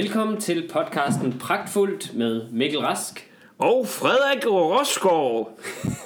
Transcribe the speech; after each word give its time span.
Velkommen 0.00 0.40
til 0.40 0.68
podcasten 0.72 1.38
Pragtfuldt 1.38 2.16
med 2.16 2.48
Mikkel 2.50 2.80
Rask. 2.80 3.30
Og 3.58 3.86
Frederik 3.86 4.46
Rosgaard. 4.46 5.58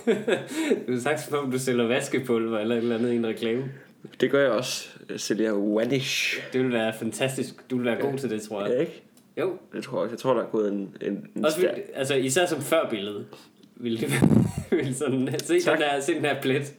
Du 0.87 0.93
har 0.93 1.01
sagt, 1.01 1.33
om 1.33 1.51
du 1.51 1.59
sælger 1.59 1.87
vaskepulver 1.87 2.59
eller 2.59 2.75
et 2.77 2.83
eller 2.83 2.97
andet 2.99 3.13
i 3.13 3.17
en 3.17 3.27
reklame. 3.27 3.65
Det 4.21 4.31
gør 4.31 4.43
jeg 4.43 4.51
også. 4.51 4.89
Jeg 5.11 5.21
sælger 5.21 5.53
Vanish. 5.53 6.39
Det 6.53 6.65
vil 6.65 6.73
være 6.73 6.93
fantastisk. 6.99 7.71
Du 7.71 7.77
vil 7.77 7.85
være 7.85 8.01
god 8.01 8.19
til 8.19 8.31
det, 8.31 8.43
tror 8.43 8.61
Ja, 8.65 8.73
jeg. 8.73 8.81
ikke? 8.81 9.03
Jo. 9.41 9.53
Det 9.73 9.85
tror 9.85 10.03
jeg. 10.03 10.11
Jeg 10.11 10.19
tror, 10.19 10.35
der 10.35 10.43
er 10.43 10.47
gået 10.51 10.73
en, 10.73 10.97
en, 11.01 11.27
en 11.37 11.45
Også 11.45 11.61
vil, 11.61 11.71
altså 11.95 12.15
især 12.15 12.47
som 12.47 12.61
førbillede. 12.61 13.25
Vil 13.77 14.01
det 14.01 14.11
vil 14.71 14.95
sådan, 14.97 15.29
se, 15.43 15.55
den 15.55 15.77
her, 15.79 16.01
se 16.01 16.15
den 16.15 16.25
her 16.25 16.41
plet. 16.43 16.75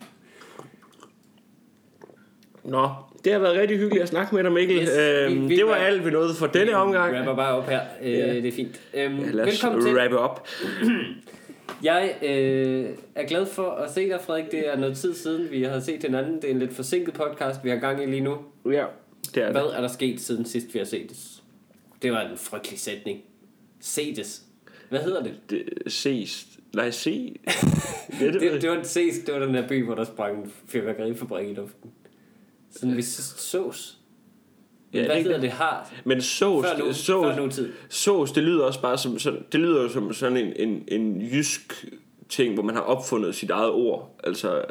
Nå, 2.63 2.89
det 3.25 3.33
har 3.33 3.39
været 3.39 3.57
rigtig 3.57 3.77
hyggeligt 3.77 4.03
at 4.03 4.09
snakke 4.09 4.35
med 4.35 4.43
dig, 4.43 4.51
Mikkel. 4.51 4.77
Yes, 4.81 4.89
øhm, 4.89 5.41
vi- 5.43 5.47
vi 5.47 5.55
det 5.55 5.65
var 5.65 5.75
alt, 5.75 6.05
vi 6.05 6.11
nåede 6.11 6.33
for 6.35 6.47
denne 6.47 6.75
omgang. 6.75 7.17
rapper 7.17 7.35
bare 7.35 7.53
op 7.55 7.69
her. 7.69 7.81
Øh, 8.01 8.11
Ja. 8.13 8.33
Det 8.33 8.45
er 8.45 8.51
fint. 8.51 8.81
Øhm, 8.93 9.19
Ja, 9.19 9.31
lad 9.31 9.45
os 9.45 9.51
velkommen 9.51 9.85
til. 9.85 9.95
wrap 9.95 10.11
op. 10.11 10.47
Jeg 11.83 12.15
øh, 12.21 12.85
er 13.15 13.27
glad 13.27 13.45
for 13.45 13.69
at 13.71 13.91
se 13.93 14.09
dig, 14.09 14.19
Frederik. 14.21 14.51
Det 14.51 14.67
er 14.69 14.77
noget 14.77 14.97
tid 14.97 15.13
siden, 15.13 15.51
vi 15.51 15.63
har 15.63 15.79
set 15.79 16.03
hinanden. 16.03 16.35
Det 16.35 16.43
er 16.45 16.49
en 16.51 16.59
lidt 16.59 16.73
forsinket 16.73 17.13
podcast, 17.13 17.59
vi 17.63 17.69
har 17.69 17.75
gang 17.77 18.03
i 18.03 18.05
lige 18.05 18.21
nu. 18.21 18.37
Ja, 18.71 18.85
det 19.35 19.43
er 19.43 19.51
Hvad 19.51 19.61
det. 19.61 19.77
er 19.77 19.81
der 19.81 19.87
sket 19.87 20.21
siden 20.21 20.45
sidst, 20.45 20.73
vi 20.73 20.79
har 20.79 20.85
set 20.85 21.11
Det 22.01 22.11
var 22.11 22.21
en 22.21 22.37
frygtelig 22.37 22.79
sætning. 22.79 23.19
Sedes. 23.81 24.41
Hvad 24.89 24.99
hedder 24.99 25.23
det? 25.23 25.33
det 25.49 25.63
ses. 25.87 26.45
Nej, 26.75 26.91
se. 26.91 27.35
det, 28.19 28.33
Det, 28.33 28.61
det 28.61 28.69
var, 28.69 28.79
ses, 28.83 29.19
det 29.25 29.33
var 29.33 29.39
den 29.45 29.53
der 29.55 29.67
by, 29.67 29.85
hvor 29.85 29.95
der 29.95 30.03
sprang 30.03 30.37
en 30.43 30.51
fyrværkerifabrik 30.67 31.49
i 31.49 31.53
luften. 31.53 31.91
Sådan 32.75 32.97
vi 32.97 33.01
sås. 33.01 33.97
Ja, 34.93 34.97
Ja, 34.97 35.03
det 35.03 35.07
Hvad 35.07 35.17
er 35.17 35.21
hedder 35.23 35.39
det 35.39 35.51
har? 35.51 35.93
Men 36.05 36.21
sås, 36.21 36.65
Før 36.65 36.77
nu, 36.77 36.93
sås, 36.93 37.07
før 37.07 37.35
nutid. 37.35 37.73
sås, 37.89 38.31
det 38.31 38.43
lyder 38.43 38.63
også 38.65 38.81
bare 38.81 38.97
som 38.97 39.19
sådan, 39.19 39.45
det 39.51 39.59
lyder 39.59 39.89
som 39.89 40.13
sådan 40.13 40.37
en, 40.37 40.53
en, 40.69 40.83
en 40.87 41.21
jysk 41.21 41.85
ting, 42.29 42.53
hvor 42.53 42.63
man 42.63 42.75
har 42.75 42.81
opfundet 42.81 43.35
sit 43.35 43.49
eget 43.49 43.71
ord. 43.71 44.19
Altså, 44.23 44.65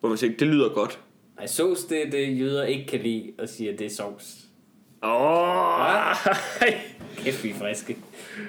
hvor 0.00 0.08
man 0.08 0.18
siger, 0.18 0.36
det 0.38 0.48
lyder 0.48 0.68
godt. 0.68 0.98
Nej, 1.36 1.46
sås, 1.46 1.84
det 1.84 2.12
det, 2.12 2.38
jøder 2.40 2.64
ikke 2.64 2.86
kan 2.86 3.00
lide 3.00 3.32
og 3.38 3.48
siger, 3.48 3.72
at 3.72 3.78
det 3.78 3.86
er 3.86 3.90
sovs. 3.90 4.36
Åh, 5.02 6.16
Kæft, 7.24 7.44
vi 7.44 7.50
er 7.50 7.54
friske. 7.54 7.96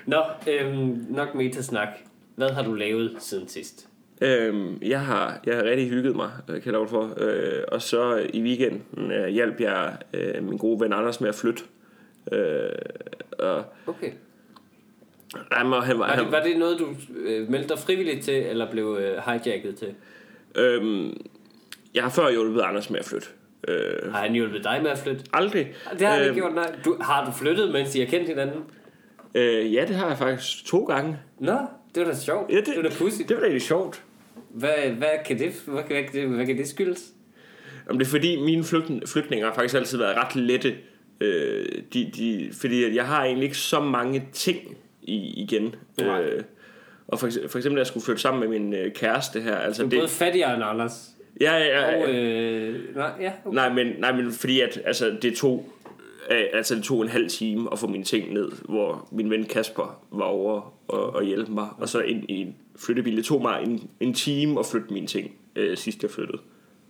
Nå, 0.05 0.23
øhm, 0.47 1.05
nok 1.09 1.35
metasnak. 1.35 1.87
Hvad 2.35 2.49
har 2.49 2.63
du 2.63 2.73
lavet 2.73 3.15
siden 3.19 3.47
sidst? 3.47 3.87
Øhm, 4.21 4.77
jeg, 4.81 5.01
har, 5.01 5.39
jeg 5.45 5.55
har 5.55 5.63
rigtig 5.63 5.89
hygget 5.89 6.15
mig, 6.15 6.31
øh, 6.49 6.53
kan 6.55 6.65
jeg 6.65 6.73
love 6.73 6.87
for. 6.87 7.13
Øh, 7.17 7.63
og 7.67 7.81
så 7.81 8.27
i 8.33 8.41
weekenden 8.41 9.11
øh, 9.11 9.27
hjalp 9.27 9.59
jeg 9.59 9.97
øh, 10.13 10.43
min 10.43 10.57
gode 10.57 10.79
ven 10.79 10.93
Anders 10.93 11.21
med 11.21 11.29
at 11.29 11.35
flytte. 11.35 11.63
Øh, 12.31 12.69
og, 13.39 13.65
Okay. 13.87 14.11
jamen, 15.57 15.81
han 15.83 15.99
var, 15.99 16.07
Var 16.15 16.23
det, 16.23 16.31
var 16.31 16.43
det 16.43 16.57
noget, 16.57 16.79
du 16.79 16.87
øh, 17.15 17.49
meldte 17.49 17.69
dig 17.69 17.79
frivilligt 17.79 18.23
til, 18.25 18.33
eller 18.33 18.71
blev 18.71 18.97
øh, 19.01 19.17
hijacket 19.25 19.75
til? 19.75 19.93
øhm, 20.55 21.13
jeg 21.95 22.03
har 22.03 22.09
før 22.09 22.31
hjulpet 22.31 22.61
Anders 22.61 22.89
med 22.89 22.99
at 22.99 23.05
flytte. 23.05 23.27
Øh, 23.67 24.11
Har 24.13 24.21
han 24.21 24.33
hjulpet 24.33 24.63
dig 24.63 24.79
med 24.83 24.91
at 24.91 24.97
flytte? 24.97 25.23
aldrig. 25.33 25.73
Det 25.99 26.07
har 26.07 26.13
han 26.15 26.23
ikke 26.23 26.35
gjort, 26.35 26.53
nej. 26.55 26.75
Du, 26.85 26.97
har 27.01 27.25
du 27.25 27.31
flyttet, 27.31 27.71
mens 27.71 27.95
I 27.95 27.99
har 27.99 28.05
kendt 28.07 28.27
hinanden? 28.27 28.59
Øh, 29.35 29.73
ja, 29.73 29.85
det 29.87 29.95
har 29.95 30.07
jeg 30.07 30.17
faktisk 30.17 30.65
to 30.65 30.83
gange. 30.83 31.17
Nå, 31.39 31.57
det 31.95 32.05
var 32.05 32.11
da 32.11 32.17
sjovt. 32.17 32.51
Ja, 32.51 32.55
det, 32.55 32.65
det 32.65 32.75
var 32.75 32.89
da 32.89 32.95
pudsigt. 32.95 33.29
Det 33.29 33.35
var 33.35 33.41
da 33.41 33.45
egentlig 33.47 33.67
sjovt. 33.67 34.03
Hvad, 34.49 34.73
hvad, 34.97 35.09
kan 35.25 35.39
det, 35.39 35.51
hvad, 35.65 35.83
kan 35.83 36.05
det, 36.13 36.27
hvad 36.27 36.45
kan 36.45 36.57
det 36.57 36.67
skyldes? 36.67 37.03
Jamen, 37.87 37.99
det 37.99 38.05
er 38.05 38.09
fordi, 38.09 38.41
mine 38.41 38.63
flygt, 38.63 39.09
flytninger 39.09 39.47
har 39.47 39.53
faktisk 39.53 39.75
altid 39.75 39.97
været 39.97 40.17
ret 40.17 40.35
lette. 40.35 40.75
Øh, 41.21 41.65
de, 41.93 42.11
de, 42.17 42.49
fordi 42.61 42.95
jeg 42.95 43.05
har 43.07 43.23
egentlig 43.23 43.43
ikke 43.43 43.57
så 43.57 43.79
mange 43.79 44.27
ting 44.33 44.77
i, 45.01 45.33
igen. 45.43 45.75
Nej. 45.97 46.21
Øh, 46.23 46.43
og 47.07 47.19
for, 47.19 47.29
for 47.47 47.57
eksempel, 47.59 47.77
at 47.77 47.79
jeg 47.79 47.87
skulle 47.87 48.03
flytte 48.05 48.21
sammen 48.21 48.39
med 48.49 48.59
min 48.59 48.73
øh, 48.73 48.93
kæreste 48.93 49.41
her. 49.41 49.55
Altså, 49.55 49.81
Du 49.81 49.85
er 49.85 49.89
det, 49.89 49.99
både 49.99 50.09
fattigere 50.09 50.55
end 50.55 50.63
Anders. 50.63 51.09
ja, 51.41 51.57
ja, 51.57 51.85
Og, 52.03 52.09
ja, 52.09 52.19
øh, 52.19 52.95
nej, 52.95 53.09
ja, 53.21 53.31
okay. 53.45 53.55
nej, 53.55 53.73
men, 53.73 53.87
nej, 53.99 54.11
men 54.11 54.31
fordi 54.31 54.61
at, 54.61 54.81
altså, 54.85 55.17
det 55.21 55.35
tog 55.35 55.69
altså 56.29 56.75
det 56.75 56.83
tog 56.83 57.01
en 57.01 57.09
halv 57.09 57.29
time 57.29 57.69
at 57.71 57.79
få 57.79 57.87
mine 57.87 58.03
ting 58.03 58.33
ned, 58.33 58.51
hvor 58.69 59.07
min 59.11 59.29
ven 59.29 59.45
Kasper 59.45 60.03
var 60.11 60.25
over 60.25 60.73
og, 60.87 61.15
og 61.15 61.23
hjælpe 61.23 61.51
mig. 61.51 61.67
Og 61.77 61.89
så 61.89 61.99
ind 61.99 62.23
i 62.29 62.33
en 62.33 62.55
flyttebil. 62.75 63.17
Det 63.17 63.25
tog 63.25 63.41
mig 63.41 63.63
en, 63.63 63.89
en 63.99 64.13
time 64.13 64.59
at 64.59 64.65
flytte 64.65 64.93
mine 64.93 65.07
ting, 65.07 65.31
øh, 65.55 65.77
sidst 65.77 66.03
jeg 66.03 66.11
flyttede. 66.11 66.37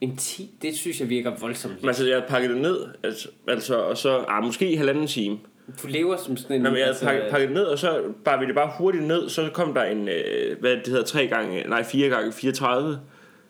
En 0.01 0.17
10, 0.17 0.49
det 0.61 0.75
synes 0.75 0.99
jeg 0.99 1.09
virker 1.09 1.31
voldsomt. 1.39 1.81
Men 1.81 1.87
altså, 1.87 2.07
jeg 2.07 2.23
pakket 2.27 2.49
det 2.49 2.61
ned, 2.61 2.77
altså, 3.03 3.29
altså 3.47 3.75
og 3.75 3.97
så, 3.97 4.25
ah, 4.27 4.43
måske 4.43 4.77
halvanden 4.77 5.07
time. 5.07 5.37
Du 5.83 5.87
lever 5.87 6.17
som 6.17 6.37
sådan 6.37 6.55
en... 6.55 6.61
Nå, 6.61 6.69
men 6.69 6.77
jeg 6.77 6.85
havde 6.85 6.89
altså, 6.89 7.05
pakket, 7.05 7.31
pakket 7.31 7.49
det 7.49 7.55
ned, 7.55 7.63
og 7.63 7.79
så 7.79 8.01
bare 8.25 8.39
vi 8.39 8.45
det 8.45 8.55
bare 8.55 8.71
hurtigt 8.77 9.03
ned, 9.03 9.29
så 9.29 9.49
kom 9.53 9.73
der 9.73 9.83
en, 9.83 10.07
øh, 10.07 10.59
hvad 10.59 10.71
det 10.77 10.87
hedder, 10.87 11.03
3 11.03 11.27
gange, 11.27 11.63
nej, 11.67 11.83
4 11.83 12.09
gange 12.09 12.31
34. 12.31 12.99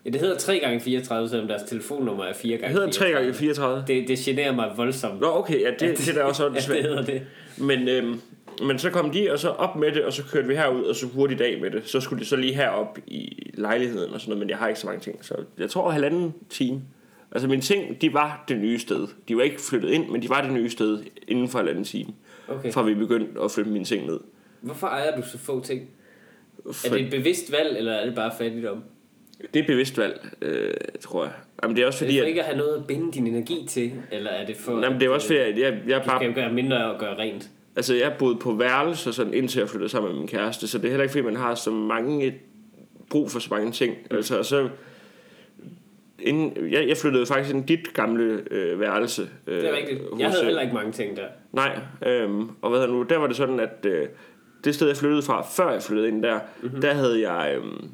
Ja, 0.04 0.10
det 0.10 0.20
hedder 0.20 0.36
3 0.38 0.58
gange 0.58 0.80
34 0.80 1.28
selvom 1.28 1.48
deres 1.48 1.62
telefonnummer 1.62 2.24
er 2.24 2.32
4 2.32 2.52
Det 2.52 2.60
gange 2.60 2.74
hedder 2.74 2.90
3 2.90 3.10
gange 3.10 3.34
34. 3.34 3.84
Det, 3.86 4.08
det 4.08 4.18
generer 4.18 4.52
mig 4.54 4.72
voldsomt. 4.76 5.20
Nå, 5.20 5.26
okay, 5.26 5.60
ja, 5.60 5.70
det, 5.70 5.98
det 5.98 6.08
er 6.08 6.12
da 6.14 6.22
også 6.22 6.38
sådan 6.38 6.52
ja, 6.54 6.56
det 6.56 6.64
svært. 6.64 6.82
hedder 6.82 7.02
det. 7.04 7.22
Men, 7.58 7.88
øhm, 7.88 8.20
men 8.62 8.78
så 8.78 8.90
kom 8.90 9.10
de, 9.10 9.32
og 9.32 9.38
så 9.38 9.48
op 9.48 9.76
med 9.76 9.92
det, 9.92 10.04
og 10.04 10.12
så 10.12 10.22
kørte 10.32 10.48
vi 10.48 10.54
herud, 10.54 10.82
og 10.84 10.96
så 10.96 11.06
hurtigt 11.06 11.40
af 11.40 11.58
med 11.60 11.70
det. 11.70 11.82
Så 11.88 12.00
skulle 12.00 12.20
det 12.20 12.28
så 12.28 12.36
lige 12.36 12.54
herop 12.54 12.98
i 13.06 13.50
lejligheden 13.54 14.14
og 14.14 14.20
sådan 14.20 14.30
noget, 14.30 14.40
men 14.40 14.50
jeg 14.50 14.58
har 14.58 14.68
ikke 14.68 14.80
så 14.80 14.86
mange 14.86 15.00
ting. 15.00 15.24
Så 15.24 15.34
jeg 15.58 15.70
tror 15.70 15.90
halvanden 15.90 16.34
time. 16.50 16.82
Altså 17.32 17.48
mine 17.48 17.62
ting, 17.62 18.00
de 18.00 18.12
var 18.12 18.44
det 18.48 18.58
nye 18.58 18.78
sted. 18.78 19.06
De 19.28 19.36
var 19.36 19.42
ikke 19.42 19.60
flyttet 19.60 19.90
ind, 19.90 20.08
men 20.08 20.22
de 20.22 20.28
var 20.28 20.40
det 20.42 20.52
nye 20.52 20.70
sted 20.70 21.02
inden 21.28 21.48
for 21.48 21.58
halvanden 21.58 21.84
time. 21.84 22.12
Okay. 22.48 22.72
Fra 22.72 22.82
vi 22.82 22.94
begyndte 22.94 23.40
at 23.42 23.50
flytte 23.50 23.70
mine 23.70 23.84
ting 23.84 24.06
ned. 24.06 24.20
Hvorfor 24.60 24.86
ejer 24.86 25.16
du 25.16 25.22
så 25.22 25.38
få 25.38 25.60
ting? 25.64 25.88
For, 26.72 26.88
Er 26.88 26.92
det 26.92 27.00
et 27.04 27.10
bevidst 27.10 27.52
valg, 27.52 27.78
eller 27.78 27.92
er 27.92 28.04
det 28.06 28.14
bare 28.14 28.30
fattigdom? 28.38 28.82
Det 29.54 29.62
er 29.62 29.66
bevidst 29.66 29.98
valg, 29.98 30.26
øh, 30.42 30.70
tror 31.00 31.24
jeg. 31.24 31.32
Jamen, 31.62 31.76
det 31.76 31.82
er 31.82 31.86
også 31.86 32.04
Er 32.04 32.08
det 32.08 32.12
fordi, 32.14 32.18
for 32.18 32.22
at, 32.24 32.28
ikke 32.28 32.40
at 32.40 32.46
have 32.46 32.58
noget 32.58 32.76
at 32.76 32.86
binde 32.86 33.12
din 33.12 33.26
energi 33.26 33.66
til, 33.68 33.92
eller 34.12 34.30
er 34.30 34.46
det 34.46 34.56
for... 34.56 34.82
jamen, 34.82 35.00
det 35.00 35.06
er 35.06 35.10
også 35.10 35.26
fordi, 35.26 35.38
at 35.38 35.58
jeg, 35.58 35.72
jeg, 35.72 35.98
Du 36.00 36.02
skal 36.02 36.02
bare, 36.06 36.24
jo 36.24 36.32
gøre 36.34 36.52
mindre 36.52 36.92
og 36.92 37.00
gøre 37.00 37.18
rent. 37.18 37.50
altså, 37.76 37.94
jeg 37.94 38.12
boede 38.18 38.36
på 38.36 38.52
værelse 38.52 39.12
sådan, 39.12 39.34
indtil 39.34 39.58
jeg 39.58 39.68
flyttede 39.68 39.88
sammen 39.90 40.10
med 40.12 40.18
min 40.18 40.28
kæreste, 40.28 40.68
så 40.68 40.78
det 40.78 40.84
er 40.84 40.88
heller 40.88 41.02
ikke 41.02 41.12
fordi, 41.12 41.24
man 41.24 41.36
har 41.36 41.54
så 41.54 41.70
mange 41.70 42.34
brug 43.10 43.30
for 43.30 43.38
så 43.38 43.48
mange 43.50 43.72
ting. 43.72 43.96
Mm. 44.10 44.16
Altså, 44.16 44.38
og 44.38 44.44
så, 44.44 44.68
inden, 46.18 46.72
jeg, 46.72 46.88
jeg 46.88 46.96
flyttede 46.96 47.26
faktisk 47.26 47.54
ind 47.54 47.70
i 47.70 47.76
dit 47.76 47.94
gamle 47.94 48.42
øh, 48.50 48.80
værelse. 48.80 49.28
Øh, 49.46 49.56
Det 49.60 49.68
er 49.70 49.76
rigtigt. 49.76 50.00
hos, 50.12 50.20
Jeg 50.20 50.28
havde 50.28 50.42
øh, 50.42 50.46
heller 50.46 50.62
ikke 50.62 50.74
mange 50.74 50.92
ting 50.92 51.16
der. 51.16 51.26
Nej, 51.52 51.78
øhm, 52.06 52.48
og 52.62 52.70
hvad 52.70 52.80
hedder 52.80 52.94
nu, 52.94 53.02
der 53.02 53.16
var 53.16 53.26
det 53.26 53.36
sådan, 53.36 53.60
at 53.60 53.86
øh, 53.86 54.06
det 54.64 54.74
sted, 54.74 54.86
jeg 54.86 54.96
flyttede 54.96 55.22
fra, 55.22 55.42
før 55.56 55.72
jeg 55.72 55.82
flyttede 55.82 56.08
ind 56.08 56.22
der, 56.22 56.34
Mhm. 56.34 56.42
mm-hmm. 56.66 56.80
der 56.80 56.94
havde 56.94 57.30
jeg, 57.30 57.54
øhm, 57.56 57.88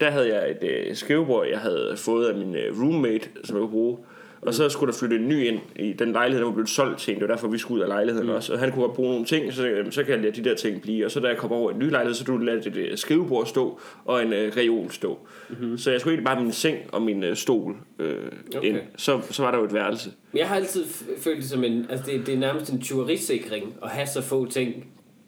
der 0.00 0.10
havde 0.10 0.34
jeg 0.34 0.50
et 0.50 0.70
øh, 0.70 0.96
skrivebord, 0.96 1.46
jeg 1.46 1.58
havde 1.58 1.94
fået 1.96 2.26
af 2.26 2.34
min 2.34 2.56
øh, 2.56 2.82
roommate, 2.82 3.28
som 3.44 3.56
jeg 3.56 3.60
kunne 3.60 3.70
bruge. 3.70 3.98
Og 4.42 4.54
så 4.54 4.68
skulle 4.68 4.92
der 4.92 4.98
flytte 4.98 5.16
en 5.16 5.28
ny 5.28 5.46
ind 5.46 5.58
i 5.76 5.92
den 5.92 6.12
lejlighed, 6.12 6.40
der 6.40 6.46
var 6.46 6.54
blevet 6.54 6.68
solgt 6.68 6.98
til 6.98 7.14
en. 7.14 7.20
Det 7.20 7.28
var 7.28 7.34
derfor, 7.34 7.48
vi 7.48 7.58
skulle 7.58 7.78
ud 7.78 7.82
af 7.82 7.88
lejligheden 7.88 8.28
mm. 8.28 8.34
også. 8.34 8.52
Og 8.52 8.58
han 8.58 8.72
kunne 8.72 8.82
godt 8.82 8.94
bruge 8.96 9.10
nogle 9.10 9.24
ting, 9.26 9.52
så, 9.52 9.66
øh, 9.66 9.92
så 9.92 10.04
kan 10.04 10.14
jeg 10.14 10.22
lade 10.22 10.42
de 10.42 10.48
der 10.48 10.56
ting 10.56 10.82
blive. 10.82 11.04
Og 11.04 11.10
så 11.10 11.20
da 11.20 11.28
jeg 11.28 11.36
kom 11.36 11.52
over 11.52 11.70
i 11.70 11.74
en 11.74 11.78
ny 11.78 11.90
lejlighed, 11.90 12.14
så 12.14 12.24
du 12.24 12.36
lade 12.36 12.60
det 12.60 12.76
øh, 12.76 12.98
skrivebord 12.98 13.46
stå, 13.46 13.80
og 14.04 14.22
en 14.22 14.32
øh, 14.32 14.52
reol 14.56 14.90
stå. 14.90 15.18
Mm-hmm. 15.48 15.78
Så 15.78 15.90
jeg 15.90 16.00
skulle 16.00 16.12
egentlig 16.14 16.26
bare 16.26 16.42
min 16.42 16.52
seng 16.52 16.78
og 16.92 17.02
min 17.02 17.24
øh, 17.24 17.36
stol 17.36 17.76
øh, 17.98 18.16
Okay. 18.56 18.68
ind. 18.68 18.78
Så, 18.96 19.20
så 19.30 19.42
var 19.42 19.50
der 19.50 19.58
jo 19.58 19.64
et 19.64 19.74
værelse. 19.74 20.10
Jeg 20.34 20.48
har 20.48 20.56
altid 20.56 20.84
følt 21.18 21.36
det 21.36 21.50
som 21.50 21.64
en... 21.64 21.86
Altså, 21.90 22.10
det, 22.10 22.26
det 22.26 22.34
er 22.34 22.38
nærmest 22.38 22.72
en 22.72 22.80
tyverisikring 22.80 23.74
at 23.82 23.90
have 23.90 24.06
så 24.06 24.22
få 24.22 24.50
ting. 24.50 24.86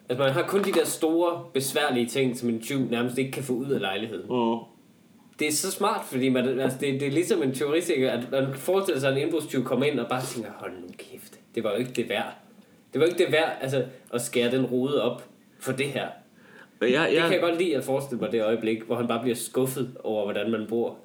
Altså, 0.09 0.25
man 0.25 0.33
har 0.33 0.43
kun 0.43 0.65
de 0.65 0.73
der 0.73 0.85
store, 0.85 1.45
besværlige 1.55 2.07
ting, 2.07 2.39
som 2.39 2.49
en 2.49 2.61
tyv 2.61 2.79
nærmest 2.91 3.19
ikke 3.19 3.31
kan 3.31 3.43
få 3.43 3.53
ud 3.53 3.71
af 3.71 3.81
lejligheden. 3.81 4.27
Mm. 4.31 4.59
Det 5.39 5.49
er 5.49 5.53
så 5.53 5.71
smart, 5.71 6.05
fordi 6.11 6.29
man, 6.29 6.61
altså, 6.61 6.79
det, 6.81 7.01
det 7.01 7.09
er 7.09 7.13
ligesom 7.13 7.43
en 7.43 7.55
tyverisikring, 7.55 8.05
at 8.05 8.31
man 8.31 8.55
forestiller 8.55 9.01
sig, 9.01 9.11
at 9.11 9.17
en 9.17 9.23
indbrudstyv 9.23 9.65
kommer 9.65 9.87
ind 9.87 10.01
og 10.01 10.09
bare 10.09 10.23
tænker, 10.23 10.51
hold 10.57 10.73
nu 10.73 10.89
kæft, 10.99 11.41
det 11.55 11.65
var 11.65 11.71
jo 11.71 11.77
ikke 11.77 11.93
det 11.93 12.09
værd. 12.09 12.35
Det 12.93 13.01
var 13.01 13.07
ikke 13.07 13.25
det 13.25 13.33
værd, 13.33 13.59
altså, 13.61 13.85
at 14.13 14.23
skære 14.23 14.51
den 14.51 14.67
rode 14.67 15.03
op 15.03 15.25
for 15.61 15.73
det 15.73 15.87
her. 15.87 16.07
Men 16.81 16.93
jeg, 16.93 17.09
Det 17.09 17.15
jeg, 17.15 17.23
kan 17.23 17.33
jeg 17.33 17.41
godt 17.41 17.59
lide 17.59 17.77
at 17.77 17.85
forestille 17.85 18.21
mig 18.21 18.33
det 18.33 18.45
øjeblik, 18.45 18.83
hvor 18.83 18.97
han 18.97 19.09
bare 19.09 19.23
bliver 19.23 19.37
skuffet 19.37 19.91
over, 20.05 20.25
hvordan 20.25 20.51
man 20.51 20.67
bor. 20.69 20.97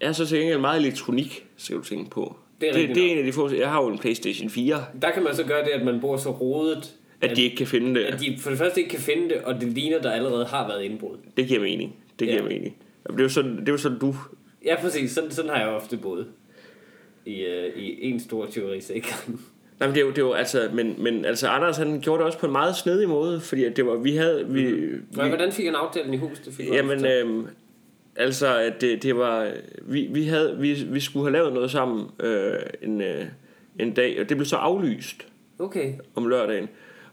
Jeg 0.00 0.14
så 0.14 0.26
til 0.26 0.38
gengæld 0.38 0.58
meget 0.58 0.80
elektronik, 0.80 1.46
skal 1.56 1.76
du 1.76 1.82
tænke 1.82 2.10
på. 2.10 2.36
Det 2.60 2.68
er 2.68 2.72
det, 2.72 2.88
det 2.88 3.06
er 3.06 3.12
en 3.12 3.18
af 3.18 3.24
de 3.24 3.32
få... 3.32 3.50
Jeg 3.50 3.70
har 3.70 3.82
jo 3.82 3.88
en 3.88 3.98
Playstation 3.98 4.50
4, 4.50 4.84
Der 5.02 5.10
kan 5.10 5.22
man 5.22 5.34
så 5.34 5.44
gøre 5.44 5.64
det, 5.64 5.70
at 5.70 5.84
man 5.84 6.00
bor 6.00 6.16
så 6.16 6.30
rodet, 6.30 6.94
at 7.20 7.36
de 7.36 7.42
ikke 7.42 7.56
kan 7.56 7.66
finde 7.66 8.00
det. 8.00 8.04
at 8.06 8.20
de 8.20 8.36
for 8.40 8.50
det 8.50 8.58
første 8.58 8.80
ikke 8.80 8.90
kan 8.90 9.00
finde 9.00 9.28
det, 9.28 9.36
og 9.44 9.54
det 9.60 9.68
ligner, 9.68 10.02
der 10.02 10.10
allerede 10.10 10.44
har 10.46 10.68
været 10.68 10.82
indbrud. 10.82 11.16
Det 11.36 11.46
giver 11.48 11.60
mening. 11.60 11.96
Det 12.18 12.28
giver 12.28 12.42
Ja. 12.42 12.48
mening. 12.48 12.76
Det 13.10 13.18
er 13.18 13.22
jo 13.22 13.28
sådan, 13.28 13.56
det 13.60 13.68
er 13.68 13.72
jo 13.72 13.78
sådan 13.78 13.98
du... 13.98 14.14
Ja, 14.64 14.80
præcis. 14.80 15.10
Sådan, 15.10 15.30
sådan 15.30 15.50
har 15.50 15.58
jeg 15.58 15.68
ofte 15.68 15.96
boet. 15.96 16.26
I, 17.26 17.40
øh, 17.44 17.76
i 17.76 18.10
en 18.10 18.20
stor 18.20 18.46
tyverisikring. 18.46 19.40
Nej, 19.80 19.88
men 19.88 19.94
det 19.94 20.00
er 20.00 20.04
jo, 20.04 20.10
det 20.10 20.18
er 20.18 20.22
jo 20.22 20.32
altså, 20.32 20.68
men, 20.74 20.94
men 20.98 21.24
altså 21.24 21.48
Anders 21.48 21.76
han 21.76 22.00
gjorde 22.00 22.18
det 22.18 22.26
også 22.26 22.38
på 22.38 22.46
en 22.46 22.52
meget 22.52 22.76
snedig 22.76 23.08
måde, 23.08 23.40
fordi 23.40 23.64
at 23.64 23.76
det 23.76 23.86
var, 23.86 23.94
vi 23.96 24.16
havde, 24.16 24.46
vi, 24.48 24.64
Mm. 24.72 24.78
vi 25.10 25.28
Hvordan 25.28 25.52
fik 25.52 25.64
han 25.64 25.74
aftalen 25.74 26.14
i 26.14 26.16
huset? 26.16 26.44
Det 26.44 26.54
fik 26.54 26.66
jamen, 26.72 27.06
øhm, 27.06 27.46
altså, 28.16 28.56
at 28.58 28.80
det, 28.80 29.02
det 29.02 29.16
var, 29.16 29.52
vi, 29.82 30.08
vi 30.10 30.24
havde, 30.24 30.56
vi, 30.60 30.72
vi 30.90 31.00
skulle 31.00 31.24
have 31.26 31.32
lavet 31.32 31.52
noget 31.52 31.70
sammen 31.70 32.06
øh, 32.20 32.52
en, 32.82 33.00
øh, 33.00 33.24
en 33.80 33.94
dag, 33.94 34.20
og 34.20 34.28
det 34.28 34.36
blev 34.36 34.44
så 34.46 34.56
aflyst 34.56 35.26
Okay. 35.58 35.92
om 36.14 36.28
lørdagen. 36.28 36.68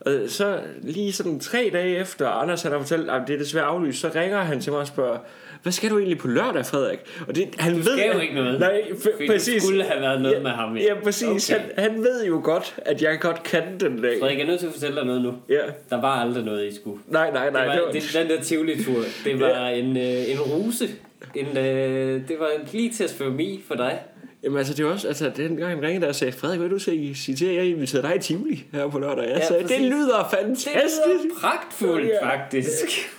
Og 0.05 0.11
så 0.27 0.59
lige 0.81 1.13
sådan 1.13 1.39
tre 1.39 1.69
dage 1.73 1.97
efter, 1.97 2.27
Anders 2.27 2.61
han 2.61 2.71
har 2.71 2.79
fortalt, 2.79 3.09
at 3.09 3.21
det 3.27 3.33
er 3.33 3.37
desværre 3.37 3.65
aflyst, 3.65 3.99
så 3.99 4.11
ringer 4.15 4.39
han 4.39 4.61
til 4.61 4.71
mig 4.71 4.81
og 4.81 4.87
spørger, 4.87 5.17
hvad 5.63 5.73
skal 5.73 5.89
du 5.89 5.97
egentlig 5.97 6.17
på 6.17 6.27
lørdag, 6.27 6.65
Frederik? 6.65 6.99
Og 7.27 7.35
det, 7.35 7.47
han 7.57 7.75
ved, 7.75 7.83
skal 7.83 8.11
jo 8.13 8.19
ikke 8.19 8.35
noget. 8.35 8.59
Nej, 8.59 8.81
præcis. 9.27 9.53
det 9.53 9.63
skulle 9.63 9.83
have 9.83 10.01
været 10.01 10.21
noget 10.21 10.41
med 10.41 10.51
ham. 10.51 10.77
Ja, 10.77 10.93
præcis. 11.03 11.51
Okay. 11.51 11.61
Han, 11.61 11.91
han 11.91 12.03
ved 12.03 12.25
jo 12.25 12.41
godt, 12.43 12.75
at 12.77 13.01
jeg 13.01 13.19
godt 13.19 13.43
kan 13.43 13.63
den 13.79 14.01
dag. 14.01 14.19
Frederik, 14.19 14.37
jeg 14.37 14.43
er 14.43 14.47
nødt 14.47 14.59
til 14.59 14.67
at 14.67 14.73
fortælle 14.73 14.95
dig 14.95 15.05
noget 15.05 15.21
nu. 15.21 15.33
Ja. 15.49 15.61
Der 15.89 16.01
var 16.01 16.21
aldrig 16.21 16.43
noget, 16.43 16.67
I 16.67 16.75
skulle. 16.75 16.99
Nej, 17.07 17.31
nej, 17.31 17.49
nej. 17.49 17.61
Det 17.61 17.69
var, 17.69 17.75
det 17.75 17.83
var, 17.85 17.91
det, 17.91 18.29
den 18.29 18.37
der 18.37 18.43
Tivoli-tur, 18.43 19.03
det 19.25 19.39
var 19.39 19.67
en, 19.67 19.97
øh, 19.97 20.31
en 20.31 20.39
ruse. 20.39 20.87
En, 21.35 21.57
øh, 21.57 22.27
det 22.27 22.35
var 22.39 22.49
lige 22.71 22.91
til 22.91 23.03
at 23.03 23.09
spørge 23.09 23.31
mig 23.31 23.59
for 23.67 23.75
dig. 23.75 23.99
Jamen 24.43 24.57
altså, 24.57 24.73
det 24.73 24.85
var 24.85 24.91
også, 24.91 25.07
altså, 25.07 25.31
den 25.37 25.57
gang 25.57 25.69
han 25.73 25.81
ringede 25.81 26.01
der 26.01 26.07
og 26.09 26.15
sagde, 26.15 26.31
Frederik, 26.33 26.59
hvad 26.59 26.69
du 26.69 26.79
sige, 26.79 27.49
at 27.49 27.55
jeg 27.55 27.65
inviterede 27.65 28.07
dig 28.07 28.15
i 28.15 28.19
Tivoli 28.19 28.63
her 28.73 28.87
på 28.89 28.99
lørdag. 28.99 29.23
Jeg 29.29 29.37
Ja, 29.37 29.47
sagde, 29.47 29.67
det 29.67 29.81
lyder 29.81 30.17
Det 30.31 30.39
fantastisk. 30.39 31.01
var 31.33 31.39
pragtfuldt, 31.49 32.07
Ja. 32.07 32.29
faktisk. 32.35 33.09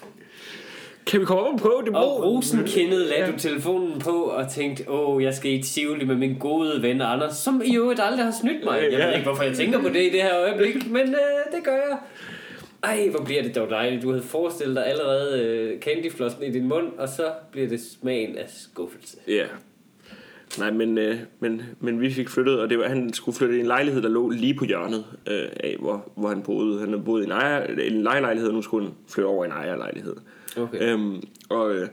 Kan 1.06 1.20
vi 1.20 1.24
komme 1.24 1.42
op 1.42 1.52
og 1.54 1.60
prøve 1.60 1.82
det 1.86 1.94
Og 1.96 2.22
rosenkindet 2.24 3.00
lagde 3.06 3.32
du 3.32 3.38
telefonen 3.38 3.98
på 4.00 4.10
og 4.22 4.50
tænkte, 4.50 4.90
åh, 4.90 5.22
jeg 5.22 5.34
skal 5.34 5.50
i 5.50 5.62
Tivoli 5.62 6.04
med 6.04 6.16
min 6.16 6.38
gode 6.38 6.82
ven 6.82 7.00
Anders, 7.00 7.36
som 7.36 7.62
i 7.64 7.76
øvrigt 7.76 8.00
aldrig 8.02 8.24
har 8.24 8.34
snydt 8.40 8.64
mig. 8.64 8.82
Jeg 8.82 8.90
Ja. 8.92 9.06
ved 9.06 9.12
ikke, 9.14 9.24
hvorfor 9.24 9.42
jeg 9.42 9.54
tænker 9.56 9.80
på 9.82 9.88
det 9.88 10.00
i 10.02 10.10
det 10.10 10.22
her 10.22 10.38
øjeblik, 10.38 10.90
men 10.90 11.00
øh, 11.08 11.56
det 11.56 11.64
gør 11.64 11.72
jeg. 11.76 11.98
Ej, 12.82 13.08
hvor 13.08 13.24
bliver 13.24 13.42
det 13.42 13.54
dog 13.54 13.70
dejligt. 13.70 14.02
Du 14.02 14.10
havde 14.10 14.22
forestillet 14.22 14.76
dig 14.76 14.86
allerede 14.86 15.40
øh, 15.42 15.80
candyflossen 15.80 16.42
i 16.42 16.50
din 16.50 16.68
mund, 16.68 16.86
og 16.98 17.08
så 17.08 17.24
bliver 17.52 17.68
det 17.68 17.80
smagen 18.00 18.38
af 18.38 18.46
skuffelse. 18.70 19.16
Ja. 19.28 19.44
Nej, 20.58 20.70
men, 20.70 20.98
øh, 20.98 21.16
men, 21.40 21.62
men 21.80 22.00
vi 22.00 22.10
fik 22.12 22.28
flyttet, 22.28 22.60
og 22.60 22.70
det 22.70 22.78
var, 22.78 22.88
han 22.88 23.12
skulle 23.12 23.36
flytte 23.36 23.56
i 23.56 23.60
en 23.60 23.66
lejlighed, 23.66 24.02
der 24.02 24.08
lå 24.08 24.28
lige 24.28 24.54
på 24.54 24.64
hjørnet 24.64 25.04
øh, 25.26 25.48
af, 25.60 25.76
hvor, 25.80 26.12
hvor 26.16 26.28
han 26.28 26.42
boede. 26.42 26.80
Han 26.80 26.88
havde 26.88 27.02
boet 27.02 27.22
i 27.22 27.24
en, 27.24 27.30
ejer, 27.32 27.66
en 27.66 28.02
lejelejlighed, 28.02 28.48
og 28.48 28.54
nu 28.54 28.62
skulle 28.62 28.86
han 28.86 28.94
flytte 29.08 29.26
over 29.26 29.44
i 29.44 29.46
en 29.46 29.52
ejerlejlighed. 29.52 30.16
Okay. 30.56 30.92
Øhm, 30.92 31.22
og 31.50 31.74
øh, 31.74 31.88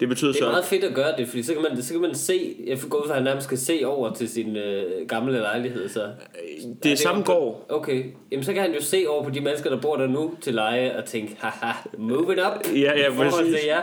det 0.00 0.08
betød 0.08 0.28
Det 0.28 0.36
så... 0.36 0.46
er 0.46 0.50
meget 0.50 0.64
fedt 0.64 0.84
at 0.84 0.94
gøre 0.94 1.16
det, 1.18 1.28
fordi 1.28 1.42
så 1.42 1.52
kan 1.52 1.62
man, 1.62 1.82
så 1.82 1.92
kan 1.92 2.00
man 2.02 2.14
se, 2.14 2.56
jeg 2.66 2.78
får 2.78 2.88
gået 2.88 3.08
at 3.08 3.14
han 3.14 3.24
nærmest 3.24 3.46
skal 3.46 3.58
se 3.58 3.80
over 3.84 4.12
til 4.14 4.28
sin 4.28 4.56
øh, 4.56 4.84
gamle 5.08 5.32
lejlighed, 5.38 5.88
så... 5.88 6.08
det 6.82 6.92
er 6.92 6.96
samme 6.96 7.22
gård. 7.22 7.66
Okay, 7.68 8.04
jamen 8.32 8.44
så 8.44 8.52
kan 8.52 8.62
han 8.62 8.74
jo 8.74 8.80
se 8.80 9.04
over 9.08 9.24
på 9.24 9.30
de 9.30 9.40
mennesker, 9.40 9.70
der 9.70 9.80
bor 9.80 9.96
der 9.96 10.06
nu 10.06 10.34
til 10.40 10.54
leje, 10.54 10.96
og 10.98 11.04
tænke, 11.04 11.36
haha, 11.38 11.72
moving 11.98 12.40
up 12.40 12.66
Ja, 12.74 12.98
ja, 12.98 13.12
præcis. 13.16 13.46
til 13.46 13.58
jer. 13.66 13.82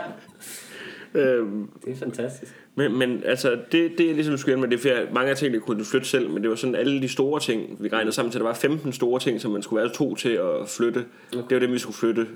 Øhm, 1.14 1.68
Det 1.84 1.92
er 1.92 1.96
fantastisk. 1.96 2.54
Men, 2.74 2.98
men 2.98 3.22
altså, 3.24 3.50
det, 3.72 3.92
det 3.98 4.10
er 4.10 4.14
ligesom 4.14 4.36
skulle 4.36 4.60
med 4.60 4.68
det, 4.68 4.80
fordi 4.80 4.92
mange 5.12 5.30
af 5.30 5.36
tingene 5.36 5.60
kunne 5.60 5.78
du 5.78 5.84
flytte 5.84 6.08
selv, 6.08 6.30
men 6.30 6.42
det 6.42 6.50
var 6.50 6.56
sådan 6.56 6.74
alle 6.74 7.02
de 7.02 7.08
store 7.08 7.40
ting, 7.40 7.76
vi 7.80 7.88
regnede 7.88 8.12
sammen 8.12 8.32
til, 8.32 8.40
der 8.40 8.46
var 8.46 8.54
15 8.54 8.92
store 8.92 9.20
ting, 9.20 9.40
som 9.40 9.50
man 9.50 9.62
skulle 9.62 9.82
være 9.82 9.92
to 9.92 10.14
til 10.14 10.28
at 10.28 10.68
flytte. 10.68 11.04
Okay. 11.32 11.42
Det 11.48 11.54
var 11.54 11.60
dem, 11.60 11.72
vi 11.72 11.78
skulle 11.78 11.96
flytte 11.96 12.26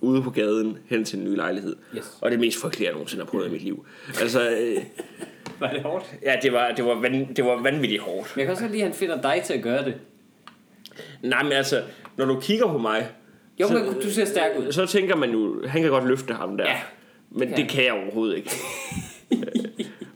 ude 0.00 0.22
på 0.22 0.30
gaden 0.30 0.78
hen 0.86 1.04
til 1.04 1.18
en 1.18 1.24
ny 1.24 1.36
lejlighed. 1.36 1.76
Yes. 1.96 2.18
Og 2.20 2.30
det 2.30 2.40
mest 2.40 2.60
frygtelige, 2.60 2.86
jeg 2.86 2.92
nogensinde 2.92 3.24
har 3.24 3.30
prøvet 3.30 3.48
i 3.48 3.50
mit 3.50 3.62
liv. 3.62 3.86
Altså, 4.20 4.50
øh, 4.50 4.76
Var 5.60 5.70
det 5.70 5.82
hårdt? 5.82 6.14
ja, 6.24 6.36
det 6.42 6.52
var, 6.52 6.72
det, 6.76 6.84
var 6.84 6.94
van, 7.00 7.28
det 7.36 7.44
var 7.44 7.62
vanvittigt 7.62 8.02
hårdt. 8.02 8.32
Men 8.36 8.38
jeg 8.40 8.46
kan 8.46 8.52
også 8.52 8.66
lide, 8.68 8.82
at 8.82 8.88
han 8.88 8.94
finder 8.96 9.20
dig 9.22 9.42
til 9.44 9.54
at 9.54 9.62
gøre 9.62 9.84
det. 9.84 9.94
Nej, 11.22 11.42
men 11.42 11.52
altså, 11.52 11.82
når 12.16 12.24
du 12.24 12.40
kigger 12.40 12.66
på 12.66 12.78
mig, 12.78 13.08
Jo, 13.60 13.68
Så- 13.68 13.74
men 13.74 13.84
du 14.02 14.10
ser 14.10 14.24
stærk 14.24 14.50
ud. 14.58 14.72
så 14.72 14.86
tænker 14.86 15.16
man 15.16 15.30
jo, 15.30 15.66
han 15.66 15.82
kan 15.82 15.90
godt 15.90 16.06
løfte 16.08 16.34
ham 16.34 16.56
der. 16.56 16.64
Ja, 16.64 16.76
men 17.30 17.48
kan 17.48 17.56
det 17.56 17.68
kan 17.68 17.84
jeg 17.84 17.92
overhovedet 17.92 18.36
ikke. 18.36 18.50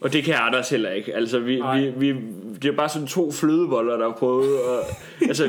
Og 0.01 0.13
det 0.13 0.25
kan 0.25 0.35
Anders 0.35 0.71
heller 0.71 0.91
ikke. 0.91 1.15
Altså, 1.15 1.39
vi, 1.39 1.59
Nej. 1.59 1.81
vi, 1.81 1.91
vi, 2.13 2.21
det 2.63 2.65
er 2.65 2.73
bare 2.77 2.89
sådan 2.89 3.09
to 3.09 3.33
flødeboller, 3.33 3.97
der 3.97 4.05
har 4.05 4.17
prøvet. 4.17 4.61
Og, 4.61 4.81
altså, 5.23 5.49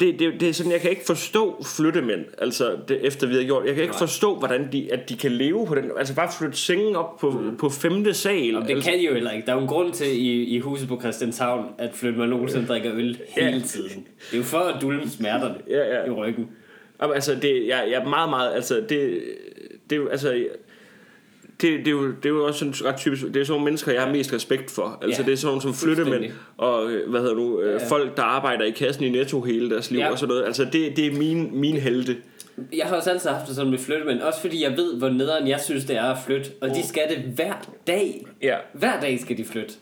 det, 0.00 0.18
det, 0.18 0.40
det 0.40 0.48
er 0.48 0.52
sådan, 0.52 0.72
jeg 0.72 0.80
kan 0.80 0.90
ikke 0.90 1.02
forstå 1.06 1.64
flyttemænd, 1.76 2.24
altså, 2.38 2.76
det, 2.88 3.06
efter 3.06 3.26
vi 3.26 3.34
har 3.34 3.42
gjort. 3.44 3.66
Jeg 3.66 3.74
kan 3.74 3.82
ikke 3.82 3.92
Nej. 3.92 3.98
forstå, 3.98 4.38
hvordan 4.38 4.72
de, 4.72 4.92
at 4.92 5.08
de 5.08 5.16
kan 5.16 5.32
leve 5.32 5.66
på 5.66 5.74
den. 5.74 5.84
Altså, 5.98 6.14
bare 6.14 6.28
flytte 6.38 6.56
sengen 6.56 6.96
op 6.96 7.18
på, 7.20 7.30
mm. 7.30 7.56
på 7.56 7.68
femte 7.68 8.14
sal. 8.14 8.56
Og 8.56 8.62
det 8.62 8.70
altså, 8.70 8.90
kan 8.90 8.98
de 8.98 9.04
jo 9.04 9.14
heller 9.14 9.30
ikke. 9.30 9.46
Der 9.46 9.52
er 9.52 9.56
jo 9.56 9.62
en 9.62 9.68
grund 9.68 9.92
til 9.92 10.06
i, 10.20 10.44
i 10.44 10.58
huset 10.58 10.88
på 10.88 11.00
Christianshavn, 11.00 11.66
at 11.78 11.90
Flytman 11.94 12.32
Olsen 12.32 12.66
drikker 12.68 12.92
øl 12.94 13.18
Ja. 13.36 13.44
hele 13.44 13.62
tiden. 13.62 14.06
Det 14.30 14.32
er 14.32 14.36
jo 14.36 14.42
for 14.44 14.58
at 14.58 14.82
dulme 14.82 15.08
smerterne 15.08 15.54
Ja, 15.68 15.78
ja. 15.78 16.04
i 16.06 16.10
ryggen. 16.10 16.48
Jamen, 17.02 17.14
altså, 17.14 17.34
det, 17.34 17.66
jeg, 17.66 17.84
jeg 17.90 18.02
er 18.02 18.08
meget, 18.08 18.30
meget, 18.30 18.54
altså, 18.54 18.74
det, 18.88 19.22
det 19.90 19.98
er 19.98 20.08
altså, 20.10 20.44
det, 21.62 21.78
det, 21.78 21.86
er 21.86 21.90
jo, 21.90 22.06
det 22.06 22.24
er 22.24 22.28
jo 22.28 22.44
også 22.46 22.58
sådan 22.58 22.74
ret 22.92 22.96
typisk, 22.96 23.22
det 23.22 23.36
er 23.36 23.44
sådan 23.44 23.52
nogle 23.52 23.64
mennesker, 23.64 23.92
jeg 23.92 24.02
har 24.02 24.12
mest 24.12 24.32
respekt 24.32 24.70
for. 24.70 24.98
Altså, 25.02 25.22
Ja, 25.22 25.26
det 25.26 25.32
er 25.32 25.36
sådan 25.36 25.48
nogle 25.48 25.62
som 25.62 25.74
flyttemænd, 25.74 26.32
og, 26.56 26.90
øh, 26.90 27.10
hvad 27.10 27.20
hedder 27.20 27.34
nu, 27.34 27.60
øh, 27.60 27.80
Ja, 27.80 27.88
folk, 27.88 28.16
der 28.16 28.22
arbejder 28.22 28.64
i 28.64 28.70
kassen 28.70 29.04
i 29.04 29.08
Netto 29.10 29.40
hele 29.40 29.70
deres 29.70 29.90
liv 29.90 30.00
Ja. 30.00 30.10
og 30.10 30.18
sådan 30.18 30.28
noget. 30.28 30.44
Altså, 30.44 30.64
det, 30.64 30.96
det 30.96 31.06
er 31.06 31.12
min, 31.18 31.60
min 31.60 31.76
helte. 31.76 32.16
Jeg 32.76 32.86
har 32.86 32.96
også 32.96 33.10
altid 33.10 33.30
haft 33.30 33.46
det 33.48 33.56
sådan 33.56 33.70
med 33.70 33.78
flyttemænd, 33.78 34.20
også 34.20 34.40
fordi 34.40 34.62
jeg 34.62 34.76
ved, 34.76 34.94
hvor 34.98 35.08
nederen 35.08 35.48
jeg 35.48 35.60
synes, 35.60 35.84
det 35.84 35.96
er 35.96 36.02
at 36.02 36.18
flytte. 36.26 36.50
Og 36.60 36.68
de 36.68 36.86
skal 36.86 37.02
det 37.08 37.18
hver 37.18 37.52
dag. 37.86 38.26
Ja. 38.42 38.56
Hver 38.72 39.00
dag 39.00 39.20
skal 39.20 39.36
de 39.36 39.44
flytte. 39.44 39.74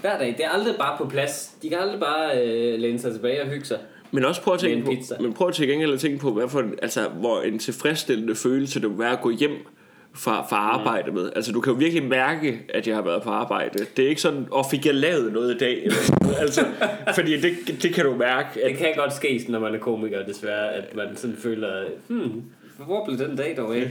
Hver 0.00 0.18
dag. 0.18 0.34
Det 0.38 0.44
er 0.44 0.48
aldrig 0.48 0.74
bare 0.78 0.98
på 0.98 1.08
plads. 1.08 1.50
De 1.62 1.68
kan 1.68 1.78
aldrig 1.78 2.00
bare 2.00 2.42
øh, 2.42 2.78
læne 2.80 2.98
sig 2.98 3.12
tilbage 3.12 3.42
og 3.42 3.48
hygge 3.48 3.64
sig. 3.64 3.78
Men 4.10 4.24
også 4.24 4.42
prøv 4.42 4.54
at 4.54 4.60
tænke 4.60 4.76
en 4.76 4.84
på, 4.84 5.22
men 5.22 5.32
prøv 5.32 5.48
at 5.48 5.54
tænke 5.54 5.84
at 5.92 6.00
tænke 6.00 6.18
på, 6.18 6.30
hvad 6.32 6.48
for, 6.48 6.60
en- 6.60 6.78
altså, 6.82 7.08
hvor 7.08 7.40
en 7.40 7.58
tilfredsstillende 7.58 8.34
følelse 8.34 8.80
det 8.80 8.90
vil 8.90 8.98
være 8.98 9.12
at 9.12 9.20
gå 9.20 9.30
hjem 9.30 9.50
fra, 10.18 10.46
fra 10.48 10.56
arbejde 10.56 11.12
med. 11.12 11.30
Altså, 11.36 11.52
du 11.52 11.60
kan 11.60 11.72
jo 11.72 11.78
virkelig 11.78 12.04
mærke, 12.04 12.60
at 12.74 12.86
jeg 12.86 12.94
har 12.96 13.02
været 13.02 13.22
på 13.22 13.30
arbejde. 13.30 13.86
Det 13.96 14.04
er 14.04 14.08
ikke 14.08 14.20
sådan, 14.20 14.46
og 14.50 14.66
fik 14.70 14.86
jeg 14.86 14.94
lavet 14.94 15.32
noget 15.32 15.54
i 15.54 15.58
dag? 15.58 15.82
Eller 15.82 15.96
sådan 15.96 16.18
noget. 16.22 16.36
altså, 16.40 16.64
fordi 17.18 17.40
det, 17.40 17.82
det 17.82 17.94
kan 17.94 18.04
du 18.04 18.14
mærke, 18.14 18.64
at 18.64 18.70
Det 18.70 18.78
kan 18.78 18.92
godt 18.96 19.12
ske, 19.12 19.44
når 19.48 19.58
man 19.58 19.74
er 19.74 19.78
komiker, 19.78 20.26
desværre, 20.26 20.72
at 20.72 20.96
man 20.96 21.16
sådan 21.16 21.36
føler, 21.36 21.84
hmm, 22.08 22.42
hvor 22.86 23.04
blev 23.04 23.18
den 23.18 23.36
dag 23.36 23.54
dog 23.56 23.76
af? 23.76 23.90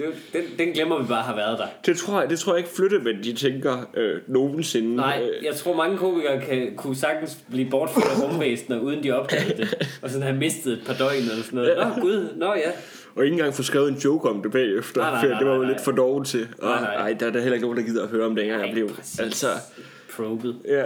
Det, 0.00 0.14
den, 0.32 0.42
den 0.58 0.68
glemmer 0.74 0.98
vi 1.02 1.08
bare 1.08 1.22
har 1.22 1.36
været 1.36 1.58
der. 1.58 1.66
Det 1.86 1.96
tror 1.96 2.20
jeg, 2.20 2.30
det 2.30 2.38
tror 2.38 2.52
jeg 2.52 2.58
ikke 2.58 2.70
flyttemænd, 2.76 3.22
de 3.22 3.32
tænker 3.32 3.90
øh, 3.94 4.20
nogensinde. 4.28 4.96
Nej, 4.96 5.22
Øh, 5.38 5.44
jeg 5.44 5.54
tror 5.54 5.76
mange 5.76 5.98
komikere 5.98 6.40
kan, 6.40 6.76
kunne 6.76 6.96
sagtens 6.96 7.38
blive 7.50 7.70
bortført 7.70 8.04
af 8.04 8.22
rumvæsener, 8.32 8.80
uden 8.80 9.02
de 9.02 9.10
opdagede 9.12 9.56
det. 9.56 9.88
Og 10.02 10.10
sådan 10.10 10.22
have 10.22 10.36
mistet 10.36 10.72
et 10.72 10.82
par 10.86 10.94
døgn 10.94 11.16
eller 11.16 11.42
sådan 11.44 11.56
noget. 11.56 11.76
Nå 11.76 12.02
gud, 12.02 12.28
nå 12.36 12.46
ja. 12.46 12.70
og 13.14 13.24
ikke 13.24 13.34
engang 13.34 13.54
få 13.54 13.62
skrevet 13.62 13.88
en 13.88 13.96
joke 13.96 14.28
om 14.28 14.42
det 14.42 14.52
bagefter, 14.52 15.00
Nej, 15.00 15.10
nej, 15.10 15.20
for 15.20 15.28
nej, 15.28 15.38
det 15.38 15.48
var 15.48 15.56
jo 15.56 15.62
lidt 15.62 15.80
for 15.84 15.92
doven 15.92 16.24
til. 16.24 16.48
Og, 16.58 16.68
Nej, 16.68 16.80
nej. 16.80 16.94
Ej, 16.94 17.12
der 17.20 17.26
er 17.26 17.30
der 17.30 17.40
heller 17.40 17.54
ikke 17.54 17.66
nogen, 17.66 17.78
der 17.78 17.84
gider 17.84 18.02
at 18.02 18.08
høre 18.08 18.26
om 18.26 18.34
det, 18.34 18.44
engang 18.44 18.62
jeg 18.66 18.72
blev. 18.72 18.88
præcis. 18.94 19.20
Altså, 19.20 19.46
Probet. 20.16 20.56
ja. 20.68 20.84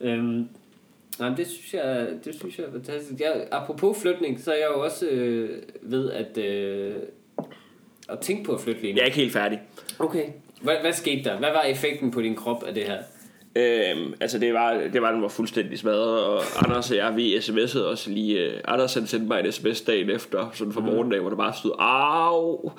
Øhm, 0.00 0.48
nej, 1.18 1.28
men 1.28 1.36
det 1.36 1.46
synes 1.46 1.74
jeg, 1.74 2.08
det 2.24 2.34
synes 2.34 2.58
jeg 2.58 2.66
er 2.66 2.72
fantastisk. 2.72 3.20
Jeg, 3.20 3.46
apropos 3.52 3.96
flytning, 4.02 4.40
så 4.44 4.50
er 4.50 4.56
jeg 4.56 4.68
jo 4.76 4.80
også 4.82 5.06
øh, 5.06 5.50
ved 5.82 6.10
at, 6.10 6.38
øh, 6.38 6.92
at 8.12 8.18
tænke 8.18 8.44
på 8.44 8.52
at 8.52 8.60
flytte 8.60 8.82
lige 8.82 8.92
nu. 8.92 8.96
Jeg 8.96 9.02
er 9.02 9.06
ikke 9.06 9.18
helt 9.18 9.32
færdig. 9.32 9.60
Okay. 9.98 10.24
Hvad, 10.62 10.74
hvad 10.80 10.92
skete 10.92 11.24
der? 11.24 11.38
Hvad 11.38 11.50
var 11.50 11.62
effekten 11.62 12.10
på 12.10 12.20
din 12.20 12.34
krop 12.34 12.62
af 12.62 12.74
det 12.74 12.82
her? 12.82 12.98
Øhm, 13.56 14.14
altså 14.20 14.38
det 14.38 14.54
var, 14.54 14.80
det 14.92 15.02
var, 15.02 15.12
den 15.12 15.22
var 15.22 15.28
fuldstændig 15.28 15.78
smadret, 15.78 16.24
og 16.24 16.42
Anders 16.64 16.90
og 16.90 16.96
jeg, 16.96 17.16
vi 17.16 17.36
sms'ede 17.36 17.82
også 17.82 18.10
lige, 18.10 18.46
uh, 18.46 18.54
Anders 18.64 18.94
han 18.94 19.06
sendte 19.06 19.28
mig 19.28 19.44
en 19.44 19.52
sms 19.52 19.80
dagen 19.80 20.10
efter, 20.10 20.50
sådan 20.54 20.72
for 20.72 20.80
morgendag, 20.80 21.20
hvor 21.20 21.30
der 21.30 21.36
bare 21.36 21.54
stod, 21.58 21.72
au! 21.78 22.72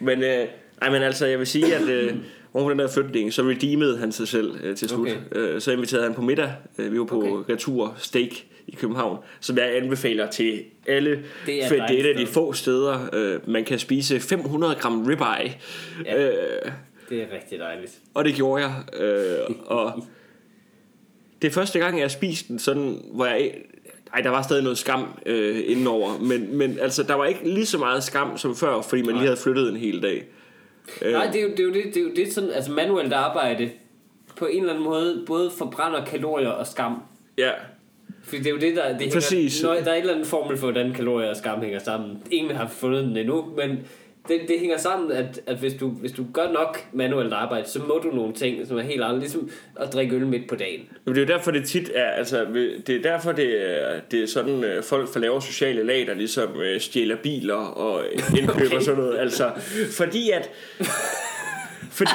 men, 0.06 0.22
øh, 0.22 0.46
ej, 0.82 0.90
men 0.90 1.02
altså, 1.02 1.26
jeg 1.26 1.38
vil 1.38 1.46
sige, 1.46 1.74
at 1.74 1.88
øh, 1.88 2.14
oven 2.54 2.66
på 2.66 2.70
den 2.70 2.78
der 2.78 2.88
flytning, 2.88 3.32
så 3.32 3.42
redeemede 3.42 3.98
han 3.98 4.12
sig 4.12 4.28
selv 4.28 4.54
øh, 4.64 4.76
til 4.76 4.88
slut. 4.88 5.08
Okay. 5.08 5.16
Øh, 5.32 5.60
så 5.60 5.72
inviterede 5.72 6.04
han 6.04 6.14
på 6.14 6.22
middag, 6.22 6.52
øh, 6.78 6.92
vi 6.92 6.98
var 6.98 7.04
på 7.04 7.22
okay. 7.22 7.52
Retur 7.52 7.94
Steak 7.98 8.30
i 8.66 8.74
København, 8.74 9.18
som 9.40 9.58
jeg 9.58 9.76
anbefaler 9.76 10.30
til 10.30 10.64
alle, 10.86 11.24
Det 11.46 11.64
er 11.64 11.68
for 11.68 11.74
et 11.74 11.82
det 11.88 11.96
er 12.00 12.04
et 12.04 12.06
af 12.06 12.16
de 12.16 12.26
få 12.26 12.52
steder, 12.52 13.08
øh, 13.12 13.50
man 13.50 13.64
kan 13.64 13.78
spise 13.78 14.20
500 14.20 14.74
gram 14.74 15.04
ribeye. 15.06 15.54
Ja. 16.04 16.28
Øh, 16.28 16.72
Det 17.08 17.22
er 17.22 17.26
rigtig 17.34 17.58
dejligt. 17.58 17.98
og 18.14 18.24
det 18.24 18.34
gjorde 18.34 18.64
jeg. 18.64 19.00
Øh, 19.00 19.56
og 19.66 19.92
det 21.42 21.48
er 21.48 21.52
første 21.52 21.78
gang, 21.78 21.96
jeg 21.96 22.04
har 22.04 22.08
spist 22.08 22.48
den 22.48 22.58
sådan, 22.58 23.02
hvor 23.12 23.26
jeg... 23.26 23.54
Ej, 24.14 24.20
der 24.20 24.30
var 24.30 24.42
stadig 24.42 24.62
noget 24.62 24.78
skam 24.78 25.08
øh, 25.26 25.62
indenover, 25.66 26.18
men, 26.18 26.56
men 26.56 26.78
altså, 26.78 27.02
der 27.02 27.14
var 27.14 27.24
ikke 27.26 27.40
lige 27.54 27.66
så 27.66 27.78
meget 27.78 28.04
skam 28.04 28.38
som 28.38 28.56
før, 28.56 28.80
fordi 28.82 29.02
man 29.02 29.14
lige 29.14 29.24
havde 29.24 29.36
flyttet 29.36 29.68
en 29.68 29.76
hel 29.76 30.02
dag. 30.02 30.24
Øh, 31.02 31.12
Nej, 31.12 31.26
det 31.32 31.36
er 31.36 31.42
jo 31.42 31.50
det, 31.50 31.60
er 31.60 31.64
jo 31.64 31.72
det, 31.72 31.84
det, 31.84 31.96
er 31.96 32.00
jo 32.00 32.10
det 32.16 32.32
sådan, 32.32 32.50
altså 32.50 32.72
manuelt 32.72 33.12
arbejde 33.12 33.70
på 34.36 34.46
en 34.46 34.58
eller 34.60 34.72
anden 34.72 34.84
måde 34.84 35.24
både 35.26 35.50
forbrænder 35.58 36.04
kalorier 36.04 36.48
og 36.48 36.66
skam. 36.66 37.02
Ja, 37.38 37.50
Fordi 38.26 38.38
det 38.38 38.46
er 38.46 38.50
jo 38.50 38.58
det, 38.58 38.76
der... 38.76 38.98
Det 38.98 39.12
Præcis. 39.12 39.60
Hænger, 39.60 39.84
der 39.84 39.90
er 39.90 39.94
en 39.94 40.00
eller 40.00 40.14
anden 40.14 40.26
formel 40.26 40.56
for, 40.56 40.70
hvordan 40.70 40.92
kalorier 40.92 41.30
og 41.30 41.36
skam 41.36 41.60
hænger 41.60 41.78
sammen. 41.78 42.22
Ingen 42.30 42.56
har 42.56 42.68
fundet 42.68 43.04
den 43.04 43.16
endnu, 43.16 43.44
men 43.56 43.78
det, 44.28 44.40
det 44.48 44.60
hænger 44.60 44.78
sammen, 44.78 45.12
at, 45.12 45.40
at 45.46 45.56
hvis, 45.56 45.74
du, 45.74 45.88
hvis 45.88 46.12
du 46.12 46.26
gør 46.32 46.52
nok 46.52 46.78
manuelt 46.92 47.32
arbejde, 47.32 47.68
så 47.68 47.78
må 47.78 48.00
du 48.02 48.16
nogle 48.16 48.32
ting, 48.32 48.66
som 48.66 48.78
er 48.78 48.82
helt 48.82 49.02
anderledes, 49.02 49.34
ligesom 49.34 49.50
at 49.80 49.92
drikke 49.92 50.16
øl 50.16 50.26
midt 50.26 50.48
på 50.48 50.56
dagen. 50.56 50.80
men 51.04 51.14
det 51.14 51.22
er 51.22 51.26
jo 51.26 51.38
derfor, 51.38 51.50
det 51.50 51.64
tit 51.64 51.90
er, 51.94 52.04
altså, 52.04 52.46
det 52.86 52.96
er 52.96 53.02
derfor, 53.02 53.32
det 53.32 53.70
er, 53.70 54.00
det 54.10 54.22
er 54.22 54.26
sådan, 54.26 54.64
øh, 54.64 54.82
folk 54.82 55.08
for 55.12 55.20
lavere 55.20 55.42
sociale 55.42 55.82
lag, 55.82 56.06
der 56.06 56.14
ligesom 56.14 56.60
øh, 56.60 56.80
stjæler 56.80 57.16
biler 57.16 57.54
og 57.54 58.04
indkøber 58.38 58.52
Okay. 58.52 58.66
okay. 58.76 58.80
sådan 58.80 59.00
noget. 59.00 59.18
Altså, 59.18 59.50
fordi 59.90 60.30
at, 60.30 60.50
fordi, 61.96 62.10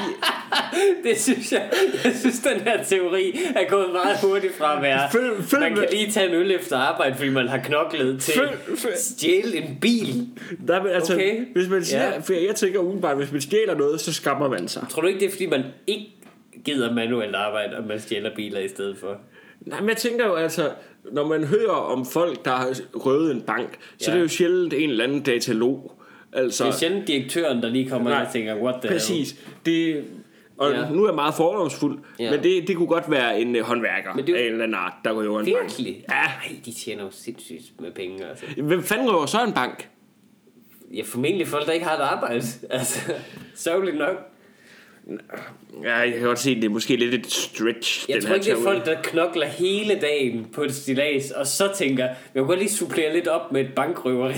det 1.03 1.19
synes 1.19 1.51
jeg, 1.51 1.69
jeg 2.03 2.13
synes, 2.19 2.39
den 2.39 2.61
her 2.61 2.83
teori 2.83 3.39
er 3.55 3.69
gået 3.69 3.89
meget 3.91 4.17
hurtigt 4.23 4.55
fra 4.57 4.75
at 4.77 4.81
være, 4.83 5.09
Følg- 5.11 5.43
følg 5.43 5.61
man 5.61 5.75
kan 5.75 5.88
lige 5.91 6.11
tage 6.11 6.29
en 6.29 6.35
øl 6.35 6.51
efter 6.51 6.77
arbejde, 6.77 7.15
fordi 7.15 7.29
man 7.29 7.47
har 7.47 7.57
knoklet 7.57 8.21
til 8.21 8.33
Følg- 8.33 8.77
følg- 8.79 8.97
stjæle 8.97 9.57
en 9.57 9.77
bil. 9.81 10.27
Nej, 10.67 10.81
men 10.83 10.91
altså, 10.91 11.13
Okay. 11.13 11.45
hvis 11.53 11.69
man 11.69 11.83
siger, 11.85 12.03
Ja. 12.13 12.19
for 12.19 12.33
jeg 12.33 12.55
tænker 12.55 12.79
udenbart, 12.79 13.17
hvis 13.17 13.31
man 13.31 13.41
stjæler 13.41 13.75
noget, 13.75 14.01
så 14.01 14.13
skammer 14.13 14.50
man 14.50 14.67
sig. 14.67 14.85
Tror 14.89 15.01
du 15.01 15.07
ikke, 15.07 15.19
det 15.19 15.25
er, 15.27 15.31
fordi 15.31 15.45
man 15.45 15.63
ikke 15.88 16.05
gider 16.65 16.93
manuelt 16.93 17.35
arbejde, 17.35 17.77
og 17.77 17.83
man 17.88 18.00
stjæler 18.00 18.35
biler 18.35 18.59
i 18.59 18.67
stedet 18.67 18.97
for? 18.97 19.17
Nej, 19.61 19.79
men 19.79 19.89
jeg 19.89 19.97
tænker 19.97 20.25
jo 20.25 20.35
altså, 20.35 20.69
når 21.11 21.27
man 21.27 21.43
hører 21.43 21.71
om 21.71 22.05
folk, 22.05 22.45
der 22.45 22.51
har 22.51 22.75
røvet 22.95 23.31
en 23.31 23.41
bank, 23.41 23.77
så 23.97 24.05
Ja. 24.11 24.11
er 24.11 24.15
det 24.15 24.23
jo 24.23 24.27
sjældent 24.29 24.73
en 24.73 24.89
eller 24.89 25.03
anden 25.03 25.21
datalog. 25.21 25.91
Altså, 26.33 26.63
Det 26.65 26.71
er 26.73 26.75
sjældent 26.77 27.07
direktøren, 27.07 27.63
der 27.63 27.69
lige 27.69 27.89
kommer 27.89 28.09
ind 28.11 28.17
Nej, 28.17 28.25
og 28.27 28.33
tænker, 28.33 28.55
what 28.55 28.75
the 28.81 28.89
præcis. 28.89 29.35
Det, 29.65 30.03
og 30.57 30.71
Ja. 30.71 30.89
nu 30.89 31.03
er 31.03 31.07
jeg 31.07 31.15
meget 31.15 31.33
fordomsfuld, 31.33 32.00
Ja. 32.19 32.31
men 32.31 32.43
det, 32.43 32.67
det 32.67 32.75
kunne 32.75 32.88
godt 32.88 33.11
være 33.11 33.41
en 33.41 33.55
uh, 33.55 33.61
håndværker 33.61 34.13
Men 34.15 34.27
det 34.27 34.35
af 34.35 34.39
en 34.41 34.45
eller 34.51 34.63
anden 34.63 34.75
art, 34.75 34.93
der 35.05 35.11
røver 35.11 35.39
en 35.39 35.45
hell? 35.45 35.57
bank. 35.57 35.69
Virkelig? 35.69 36.03
Ja. 36.09 36.13
Nej, 36.15 36.55
de 36.65 36.71
tjener 36.73 37.03
jo 37.03 37.09
sindssygt 37.11 37.81
med 37.81 37.91
penge, 37.91 38.25
altså. 38.29 38.45
Hvem 38.57 38.83
fanden 38.83 39.09
røver 39.11 39.25
så 39.25 39.43
en 39.43 39.53
bank? 39.53 39.89
Ja, 40.93 41.01
formentlig 41.05 41.47
folk, 41.47 41.65
der 41.65 41.71
ikke 41.71 41.85
har 41.85 41.95
et 41.97 42.01
arbejde. 42.01 42.43
Altså, 42.69 43.00
sørgeligt 43.55 43.97
nok. 43.97 44.15
Ja, 45.83 45.95
jeg 45.97 46.13
kan 46.13 46.21
godt 46.21 46.39
se, 46.39 46.50
at 46.51 46.55
det 46.57 46.63
er 46.65 46.69
måske 46.69 46.95
lidt 46.95 47.13
et 47.13 47.31
stretch. 47.31 48.05
Jeg 48.09 48.15
den 48.15 48.25
tror 48.25 48.33
ikke, 48.35 48.45
det 48.45 48.53
er 48.53 48.63
folk, 48.63 48.85
der 48.85 49.01
knokler 49.01 49.45
hele 49.47 50.00
dagen 50.01 50.47
på 50.53 50.63
et 50.63 50.75
stilas, 50.75 51.31
og 51.31 51.47
så 51.47 51.69
tænker, 51.77 52.03
jeg 52.05 52.15
kan 52.35 52.45
godt 52.45 52.59
lige 52.59 52.69
supplere 52.71 53.13
lidt 53.13 53.27
op 53.27 53.51
med 53.51 53.61
et 53.61 53.73
bankrøveri. 53.75 54.33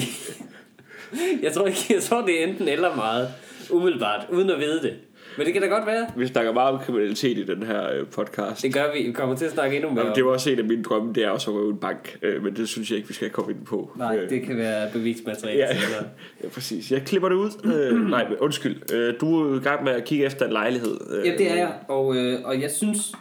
Jeg 1.44 1.54
tror 1.54 1.68
ikke, 1.68 1.86
jeg 1.90 2.02
tror, 2.02 2.22
det 2.26 2.44
er 2.44 2.48
enten 2.48 2.68
eller 2.68 2.96
meget, 2.96 3.28
umiddelbart, 3.72 4.28
uden 4.32 4.50
at 4.50 4.60
vide 4.60 4.82
det. 4.82 4.94
Men 5.38 5.46
det 5.46 5.54
kan 5.54 5.62
da 5.62 5.68
godt 5.68 5.86
være. 5.86 6.08
Vi 6.16 6.28
snakker 6.28 6.54
meget 6.54 6.74
om 6.74 6.80
kriminalitet 6.80 7.38
i 7.38 7.44
den 7.46 7.64
her 7.64 7.94
øh, 7.94 8.08
podcast. 8.08 8.64
Det 8.64 8.74
gør 8.74 8.94
vi. 8.94 9.04
Vi 9.04 9.12
kommer 9.12 9.36
til 9.36 9.46
at 9.46 9.52
snakke 9.52 9.76
endnu 9.76 9.90
mere 9.92 10.00
Jamen, 10.00 10.16
det 10.16 10.26
var 10.26 10.32
også 10.32 10.50
en 10.50 10.60
af 10.60 10.66
mine 10.66 10.84
drømme, 10.84 11.14
det 11.14 11.24
er 11.24 11.30
også 11.30 11.52
at 11.52 11.56
røve 11.58 11.70
en 11.70 11.78
bank, 11.78 12.18
øh, 12.22 12.44
men 12.44 12.56
det 12.56 12.70
synes 12.70 12.90
jeg 12.90 12.98
ikke, 12.98 13.08
vi 13.08 13.14
skal 13.14 13.30
komme 13.30 13.52
ind 13.52 13.66
på. 13.66 13.92
Nej, 13.98 14.18
Øh, 14.18 14.30
det 14.30 14.42
kan 14.44 14.58
være 14.58 14.90
bevismateriale 14.92 15.60
Ja, 15.60 15.74
senere. 15.74 16.04
ja, 16.44 16.48
præcis. 16.50 16.92
Jeg 16.92 17.02
klipper 17.06 17.30
det 17.30 17.36
ud. 17.36 17.50
Øh, 17.64 18.10
nej, 18.10 18.30
men 18.30 18.38
undskyld. 18.38 19.18
Du 19.18 19.54
er 19.54 19.60
i 19.60 19.64
gang 19.64 19.84
med 19.84 19.92
at 19.92 20.06
kigge 20.06 20.26
efter 20.26 20.46
en 20.46 20.52
lejlighed. 20.54 20.98
Ja, 21.26 21.32
det 21.38 21.52
er 21.52 21.56
jeg. 21.56 21.74
Og, 21.88 22.16
øh, 22.16 22.40
og 22.44 22.62
jeg 22.62 22.72
synes... 22.72 23.14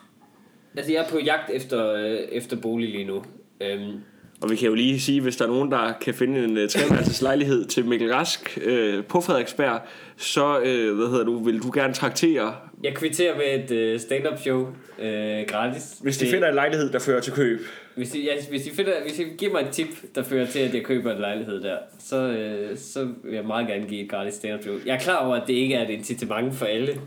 Altså, 0.77 0.93
jeg 0.93 1.05
er 1.05 1.09
på 1.09 1.19
jagt 1.19 1.51
efter, 1.51 1.93
øh, 1.95 2.19
efter 2.33 2.57
bolig 2.57 2.89
lige 2.91 3.05
nu. 3.05 3.23
Øhm, 3.61 3.93
Og 4.43 4.51
vi 4.51 4.57
kan 4.57 4.69
jo 4.69 4.75
lige 4.75 5.01
sige, 5.01 5.21
hvis 5.21 5.37
der 5.37 5.45
er 5.45 5.49
nogen, 5.49 5.71
der 5.71 5.93
kan 6.01 6.15
finde 6.15 6.45
en 6.45 6.59
uh, 6.59 6.69
treværelses 6.69 7.23
lejlighed 7.23 7.65
til 7.65 7.85
Mikkel 7.85 8.13
Rask 8.15 8.59
øh, 8.65 9.05
på 9.05 9.21
Frederiksberg, 9.21 9.81
så 10.17 10.61
øh, 10.61 10.97
hvad 10.97 11.07
hedder 11.07 11.25
du, 11.25 11.45
vil 11.45 11.63
du 11.63 11.71
gerne 11.75 11.95
traktere, 11.95 12.55
jeg 12.83 12.95
kvitterer 12.95 13.37
med 13.37 13.65
et 13.65 13.71
øh, 13.77 14.01
stand-up 14.01 14.39
show 14.41 14.69
øh, 14.99 15.41
gratis. 15.49 15.83
hvis 16.03 16.19
de 16.19 16.25
Det- 16.25 16.33
finder 16.35 16.49
en 16.49 16.55
lejlighed, 16.55 16.93
der 16.93 16.99
fører 16.99 17.21
til 17.21 17.33
køb. 17.33 17.61
Hvis 17.97 18.15
I, 18.15 18.25
ja, 18.25 18.33
hvis, 18.51 18.67
I 18.67 18.71
finder, 18.75 18.93
hvis 19.03 19.19
I 19.19 19.25
giver 19.39 19.53
mig 19.53 19.61
et 19.61 19.69
tip, 19.69 19.89
der 20.15 20.23
fører 20.23 20.47
til, 20.47 20.59
at 20.59 20.75
jeg 20.75 20.83
køber 20.85 21.13
en 21.13 21.21
lejlighed 21.21 21.63
der, 21.63 21.77
så, 21.99 22.17
øh, 22.17 22.77
så 22.79 23.09
vil 23.25 23.35
jeg 23.35 23.45
meget 23.45 23.67
gerne 23.69 23.87
give 23.89 24.03
et 24.05 24.11
gratis 24.11 24.35
stand 24.35 24.63
show. 24.63 24.75
Jeg 24.87 24.95
er 24.95 24.99
klar 25.01 25.27
over, 25.27 25.37
at 25.37 25.43
det 25.47 25.53
ikke 25.55 25.75
er 25.75 25.85
et 25.85 25.91
incitament 25.91 26.55
for 26.55 26.67
alle, 26.67 27.01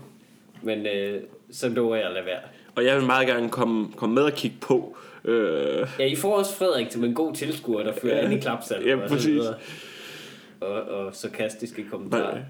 men 0.62 0.86
øh, 0.86 1.20
så 1.52 1.68
lover 1.68 1.96
jeg 1.96 2.06
at 2.06 2.12
lade 2.12 2.24
være. 2.26 2.38
Og 2.74 2.84
jeg 2.84 2.96
vil 2.96 3.04
meget 3.06 3.26
gerne 3.26 3.48
komme, 3.48 3.88
komme 3.96 4.14
med 4.14 4.22
og 4.22 4.32
kigge 4.32 4.56
på. 4.60 4.96
Øh, 5.26 5.86
Ja, 5.98 6.04
I 6.06 6.16
får 6.16 6.36
også 6.36 6.54
Frederik 6.56 6.86
som 6.90 7.04
en 7.04 7.14
god 7.14 7.34
tilskuer, 7.34 7.82
der 7.82 7.92
fører 8.02 8.16
Ja. 8.16 8.24
ind 8.24 8.32
i 8.32 8.38
klapsalven 8.40 8.88
Ja, 8.88 8.96
og 9.04 9.08
præcis. 9.08 9.26
videre. 9.26 9.54
Og, 10.60 10.82
og 10.82 11.14
sarkastiske 11.14 11.84
kommentarer. 11.90 12.32
Nej. 12.34 12.42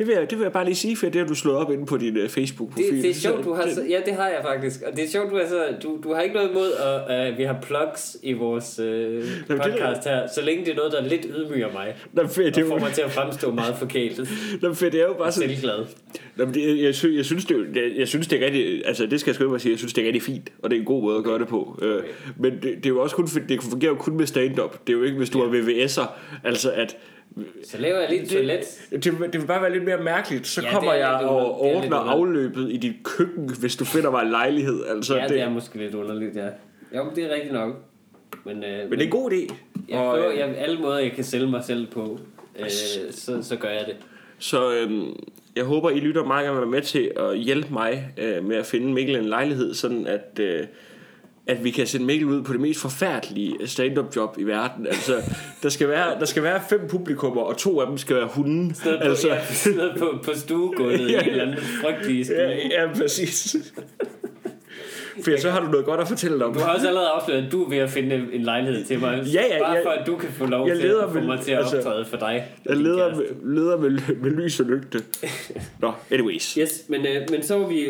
Det, 0.00 0.08
vil 0.08 0.14
jeg, 0.14 0.30
det 0.30 0.38
vil 0.38 0.44
jeg 0.44 0.52
bare 0.52 0.64
lige 0.64 0.74
sige, 0.74 0.96
for 0.96 1.06
det 1.06 1.20
har 1.20 1.28
du 1.28 1.34
slået 1.34 1.56
op 1.56 1.70
inde 1.72 1.86
på 1.86 1.96
din 1.96 2.16
uh, 2.16 2.28
Facebook-profil. 2.28 2.94
Det, 2.94 3.02
det 3.02 3.10
er 3.10 3.14
sjovt, 3.14 3.44
du 3.44 3.52
har 3.54 3.68
så, 3.74 3.82
ja, 3.88 4.00
det 4.06 4.14
har 4.14 4.28
jeg 4.28 4.38
faktisk. 4.42 4.82
Og 4.90 4.96
det 4.96 5.04
er 5.04 5.08
sjovt, 5.08 5.30
du 5.30 5.36
har, 5.36 5.46
så, 5.48 5.64
du, 5.82 5.98
du 6.02 6.14
har 6.14 6.20
ikke 6.20 6.34
noget 6.34 6.50
imod, 6.50 6.72
at 7.08 7.30
uh, 7.32 7.38
vi 7.38 7.42
har 7.42 7.58
plugs 7.62 8.16
i 8.22 8.32
vores 8.32 8.78
uh, 8.78 8.86
er- 8.86 9.22
podcast 9.48 10.04
her, 10.08 10.26
så 10.34 10.42
længe 10.42 10.64
det 10.64 10.72
er 10.72 10.76
noget, 10.76 10.92
der 10.92 11.02
lidt 11.02 11.26
ydmyger 11.36 11.72
mig. 11.72 11.94
Nå, 12.12 12.26
fedt, 12.26 12.56
det, 12.56 12.64
Og 12.64 12.70
er 12.70 12.72
får 12.72 12.78
mig 12.86 12.92
til 12.92 13.02
at 13.02 13.10
fremstå 13.10 13.52
meget 13.52 13.74
forkælet 13.76 14.28
Nå, 14.62 14.74
fedt, 14.74 14.92
det 14.92 15.00
er 15.00 15.06
jo 15.06 15.12
bare 15.18 15.32
sådan, 15.32 15.48
selvglad. 15.48 15.78
Nå, 16.36 16.44
men 16.44 16.54
det, 16.54 16.82
jeg, 16.82 16.94
sy, 16.94 17.06
jeg, 17.06 17.24
synes, 17.24 17.44
det, 17.44 17.56
er 17.56 17.82
jeg, 17.82 17.92
jeg 17.98 18.08
synes, 18.08 18.26
det 18.26 18.42
er 18.42 18.46
rigtig... 18.46 18.86
Altså, 18.86 19.06
det 19.06 19.20
skal 19.20 19.30
jeg 19.30 19.40
ikke 19.40 19.50
bare 19.50 19.60
sige. 19.60 19.72
Jeg 19.72 19.78
synes, 19.78 19.92
det 19.92 20.02
er 20.02 20.06
rigtig 20.06 20.22
fint, 20.22 20.52
og 20.62 20.70
det 20.70 20.76
er 20.76 20.80
en 20.80 20.86
god 20.86 21.02
måde 21.02 21.18
at 21.18 21.24
gøre 21.24 21.38
det 21.38 21.48
på. 21.48 21.78
Øh, 21.82 22.02
men 22.38 22.52
det, 22.52 22.62
det, 22.62 22.86
er 22.86 22.90
jo 22.90 23.00
også 23.02 23.16
kun... 23.16 23.26
Det 23.48 23.62
fungerer 23.62 23.90
jo 23.92 23.96
kun 23.96 24.16
med 24.16 24.26
stand-up. 24.26 24.86
Det 24.86 24.92
er 24.92 24.96
jo 24.98 25.04
ikke, 25.04 25.16
hvis 25.18 25.30
du 25.30 25.38
Ja. 25.38 25.44
har 25.44 25.52
VVS'er. 25.52 26.06
Altså, 26.44 26.70
at... 26.72 26.96
Så 27.64 27.78
laver 27.78 27.98
jeg 28.00 28.10
lige 28.10 28.22
et 28.22 28.28
toilet. 28.28 28.60
Det, 28.90 29.04
det, 29.04 29.32
det 29.32 29.40
vil 29.40 29.46
bare 29.46 29.62
være 29.62 29.72
lidt 29.72 29.84
mere 29.84 30.02
mærkeligt. 30.02 30.46
Så 30.46 30.62
Ja, 30.62 30.72
kommer 30.72 30.92
er 30.92 30.96
jeg 30.96 31.14
og 31.28 31.60
under- 31.62 31.76
er 31.78 31.84
under- 31.84 31.96
afløbet 31.96 32.72
i 32.72 32.76
dit 32.76 32.94
køkken, 33.04 33.50
hvis 33.60 33.76
du 33.76 33.84
finder 33.84 34.10
mig 34.10 34.22
en 34.22 34.30
lejlighed. 34.30 34.84
Altså, 34.86 35.16
Ja, 35.16 35.22
det, 35.22 35.30
det 35.30 35.40
er 35.40 35.50
måske 35.50 35.78
lidt 35.78 35.94
underligt, 35.94 36.36
ja. 36.36 36.46
Jo, 36.96 37.04
men 37.04 37.16
det 37.16 37.24
er 37.24 37.34
rigtigt 37.34 37.52
nok. 37.52 37.74
Men, 38.44 38.56
øh, 38.64 38.80
men 38.80 38.90
det 38.90 39.00
er 39.00 39.04
en 39.04 39.10
god 39.10 39.30
idé. 39.32 39.54
jeg 39.88 39.98
Og, 39.98 40.14
prøver, 40.16 40.30
øh, 40.32 40.38
jeg, 40.38 40.54
alle 40.56 40.78
måder, 40.80 40.98
jeg 40.98 41.12
kan 41.12 41.24
sælge 41.24 41.46
mig 41.50 41.64
selv 41.64 41.86
på, 41.86 42.18
øh, 42.60 42.70
så, 43.10 43.38
så 43.42 43.56
gør 43.56 43.68
jeg 43.68 43.84
det. 43.86 43.96
Så 44.38 44.74
øhm, 44.74 45.12
jeg 45.56 45.64
håber, 45.64 45.90
I 45.90 46.00
lytter 46.00 46.24
meget 46.24 46.44
gerne 46.46 46.58
være 46.58 46.66
med 46.70 46.82
til 46.82 47.10
at 47.16 47.38
hjælpe 47.38 47.72
mig 47.72 48.08
øh, 48.18 48.44
med 48.44 48.56
at 48.56 48.66
finde 48.66 48.92
Mikkel 48.92 49.16
en 49.16 49.24
lejlighed, 49.24 49.74
sådan 49.74 50.06
at, 50.06 50.38
øh, 50.40 50.66
at 51.50 51.64
vi 51.64 51.70
kan 51.70 51.86
sende 51.86 52.06
Mikkel 52.06 52.28
ud 52.28 52.42
på 52.42 52.52
det 52.52 52.60
mest 52.60 52.80
forfærdelige 52.80 53.56
stand-up 53.66 54.16
job 54.16 54.34
i 54.38 54.42
verden. 54.44 54.86
Altså, 54.86 55.22
der 55.62 55.68
skal 55.68 55.88
være, 55.88 56.18
der 56.20 56.24
skal 56.26 56.42
være 56.42 56.60
fem 56.70 56.80
publikummer, 56.88 57.42
og 57.42 57.56
to 57.56 57.80
af 57.80 57.86
dem 57.86 57.98
skal 57.98 58.16
være 58.16 58.26
hunde. 58.34 58.74
Sådan 58.74 58.92
noget 58.92 59.08
Altså, 59.10 59.28
på, 59.28 59.70
ja, 59.82 59.98
på, 59.98 60.18
på 60.24 60.30
stuegulvet 60.34 61.00
i 61.00 61.12
Ja, 61.12 61.20
en 61.22 61.28
eller 61.30 61.42
anden 61.42 61.56
frygtelig 61.82 62.26
stue. 62.26 62.36
ja, 62.36 62.50
ja, 62.82 62.92
præcis. 62.94 63.56
For 65.24 65.40
så 65.40 65.50
har 65.50 65.60
du 65.60 65.66
noget 65.70 65.86
godt 65.86 66.00
at 66.00 66.08
fortælle 66.08 66.44
om. 66.44 66.54
Du 66.54 66.60
har 66.60 66.74
også 66.74 66.88
allerede 66.88 67.08
afsløret, 67.08 67.46
at 67.46 67.52
du 67.52 67.64
er 67.64 67.68
ved 67.68 67.78
at 67.78 67.90
finde 67.90 68.26
en 68.32 68.42
lejlighed 68.42 68.84
til 68.84 68.98
mig. 69.00 69.22
Ja, 69.34 69.42
ja, 69.50 69.58
Bare 69.62 69.70
jeg- 69.72 69.82
for, 69.84 69.90
at 69.90 70.06
du 70.06 70.16
kan 70.16 70.28
få 70.32 70.46
lov 70.46 70.68
jeg 70.68 70.76
til 70.76 70.84
leder 70.88 71.04
at 71.06 71.12
få 71.12 71.20
mig 71.20 71.40
til 71.40 71.52
at 71.52 71.58
altså, 71.58 71.76
optræde 71.76 72.04
for 72.04 72.16
dig. 72.16 72.44
Jeg 72.66 72.76
leder, 72.76 73.16
med, 73.16 73.24
leder 73.54 73.76
med, 73.78 73.90
med 74.22 74.30
lys 74.30 74.60
og 74.60 74.66
lygte. 74.66 75.02
Nå, 75.82 75.92
anyways. 76.10 76.52
Yes, 76.54 76.82
men, 76.88 77.00
øh, 77.06 77.16
men 77.30 77.42
så 77.42 77.58
var 77.58 77.66
vi, 77.66 77.86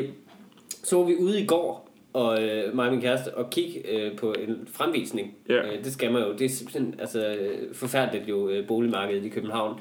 så 0.84 0.96
var 0.96 1.04
vi 1.04 1.14
ude 1.16 1.40
i 1.40 1.46
går, 1.46 1.89
og 2.12 2.42
øh, 2.42 2.74
mig 2.76 2.86
og 2.86 2.92
min 2.92 3.00
kæreste, 3.00 3.34
og 3.34 3.50
kigge 3.50 3.88
øh, 3.88 4.16
på 4.16 4.32
en 4.32 4.68
fremvisning. 4.72 5.34
Ja. 5.48 5.66
Øh, 5.66 5.84
det 5.84 5.92
skal 5.92 6.12
man 6.12 6.22
jo. 6.22 6.32
Det 6.32 6.44
er 6.44 6.48
simpelthen 6.48 6.94
altså, 6.98 7.26
øh, 7.26 7.74
forfærdeligt 7.74 8.28
jo, 8.28 8.48
øh, 8.48 8.66
boligmarkedet 8.66 9.24
i 9.24 9.28
København. 9.28 9.80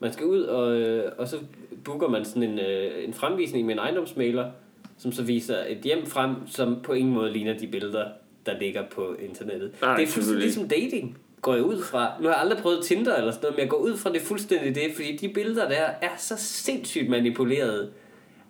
Man 0.00 0.12
skal 0.12 0.26
ud, 0.26 0.42
og, 0.42 0.80
øh, 0.80 1.12
og 1.18 1.28
så 1.28 1.36
booker 1.84 2.08
man 2.08 2.24
sådan 2.24 2.42
en, 2.42 2.58
øh, 2.58 3.04
en 3.04 3.14
fremvisning 3.14 3.66
med 3.66 3.74
en 3.74 3.78
ejendomsmaler, 3.78 4.50
som 4.98 5.12
så 5.12 5.22
viser 5.22 5.56
et 5.68 5.78
hjem 5.78 6.06
frem, 6.06 6.34
som 6.46 6.76
på 6.82 6.92
ingen 6.92 7.14
måde 7.14 7.32
ligner 7.32 7.58
de 7.58 7.66
billeder, 7.66 8.04
der 8.46 8.58
ligger 8.58 8.82
på 8.90 9.14
internettet. 9.28 9.72
Nej, 9.82 9.96
det 9.96 10.02
er 10.02 10.06
fuldstændig 10.06 10.42
ligesom 10.42 10.68
dating, 10.68 11.18
går 11.42 11.54
jeg 11.54 11.62
ud 11.62 11.82
fra. 11.82 12.12
Nu 12.20 12.26
har 12.26 12.34
jeg 12.34 12.40
aldrig 12.40 12.58
prøvet 12.58 12.84
Tinder 12.84 13.16
eller 13.16 13.30
sådan 13.30 13.42
noget, 13.42 13.56
men 13.56 13.60
jeg 13.60 13.70
går 13.70 13.76
ud 13.76 13.96
fra 13.96 14.12
det 14.12 14.20
fuldstændig 14.20 14.74
det, 14.74 14.94
fordi 14.94 15.16
de 15.16 15.28
billeder 15.28 15.68
der 15.68 15.76
er 16.02 16.16
så 16.18 16.34
sindssygt 16.38 17.08
manipuleret. 17.08 17.90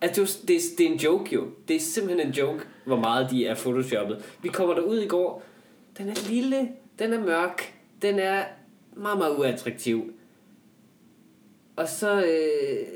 Altså, 0.01 0.23
det, 0.23 0.31
er 0.31 0.47
det, 0.47 0.57
er, 0.57 0.61
det 0.79 0.87
er 0.87 0.91
en 0.91 0.97
joke 0.99 1.35
jo. 1.35 1.47
Det 1.69 1.77
er 1.77 1.81
simpelthen 1.81 2.27
en 2.27 2.33
joke, 2.33 2.65
hvor 2.85 2.97
meget 2.97 3.31
de 3.31 3.47
er 3.47 3.55
photoshoppet. 3.55 4.37
Vi 4.43 4.49
kommer 4.49 4.75
derud 4.75 4.99
i 4.99 5.07
går. 5.09 5.43
Den 5.99 6.09
er 6.09 6.29
lille, 6.31 6.69
den 6.99 7.13
er 7.13 7.21
mørk, 7.21 7.75
den 8.03 8.19
er 8.19 8.45
meget, 8.97 9.19
meget 9.19 9.39
uattraktiv. 9.39 10.13
Og 11.77 11.89
så, 11.89 12.25
øh, 12.25 12.87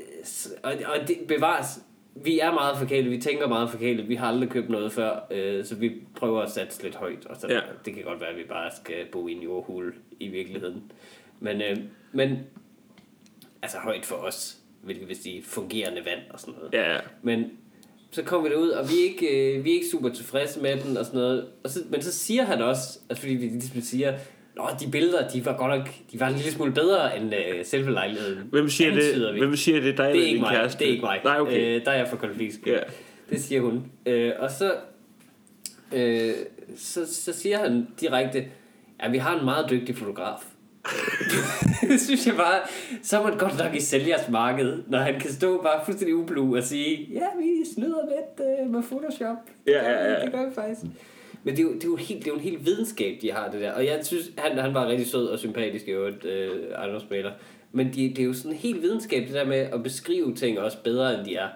og, 0.63 0.73
og 0.85 1.07
det 1.07 1.17
bevares, 1.27 1.79
vi 2.15 2.39
er 2.39 2.51
meget 2.51 2.77
forkælet, 2.77 3.11
vi 3.11 3.21
tænker 3.21 3.47
meget 3.47 3.69
forkælet, 3.69 4.09
vi 4.09 4.15
har 4.15 4.27
aldrig 4.27 4.49
købt 4.49 4.69
noget 4.69 4.91
før, 4.91 5.19
øh, 5.31 5.65
så 5.65 5.75
vi 5.75 5.91
prøver 6.15 6.41
at 6.41 6.51
satse 6.51 6.83
lidt 6.83 6.95
højt. 6.95 7.25
Og 7.25 7.35
så, 7.35 7.47
Ja. 7.47 7.59
Det 7.85 7.93
kan 7.93 8.03
godt 8.03 8.21
være, 8.21 8.29
at 8.29 8.37
vi 8.37 8.43
bare 8.43 8.71
skal 8.83 9.05
bo 9.11 9.27
i 9.27 9.31
en 9.31 9.41
jordhule 9.41 9.93
i 10.19 10.27
virkeligheden. 10.27 10.91
Men, 11.39 11.61
øh, 11.61 11.77
men 12.11 12.37
altså 13.61 13.77
højt 13.77 14.05
for 14.05 14.15
os, 14.15 14.57
hvilket 14.83 15.07
vil 15.07 15.15
sige 15.23 15.43
fungerende 15.43 16.01
vand 16.05 16.19
og 16.29 16.39
sådan 16.39 16.53
noget. 16.53 16.73
Ja, 16.73 16.93
ja. 16.93 16.99
Men 17.21 17.51
så 18.11 18.23
kom 18.23 18.43
vi 18.43 18.49
derud, 18.49 18.69
og 18.69 18.89
vi 18.89 18.93
er 18.93 19.03
ikke, 19.03 19.55
øh, 19.57 19.63
vi 19.63 19.69
er 19.69 19.73
ikke 19.73 19.87
super 19.91 20.09
tilfredse 20.09 20.59
med 20.61 20.77
den 20.77 20.97
og 20.97 21.05
sådan 21.05 21.19
noget. 21.19 21.45
Og 21.63 21.69
så, 21.69 21.79
men 21.89 22.01
så 22.01 22.11
siger 22.11 22.43
han 22.43 22.61
også, 22.61 22.99
altså 23.09 23.21
fordi 23.21 23.33
vi 23.33 23.45
ligesom 23.45 23.81
siger, 23.81 24.13
Nå, 24.55 24.63
de 24.79 24.91
billeder, 24.91 25.29
de 25.29 25.45
var 25.45 25.57
godt 25.57 25.77
nok, 25.79 25.89
de 26.11 26.19
var 26.19 26.27
en 26.27 26.35
lille 26.35 26.51
smule 26.51 26.71
bedre 26.73 27.17
end 27.17 27.33
øh, 27.35 27.65
selve 27.65 27.91
lejligheden. 27.91 28.47
Hvem 28.51 28.69
siger 28.69 28.91
Antyder 28.91 29.25
det? 29.25 29.35
vi. 29.35 29.39
Hvem 29.39 29.55
siger 29.55 29.79
det? 29.81 29.97
Dig 29.97 30.13
Det 30.13 30.21
er 30.23 30.27
ikke 30.27 30.39
mig. 30.41 30.51
kæreste? 30.55 30.79
Det 30.79 30.87
er 30.87 30.91
ikke 30.91 31.01
mig. 31.01 31.21
Nej, 31.23 31.39
okay. 31.39 31.75
Øh, 31.79 31.85
der 31.85 31.91
er 31.91 31.97
jeg 31.97 32.07
for 32.07 32.17
konflikt. 32.17 32.59
Ja. 32.67 32.77
Det 33.29 33.41
siger 33.41 33.61
hun. 33.61 33.83
Øh, 34.05 34.31
og 34.39 34.51
så, 34.51 34.73
øh, 35.93 36.33
så, 36.77 37.13
så 37.15 37.33
siger 37.33 37.57
han 37.57 37.87
direkte, 38.01 38.45
at 38.99 39.11
vi 39.11 39.17
har 39.17 39.39
en 39.39 39.45
meget 39.45 39.69
dygtig 39.69 39.97
fotograf. 39.97 40.39
Det 41.89 42.01
synes 42.01 42.27
jeg 42.27 42.35
bare, 42.35 42.59
så 43.03 43.19
er 43.19 43.23
man 43.23 43.37
godt 43.37 43.57
nok 43.57 43.75
i 43.75 43.79
sælgers 43.79 44.29
marked, 44.29 44.83
når 44.87 44.97
han 44.97 45.19
kan 45.19 45.31
stå 45.31 45.61
bare 45.61 45.85
fuldstændig 45.85 46.15
ublu 46.15 46.57
og 46.57 46.63
sige, 46.63 47.09
ja, 47.13 47.25
vi 47.39 47.65
snyder 47.75 48.01
lidt 48.05 48.49
øh, 48.61 48.69
med 48.69 48.83
Photoshop. 48.83 49.37
Det 49.65 49.71
Ja, 49.71 49.91
ja, 49.91 50.11
ja. 50.11 50.25
Det 50.25 50.31
gør 50.31 50.45
vi 50.49 50.55
faktisk. 50.55 50.81
Men 51.43 51.55
det 51.55 51.59
er, 51.59 51.63
jo, 51.63 51.73
det, 51.73 51.83
er 51.83 51.87
jo 51.87 51.95
helt, 51.95 52.19
det 52.19 52.27
er 52.27 52.31
jo 52.31 52.37
en 52.37 52.43
helt 52.43 52.65
videnskab, 52.65 53.17
de 53.21 53.31
har 53.31 53.51
det 53.51 53.61
der. 53.61 53.71
Og 53.71 53.85
jeg 53.85 53.99
synes, 54.03 54.31
han, 54.37 54.57
han 54.57 54.73
var 54.73 54.87
rigtig 54.87 55.07
sød 55.07 55.27
og 55.27 55.39
sympatisk 55.39 55.87
i 55.87 55.91
øvrigt, 55.91 56.25
øh, 56.25 56.49
ejendomsmaler. 56.75 57.31
Men 57.71 57.93
de, 57.93 58.09
det 58.09 58.19
er 58.19 58.23
jo 58.23 58.33
sådan 58.33 58.51
en 58.51 58.57
helt 58.57 58.81
videnskab, 58.81 59.27
det 59.27 59.33
der 59.33 59.45
med 59.45 59.57
at 59.57 59.83
beskrive 59.83 60.35
ting 60.35 60.59
også 60.59 60.77
bedre, 60.83 61.17
end 61.17 61.25
de 61.25 61.35
er. 61.35 61.47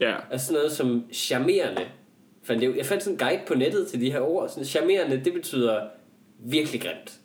Ja. 0.00 0.14
Altså 0.30 0.46
sådan 0.46 0.58
noget 0.58 0.72
som 0.72 1.04
charmerende. 1.12 1.82
Fandt 2.42 2.62
jeg, 2.62 2.76
jeg 2.76 2.86
fandt 2.86 3.02
sådan 3.02 3.14
en 3.14 3.18
guide 3.18 3.40
på 3.46 3.54
nettet 3.54 3.86
til 3.86 4.00
de 4.00 4.12
her 4.12 4.20
ord. 4.20 4.48
Sådan 4.48 4.64
charmerende, 4.64 5.20
det 5.24 5.32
betyder 5.32 5.80
virkelig 6.38 6.80
grimt. 6.80 7.20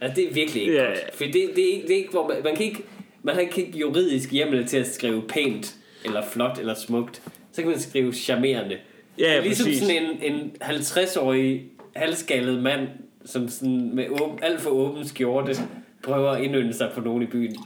Altså 0.00 0.20
det 0.20 0.28
er 0.30 0.34
virkelig 0.34 0.62
ikke 0.62 0.74
Ja, 0.74 0.82
ja. 0.82 0.88
godt. 0.88 1.14
For 1.14 1.24
det, 1.24 1.34
det, 1.56 1.68
er 1.70 1.72
ikke, 1.72 1.82
det 1.88 1.90
er 1.92 1.96
ikke, 1.98 2.10
hvor 2.10 2.28
man, 2.28 2.36
man 2.44 2.56
kan 2.56 2.64
ikke, 2.66 2.82
man 3.22 3.34
har 3.34 3.40
ikke 3.40 3.72
juridisk 3.74 4.32
hjemmel 4.32 4.66
til 4.66 4.76
at 4.76 4.86
skrive 4.86 5.22
pænt, 5.28 5.74
eller 6.04 6.22
flot, 6.32 6.58
eller 6.58 6.74
smukt. 6.74 7.22
Så 7.52 7.62
kan 7.62 7.70
man 7.70 7.80
skrive 7.80 8.12
charmerende. 8.12 8.78
Ja, 9.18 9.32
ja, 9.34 9.40
ligesom 9.40 9.66
præcis. 9.66 9.82
sådan 9.82 10.02
en, 10.22 10.34
en 10.34 10.56
50-årig 10.62 11.64
halvskaldet 11.96 12.62
mand, 12.62 12.88
som 13.24 13.48
sådan 13.48 13.90
med 13.94 14.08
åben, 14.08 14.38
alt 14.42 14.60
for 14.60 14.70
åben 14.70 15.08
skjorte, 15.08 15.56
prøver 16.02 16.30
at 16.30 16.42
indynde 16.42 16.72
sig 16.74 16.90
på 16.94 17.00
nogen 17.00 17.22
i 17.22 17.26
byen. 17.26 17.56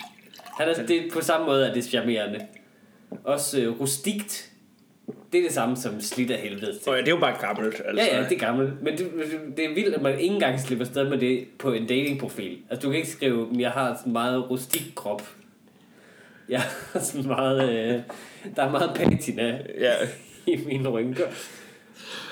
Han 0.59 0.69
er, 0.69 0.75
det 0.87 0.97
er 1.07 1.11
på 1.13 1.21
samme 1.21 1.47
måde, 1.47 1.69
at 1.69 1.75
det 1.75 1.85
er 1.85 1.89
charmerende. 1.89 2.47
Også 3.25 3.61
øh, 3.61 3.81
rustikt. 3.81 4.48
Det 5.33 5.39
er 5.39 5.43
det 5.43 5.53
samme 5.53 5.77
som 5.77 6.01
slidt 6.01 6.31
af 6.31 6.39
helvede. 6.39 6.79
Og 6.87 6.95
ja, 6.95 7.01
det 7.01 7.09
er 7.09 7.13
jo 7.13 7.21
bare 7.21 7.37
gammelt, 7.41 7.83
altså. 7.85 8.05
Ja, 8.05 8.17
ja, 8.17 8.29
det 8.29 8.33
er 8.33 8.39
gammelt. 8.39 8.83
Men 8.83 8.99
det, 8.99 9.11
det 9.57 9.65
er 9.65 9.75
vildt, 9.75 9.95
at 9.95 10.03
man 10.03 10.19
ikke 10.19 10.35
engang 10.35 10.61
slipper 10.61 10.85
sted 10.85 11.09
med 11.09 11.19
det 11.19 11.47
på 11.59 11.73
en 11.73 11.87
datingprofil. 11.87 12.59
Altså, 12.71 12.87
du 12.87 12.91
kan 12.91 12.97
ikke 12.97 13.11
skrive, 13.11 13.49
at 13.55 13.61
jeg 13.61 13.71
har 13.71 13.95
sådan 13.95 14.09
en 14.11 14.13
meget 14.13 14.51
rustik 14.51 14.93
krop. 14.95 15.23
Jeg 16.49 16.61
har 16.61 17.01
sådan 17.01 17.27
meget... 17.27 17.71
Øh, 17.71 18.01
der 18.57 18.63
er 18.63 18.71
meget 18.71 18.91
patina 18.95 19.63
Ja. 19.81 19.95
i 20.53 20.57
mine 20.67 20.89
rynker. 20.89 21.27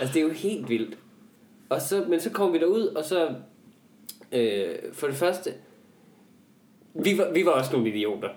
Altså, 0.00 0.14
det 0.14 0.16
er 0.16 0.22
jo 0.22 0.32
helt 0.32 0.68
vildt. 0.68 0.98
Og 1.68 1.80
så, 1.80 2.04
men 2.08 2.20
så 2.20 2.30
kom 2.30 2.52
vi 2.52 2.58
derud, 2.58 2.86
og 2.86 3.04
så... 3.04 3.28
Øh, 4.32 4.74
for 4.92 5.06
det 5.06 5.16
første... 5.16 5.52
Vi 6.94 7.18
var, 7.18 7.32
vi 7.32 7.46
var 7.46 7.52
også 7.52 7.72
nogle 7.72 7.88
idioter. 7.88 8.28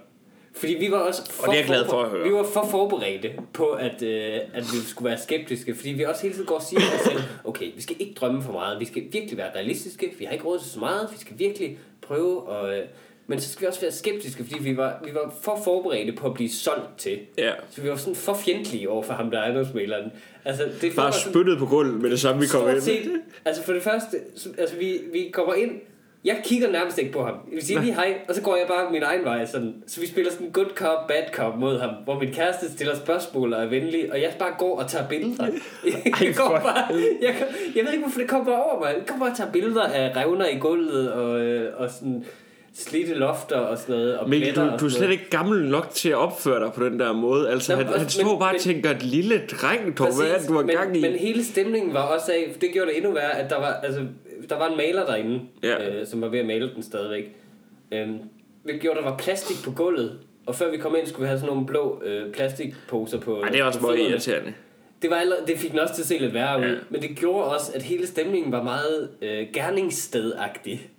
Fordi 0.56 0.74
vi 0.74 0.92
var 0.92 0.98
også 0.98 1.32
for 1.32 1.48
Og 1.48 1.54
det 1.54 1.62
er 1.62 1.66
glad 1.66 1.86
for 1.86 2.02
at 2.04 2.10
høre. 2.10 2.24
Vi 2.24 2.34
var 2.34 2.44
for 2.54 2.68
forberedte 2.72 3.32
på, 3.54 3.66
at, 3.68 4.02
øh, 4.02 4.34
at 4.54 4.64
vi 4.64 4.78
skulle 4.88 5.10
være 5.10 5.20
skeptiske. 5.20 5.76
Fordi 5.76 5.90
vi 5.90 6.04
også 6.04 6.22
hele 6.22 6.34
tiden 6.34 6.46
går 6.48 6.56
og 6.56 6.62
siger 6.62 6.82
os 6.82 7.02
selv, 7.12 7.20
okay, 7.44 7.66
vi 7.76 7.82
skal 7.82 7.96
ikke 8.00 8.14
drømme 8.14 8.44
for 8.44 8.52
meget. 8.52 8.80
Vi 8.80 8.86
skal 8.86 9.04
virkelig 9.12 9.38
være 9.38 9.52
realistiske. 9.56 10.14
Vi 10.20 10.26
har 10.26 10.32
ikke 10.34 10.46
råd 10.46 10.60
til 10.60 10.70
så 10.72 10.80
meget. 10.80 11.08
Vi 11.14 11.18
skal 11.20 11.40
virkelig 11.40 11.78
prøve 12.02 12.44
at... 12.58 12.78
Øh, 12.80 12.84
men 13.28 13.40
så 13.42 13.50
skal 13.50 13.62
vi 13.62 13.68
også 13.68 13.82
være 13.82 13.92
skeptiske, 13.92 14.44
fordi 14.44 14.64
vi 14.64 14.78
var, 14.78 15.02
vi 15.06 15.14
var 15.14 15.34
for 15.42 15.62
forberedte 15.64 16.12
på 16.14 16.28
at 16.28 16.34
blive 16.34 16.50
solgt 16.50 16.98
til. 16.98 17.20
Ja. 17.38 17.52
Så 17.70 17.82
vi 17.82 17.90
var 17.90 17.96
sådan 17.96 18.16
for 18.16 18.34
fjendtlige 18.34 18.90
over 18.90 19.04
for 19.04 19.14
ham, 19.14 19.32
der 19.32 19.38
er 19.38 19.44
ejendomsmæleren. 19.44 20.12
Altså, 20.46 20.64
det 20.82 20.96
Bare 20.96 21.06
var 21.06 21.12
sådan, 21.12 21.34
spyttet 21.34 21.58
på 21.58 21.66
gulvet 21.66 22.02
med 22.02 22.10
det 22.10 22.20
samme, 22.20 22.42
vi 22.42 22.48
kom 22.48 22.70
ind. 22.70 22.82
set, 22.82 23.12
altså 23.46 23.64
for 23.64 23.74
det 23.74 23.84
første, 23.84 24.18
så- 24.36 24.50
altså 24.58 24.76
vi, 24.76 25.00
vi 25.14 25.30
kommer 25.34 25.54
ind, 25.54 25.72
jeg 26.26 26.42
kigger 26.46 26.72
nærmest 26.72 26.98
ikke 26.98 27.12
på 27.12 27.24
ham. 27.24 27.34
Jeg 27.34 27.56
vil 27.56 27.66
sige 27.66 27.80
lige 27.82 27.94
hej, 27.94 28.14
og 28.30 28.36
så 28.36 28.42
går 28.42 28.56
jeg 28.56 28.66
bare 28.68 28.92
min 28.92 29.04
egen 29.04 29.24
vej. 29.26 29.46
Sådan. 29.46 29.74
Så 29.88 30.02
vi 30.02 30.08
spiller 30.08 30.32
sådan 30.32 30.50
good 30.52 30.70
cop, 30.76 31.08
bad 31.08 31.24
cop 31.34 31.58
mod 31.60 31.80
ham, 31.80 31.90
hvor 32.04 32.20
min 32.20 32.34
kæreste 32.34 32.72
stiller 32.74 32.96
spørgsmål 32.96 33.54
og 33.54 33.64
er 33.64 33.68
venlig, 33.68 34.12
og 34.12 34.22
jeg 34.22 34.32
bare 34.40 34.54
går 34.60 34.80
og 34.80 34.88
tager 34.90 35.08
billeder. 35.08 35.48
Jeg, 36.22 36.36
går 36.36 36.60
bare, 36.64 36.86
jeg, 37.22 37.36
jeg 37.76 37.86
ved 37.86 37.92
ikke, 37.92 38.04
hvorfor 38.04 38.20
det 38.20 38.30
kommer 38.30 38.54
over 38.58 38.80
mig. 38.80 38.88
Jeg 38.98 39.06
kommer 39.08 39.26
bare 39.26 39.34
og 39.34 39.38
tager 39.38 39.52
billeder 39.52 39.84
af 39.84 40.16
revner 40.16 40.48
i 40.48 40.56
gulvet, 40.60 41.12
og, 41.12 41.40
øh, 41.40 41.74
og 41.78 41.90
sådan 41.90 42.26
slidte 42.74 43.14
lofter 43.14 43.56
og 43.58 43.78
sådan 43.78 43.96
noget, 43.96 44.18
og 44.18 44.30
Mikkel, 44.30 44.56
du, 44.56 44.70
du 44.80 44.86
er 44.86 44.90
slet 44.90 45.12
ikke 45.12 45.30
gammel 45.30 45.66
nok 45.66 45.90
til 45.90 46.10
at 46.10 46.16
opføre 46.16 46.60
dig 46.66 46.74
på 46.74 46.86
den 46.86 47.00
der 47.00 47.14
måde. 47.14 47.50
Altså, 47.50 47.72
Nå, 47.72 47.78
han, 47.78 47.88
også- 47.88 48.00
han 48.00 48.10
står 48.10 48.30
men- 48.32 48.40
bare 48.40 48.56
og 48.56 48.62
tænker, 48.62 48.90
et 48.92 49.04
lille 49.04 49.42
dreng, 49.62 49.98
Torben, 49.98 50.14
er 50.22 50.48
du 50.48 50.54
har 50.54 50.64
gang 50.64 50.98
i? 50.98 51.02
Men 51.02 51.12
hele 51.12 51.44
stemningen 51.44 51.94
var 51.94 52.02
også 52.02 52.32
af, 52.32 52.56
det 52.62 52.70
gjorde 52.74 52.90
det 52.90 52.98
endnu 52.98 53.12
værre, 53.12 53.38
at 53.40 53.50
der 53.50 53.58
var, 53.60 53.74
altså, 53.84 54.02
der 54.50 54.58
var 54.58 54.70
en 54.70 54.78
maler 54.78 55.06
derinde, 55.06 55.42
Ja. 55.64 55.90
øh, 56.00 56.08
som 56.08 56.22
var 56.22 56.28
ved 56.28 56.40
at 56.40 56.46
male 56.46 56.74
den 56.76 56.84
stadigvæk. 56.84 57.36
Øhm, 57.92 58.18
hvilket 58.64 58.82
gjorde, 58.82 58.98
at 59.00 59.04
der 59.04 59.10
var 59.12 59.18
plastik 59.18 59.58
på 59.66 59.72
gulvet. 59.72 60.20
Og 60.46 60.56
før 60.56 60.72
vi 60.72 60.78
kom 60.78 60.96
ind, 61.00 61.08
skulle 61.08 61.22
vi 61.24 61.28
have 61.28 61.40
sådan 61.40 61.54
nogle 61.54 61.68
blå 61.68 62.02
øh, 62.06 62.32
plastikposer 62.34 63.20
på 63.20 63.42
Ej, 63.42 63.50
det 63.50 63.60
er 63.60 63.64
også 63.64 63.82
meget 63.82 64.00
irriterende. 64.00 64.54
Det, 65.02 65.10
var 65.10 65.16
allerede, 65.16 65.48
det 65.48 65.58
fik 65.58 65.72
den 65.72 65.80
også 65.80 65.94
til 65.96 66.02
at 66.02 66.08
se 66.08 66.18
lidt 66.18 66.34
værre 66.34 66.60
ud. 66.60 66.66
Ja. 66.66 66.76
Men 66.90 67.02
det 67.02 67.10
gjorde 67.18 67.46
også, 67.46 67.72
at 67.76 67.82
hele 67.84 68.08
stemningen 68.08 68.52
var 68.52 68.64
meget 68.64 69.10
øh, 69.22 69.48
gerningsstedagtig. 69.54 70.90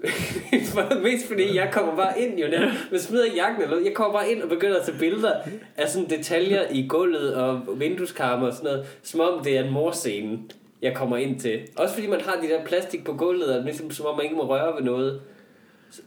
Mest 1.02 1.28
fordi 1.28 1.56
jeg 1.56 1.68
kommer 1.72 1.96
bare 1.96 2.20
ind 2.20 2.38
jo 2.38 2.46
der, 2.46 2.70
med 2.90 2.98
smider 2.98 3.26
jakken 3.36 3.62
eller. 3.62 3.80
Jeg 3.80 3.94
kommer 3.94 4.12
bare 4.18 4.30
ind 4.32 4.42
og 4.42 4.48
begynder 4.48 4.76
at 4.78 4.82
tage 4.86 4.98
billeder 4.98 5.32
af 5.76 5.88
sådan 5.88 6.10
detaljer 6.10 6.62
i 6.70 6.86
gulvet 6.88 7.34
og 7.34 7.60
vindueskarmer 7.76 8.46
og 8.46 8.52
sådan 8.52 8.70
noget, 8.70 8.86
som 9.02 9.20
om 9.20 9.44
det 9.44 9.58
er 9.58 9.64
en 9.64 9.72
morscene, 9.72 10.38
jeg 10.82 10.94
kommer 10.94 11.16
ind 11.16 11.40
til. 11.40 11.60
Også 11.76 11.94
fordi 11.94 12.06
man 12.06 12.20
har 12.20 12.38
de 12.42 12.48
der 12.48 12.64
plastik 12.64 13.04
på 13.04 13.12
gulvet, 13.16 13.58
og 13.58 13.64
ligesom, 13.64 13.90
som 13.90 14.06
om 14.06 14.16
man 14.16 14.24
ikke 14.24 14.36
må 14.36 14.46
røre 14.48 14.76
ved 14.76 14.82
noget. 14.82 15.20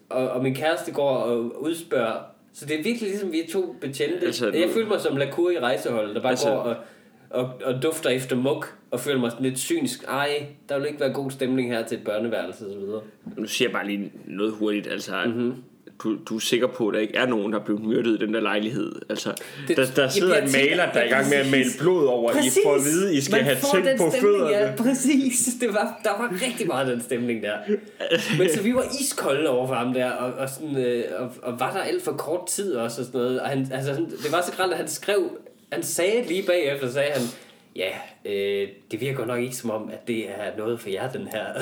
Og, 0.09 0.29
og 0.29 0.43
min 0.43 0.55
kæreste 0.55 0.91
går 0.91 1.09
og 1.09 1.61
udspørger. 1.63 2.19
Så 2.53 2.65
det 2.65 2.79
er 2.79 2.83
virkelig 2.83 3.09
ligesom, 3.09 3.31
vi 3.31 3.39
er 3.41 3.47
to 3.51 3.75
betjente. 3.81 4.25
Altså, 4.25 4.45
jeg 4.51 4.69
følte 4.69 4.89
mig 4.89 5.01
som 5.01 5.17
Lacour 5.17 5.49
i 5.51 5.59
rejseholdet, 5.59 6.15
der 6.15 6.21
bare 6.21 6.31
Altså- 6.31 6.49
går 6.49 6.55
og, 6.55 6.75
og, 7.29 7.49
og 7.63 7.83
dufter 7.83 8.09
efter 8.09 8.35
muk, 8.35 8.77
og 8.91 8.99
føler 8.99 9.19
mig 9.19 9.31
sådan 9.31 9.45
lidt 9.45 9.59
synsk. 9.59 10.03
Ej, 10.07 10.45
der 10.69 10.77
vil 10.79 10.87
ikke 10.87 10.99
være 10.99 11.13
god 11.13 11.31
stemning 11.31 11.69
her 11.71 11.85
til 11.85 11.97
et 11.97 12.03
børneværelse 12.03 12.65
og 12.65 12.71
så 12.73 12.79
videre. 12.79 13.01
Nu 13.37 13.45
siger 13.47 13.69
jeg 13.69 13.73
bare 13.73 13.87
lige 13.87 14.11
noget 14.25 14.53
hurtigt. 14.53 14.87
Altså, 14.87 15.11
Mhm. 15.25 15.33
mm-hmm. 15.37 15.63
Du, 16.29 16.35
er 16.35 16.39
sikker 16.39 16.67
på, 16.67 16.87
at 16.87 16.93
der 16.93 16.99
ikke 16.99 17.15
er 17.15 17.25
nogen, 17.25 17.53
der 17.53 17.59
er 17.59 17.63
blevet 17.63 17.81
myrdet 17.85 18.21
i 18.21 18.25
den 18.25 18.33
der 18.33 18.39
lejlighed. 18.39 18.91
Altså, 19.09 19.33
Det- 19.67 19.77
der, 19.77 19.85
der 19.95 20.09
sidder 20.09 20.35
en 20.41 20.51
maler, 20.51 20.91
der 20.91 20.99
er 20.99 21.05
i 21.05 21.09
gang 21.09 21.29
med 21.29 21.37
at 21.37 21.45
Præcis. 21.45 21.51
male 21.51 21.69
blod 21.79 22.07
over. 22.07 22.31
I 22.31 22.49
får 22.63 22.75
at 22.75 22.81
vide, 22.83 23.15
I 23.15 23.21
skal 23.21 23.35
Man 23.35 23.43
have 23.43 23.55
den 23.55 23.97
på 23.97 24.11
stemning, 24.11 24.21
fødderne. 24.21 24.57
Ja, 24.57 24.75
præcis. 24.77 25.49
Det 25.61 25.73
var, 25.73 25.99
der 26.03 26.09
var 26.09 26.33
rigtig 26.47 26.67
meget 26.67 26.87
den 26.87 27.01
stemning 27.01 27.43
der. 27.43 27.53
Men 28.37 28.49
så 28.49 28.61
vi 28.61 28.73
var 28.73 28.85
iskolde 29.01 29.49
over 29.49 29.67
for 29.67 29.75
ham 29.75 29.93
der, 29.93 30.11
og, 30.11 30.33
og, 30.33 30.49
sådan, 30.49 30.77
øh, 30.77 31.03
og, 31.19 31.29
og 31.43 31.59
var 31.59 31.73
der 31.73 31.79
alt 31.81 32.03
for 32.03 32.11
kort 32.11 32.47
tid 32.47 32.73
også 32.75 33.01
og 33.01 33.05
sådan 33.05 33.19
noget. 33.21 33.39
Og 33.41 33.49
han, 33.49 33.67
altså, 33.73 33.91
det 33.91 34.31
var 34.31 34.41
så 34.41 34.51
grelt, 34.51 34.71
at 34.71 34.77
han 34.77 34.87
skrev, 34.87 35.29
han 35.71 35.83
sagde 35.83 36.23
lige 36.27 36.43
bagefter, 36.43 36.91
sagde 36.91 37.11
han, 37.11 37.21
ja, 37.75 37.89
øh, 38.25 38.69
det 38.91 39.01
virker 39.01 39.25
nok 39.25 39.39
ikke 39.39 39.55
som 39.55 39.69
om, 39.69 39.89
at 39.89 40.07
det 40.07 40.29
er 40.29 40.57
noget 40.57 40.79
for 40.79 40.89
jer, 40.89 41.11
den 41.11 41.27
her. 41.27 41.45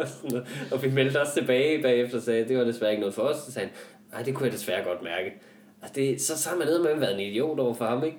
og, 0.00 0.46
og 0.72 0.82
vi 0.82 0.90
meldte 0.90 1.20
også 1.20 1.34
tilbage 1.34 1.82
bagefter 1.82 2.16
og 2.16 2.22
sagde, 2.22 2.48
det 2.48 2.58
var 2.58 2.64
desværre 2.64 2.90
ikke 2.90 3.00
noget 3.00 3.14
for 3.14 3.22
os. 3.22 3.36
Så 3.36 3.52
sagde 3.52 3.68
han, 3.68 3.76
nej, 4.12 4.22
det 4.22 4.34
kunne 4.34 4.44
jeg 4.44 4.52
desværre 4.52 4.84
godt 4.84 5.02
mærke. 5.02 5.32
Altså, 5.82 6.00
det, 6.00 6.20
så, 6.20 6.38
så 6.38 6.48
har 6.48 6.56
man 6.56 6.66
nede 6.66 6.82
med 6.82 6.98
været 6.98 7.14
en 7.14 7.20
idiot 7.20 7.58
over 7.58 7.74
for 7.74 7.84
ham, 7.84 8.04
ikke? 8.04 8.16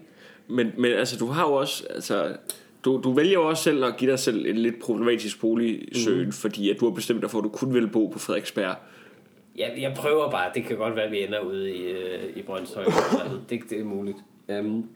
Men, 0.47 0.71
men 0.77 0.91
altså, 0.91 1.17
du 1.17 1.25
har 1.25 1.47
jo 1.47 1.53
også... 1.53 1.87
Altså, 1.89 2.35
du, 2.85 3.01
du 3.03 3.11
vælger 3.11 3.33
jo 3.33 3.47
også 3.49 3.63
selv 3.63 3.85
at 3.85 3.97
give 3.97 4.11
dig 4.11 4.19
selv 4.19 4.45
en 4.45 4.57
lidt 4.57 4.79
problematisk 4.81 5.41
boligsøgen, 5.41 6.25
mm. 6.25 6.31
fordi 6.31 6.69
at 6.69 6.79
du 6.79 6.85
har 6.85 6.95
bestemt 6.95 7.21
dig 7.21 7.31
for, 7.31 7.37
at 7.37 7.43
du 7.43 7.49
kun 7.49 7.73
vil 7.73 7.87
bo 7.87 8.07
på 8.07 8.19
Frederiksberg. 8.19 8.75
Ja, 9.57 9.69
jeg 9.81 9.93
prøver 9.95 10.31
bare. 10.31 10.51
Det 10.55 10.63
kan 10.63 10.77
godt 10.77 10.95
være, 10.95 11.05
at 11.05 11.11
vi 11.11 11.23
ender 11.23 11.39
ude 11.39 11.75
i, 11.75 11.81
øh, 11.81 12.37
i 12.37 12.41
Brøndshøj. 12.41 12.83
det, 13.49 13.61
det 13.69 13.79
er 13.79 13.83
muligt. 13.83 14.17
Um, 14.47 14.89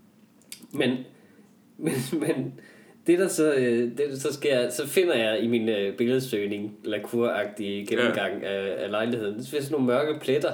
men, 0.71 0.97
men, 1.85 1.93
men 2.11 2.59
det 3.07 3.19
der 3.19 3.27
så, 3.27 3.53
øh, 3.53 3.79
det, 3.79 3.99
der 4.09 4.15
så 4.15 4.33
sker, 4.33 4.69
så 4.69 4.87
finder 4.87 5.15
jeg 5.15 5.39
i 5.39 5.47
min 5.47 5.69
øh, 5.69 5.97
billedsøgning, 5.97 6.77
lakuragtige 6.83 7.85
gennemgang 7.85 8.41
ja. 8.41 8.47
af, 8.47 8.83
af 8.83 8.91
lejligheden, 8.91 9.43
så 9.43 9.51
sådan 9.51 9.71
nogle 9.71 9.85
mørke 9.85 10.19
pletter 10.19 10.53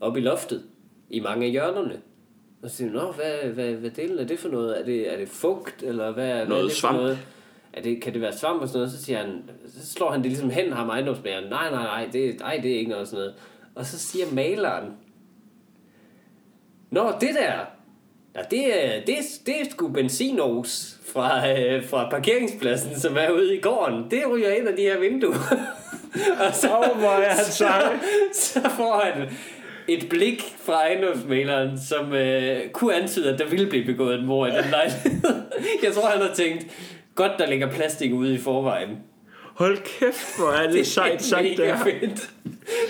op 0.00 0.16
i 0.16 0.20
loftet, 0.20 0.62
i 1.10 1.20
mange 1.20 1.46
af 1.46 1.52
hjørnerne. 1.52 2.00
Og 2.62 2.70
så 2.70 2.76
siger 2.76 2.90
jeg, 2.90 3.02
Nå, 3.02 3.12
hvad, 3.12 3.50
hvad, 3.52 3.72
hvad 3.72 3.90
delen 3.90 4.18
er 4.18 4.24
det 4.24 4.38
for 4.38 4.48
noget? 4.48 4.80
Er 4.80 4.84
det, 4.84 5.12
er 5.12 5.16
det 5.16 5.28
fugt, 5.28 5.82
eller 5.82 6.10
hvad, 6.10 6.26
hvad 6.26 6.40
er 6.40 6.48
Noget 6.48 6.64
det 6.64 6.72
svamp. 6.72 6.96
for 6.96 7.02
noget? 7.02 7.18
Er 7.72 7.82
det, 7.82 8.02
kan 8.02 8.12
det 8.12 8.20
være 8.20 8.32
svamp 8.32 8.62
og 8.62 8.68
sådan 8.68 8.78
noget? 8.78 8.92
Så 8.92 9.04
siger 9.04 9.18
han, 9.18 9.42
så 9.66 9.92
slår 9.92 10.10
han 10.10 10.22
det 10.22 10.26
ligesom 10.30 10.50
hen, 10.50 10.72
ham 10.72 10.88
ejendomsmageren. 10.88 11.50
Nej, 11.50 11.70
nej, 11.70 11.82
nej, 11.82 12.08
det, 12.12 12.40
nej, 12.40 12.60
det 12.62 12.72
er 12.72 12.78
ikke 12.78 12.90
noget 12.90 13.08
sådan 13.08 13.18
noget. 13.18 13.34
Og 13.74 13.86
så 13.86 13.98
siger 13.98 14.24
maleren, 14.34 14.92
Nå, 16.90 17.12
det 17.20 17.28
der, 17.34 17.66
ja, 18.36 18.40
det, 18.50 18.84
er, 18.84 19.00
det, 19.06 19.16
det 19.46 19.60
er 19.60 19.64
sgu 19.70 19.88
benzinos 19.88 20.96
fra, 21.12 21.48
øh, 21.48 21.88
fra 21.88 22.08
parkeringspladsen, 22.10 23.00
som 23.00 23.16
er 23.16 23.30
ude 23.30 23.56
i 23.56 23.60
gården. 23.60 24.10
Det 24.10 24.22
ryger 24.30 24.50
ind 24.50 24.68
af 24.68 24.76
de 24.76 24.82
her 24.82 25.00
vinduer. 25.00 25.54
og 26.40 26.54
så, 26.62 26.68
Åh, 26.68 26.98
hvor 26.98 27.08
er 27.08 27.34
han 27.34 27.44
så, 27.60 27.68
så 28.32 28.60
får 28.60 29.02
han 29.04 29.28
et 29.88 30.08
blik 30.08 30.42
fra 30.64 30.72
ejendomsmaleren, 30.72 31.80
som 31.88 32.12
øh, 32.12 32.70
kunne 32.70 32.94
antyde, 32.94 33.32
at 33.32 33.38
der 33.38 33.46
ville 33.46 33.66
blive 33.66 33.84
begået 33.84 34.18
et 34.18 34.24
mord 34.24 34.48
i 34.48 34.52
den 34.52 34.70
lejlighed. 34.70 35.20
Jeg 35.84 35.92
tror, 35.94 36.08
han 36.08 36.20
har 36.20 36.34
tænkt, 36.34 36.66
godt 37.14 37.32
der 37.38 37.46
ligger 37.46 37.70
plastik 37.70 38.12
ude 38.12 38.34
i 38.34 38.38
forvejen. 38.38 38.98
Hold 39.54 39.78
kæft, 39.78 40.38
hvor 40.38 40.50
er 40.50 40.70
det 40.70 40.86
sejt 40.86 41.22
sagt, 41.22 41.44
det 41.44 41.66
her. 41.66 41.84
fedt. 41.84 42.30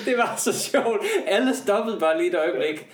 Det 0.04 0.16
var 0.16 0.34
så 0.38 0.52
sjovt. 0.52 1.00
Alle 1.26 1.56
stoppede 1.56 2.00
bare 2.00 2.18
lige 2.18 2.28
et 2.28 2.36
øjeblik. 2.36 2.86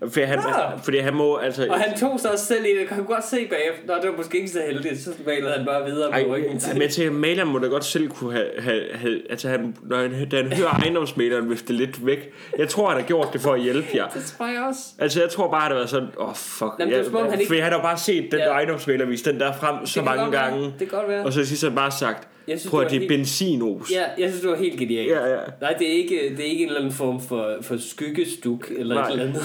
Fordi 0.00 0.20
han, 0.24 0.38
Ja. 0.38 0.76
fordi 0.76 0.98
han 0.98 1.14
må, 1.14 1.36
altså... 1.36 1.66
Og 1.70 1.80
han 1.80 1.98
tog 1.98 2.20
sig 2.20 2.32
også 2.32 2.44
selv 2.44 2.64
i 2.64 2.68
det. 2.68 2.78
Jeg 2.80 2.88
kunne 2.88 3.04
godt 3.06 3.24
se 3.26 3.36
bagefter, 3.36 3.86
Nå, 3.86 3.94
det 4.02 4.10
var 4.10 4.16
måske 4.16 4.36
ikke 4.38 4.50
så 4.50 4.60
heldigt. 4.66 5.00
Så 5.00 5.10
malede 5.26 5.52
han 5.56 5.66
bare 5.66 5.84
videre 5.84 6.10
Ej, 6.10 6.24
på 6.24 6.34
ryggen 6.34 6.58
til. 6.60 6.72
men 6.72 6.82
jeg 6.82 6.90
tænker, 6.90 7.12
maleren 7.12 7.48
må 7.48 7.58
da 7.58 7.66
godt 7.66 7.84
selv 7.84 8.08
kunne 8.08 8.32
have, 8.32 8.46
have, 8.58 8.82
have 8.94 9.30
altså 9.30 9.48
han, 9.48 9.76
når 9.82 9.96
han, 9.96 10.28
da 10.28 10.36
han 10.42 10.52
hører 10.52 10.68
ejendomsmaleren 10.70 11.50
vifte 11.50 11.72
lidt 11.72 12.06
væk. 12.06 12.30
Jeg 12.58 12.68
tror, 12.68 12.88
han 12.88 13.00
har 13.00 13.06
gjort 13.06 13.28
det 13.32 13.40
for 13.40 13.52
at 13.52 13.60
hjælpe 13.60 13.88
jer. 13.94 14.08
Det 14.08 14.24
tror 14.24 14.46
jeg 14.46 14.62
også. 14.68 14.80
Altså, 14.98 15.20
jeg 15.20 15.30
tror 15.30 15.50
bare, 15.50 15.60
det 15.62 15.68
har 15.68 15.74
været 15.74 15.90
sådan, 15.90 16.08
åh, 16.18 16.28
oh, 16.28 16.34
fuck. 16.34 16.70
Jamen, 16.78 16.92
det 16.94 16.98
ja, 17.00 17.04
som 17.04 17.16
om, 17.16 17.28
han 17.30 17.40
ikke- 17.40 17.48
Fordi 17.50 17.60
han 17.60 17.72
har 17.72 17.82
bare 17.82 17.98
set 17.98 18.28
den 18.32 18.38
Ja. 18.40 18.46
ejendomsmaler 18.50 19.06
vise 19.06 19.32
den 19.32 19.40
der 19.40 19.52
frem 19.60 19.86
så 19.86 19.94
kan 19.94 20.04
mange 20.04 20.22
godt 20.22 20.32
være. 20.32 20.42
gange. 20.44 20.64
Det 20.64 20.72
kan 20.78 20.88
godt 20.88 21.08
være. 21.08 21.24
Og 21.24 21.32
så 21.32 21.44
sidst 21.44 21.64
han 21.64 21.74
bare 21.74 21.90
sagt, 21.90 22.28
Jeg 22.48 22.60
synes, 22.60 22.70
prøv 22.70 22.80
det 22.80 22.84
at 22.86 22.90
det 22.90 22.96
er 22.96 23.00
helt- 23.00 23.10
benzinos. 23.10 23.92
Ja, 23.92 24.02
jeg 24.18 24.28
synes, 24.28 24.40
det 24.40 24.50
var 24.50 24.56
helt 24.56 24.78
genialt. 24.78 25.08
Ja, 25.10 25.26
ja. 25.26 25.40
Nej, 25.60 25.72
det 25.78 25.88
er 25.88 25.92
ikke, 25.92 26.20
det 26.36 26.40
er 26.40 26.50
ikke 26.50 26.62
en 26.62 26.68
eller 26.68 26.80
anden 26.80 26.92
form 26.94 27.20
for, 27.20 27.56
for 27.62 27.76
skyggestuk 27.76 28.70
eller 28.78 28.94
Nej. 28.94 29.06
et 29.08 29.12
eller 29.12 29.24
andet. 29.24 29.42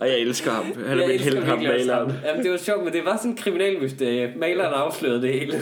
Og 0.00 0.08
jeg 0.08 0.18
elsker 0.18 0.50
ham. 0.50 0.64
Han 0.86 0.98
er 0.98 1.04
elsker 1.08 1.30
helt 1.32 1.44
ham 1.44 1.58
maleren. 1.58 2.12
Jamen, 2.26 2.42
det 2.44 2.50
var 2.50 2.56
sjovt, 2.56 2.84
men 2.84 2.92
det 2.92 3.04
var 3.04 3.16
sådan 3.16 3.30
en 3.30 3.36
kriminalmysterie. 3.36 4.32
Maleren 4.36 4.74
afslørede 4.74 5.22
det 5.22 5.32
hele. 5.32 5.54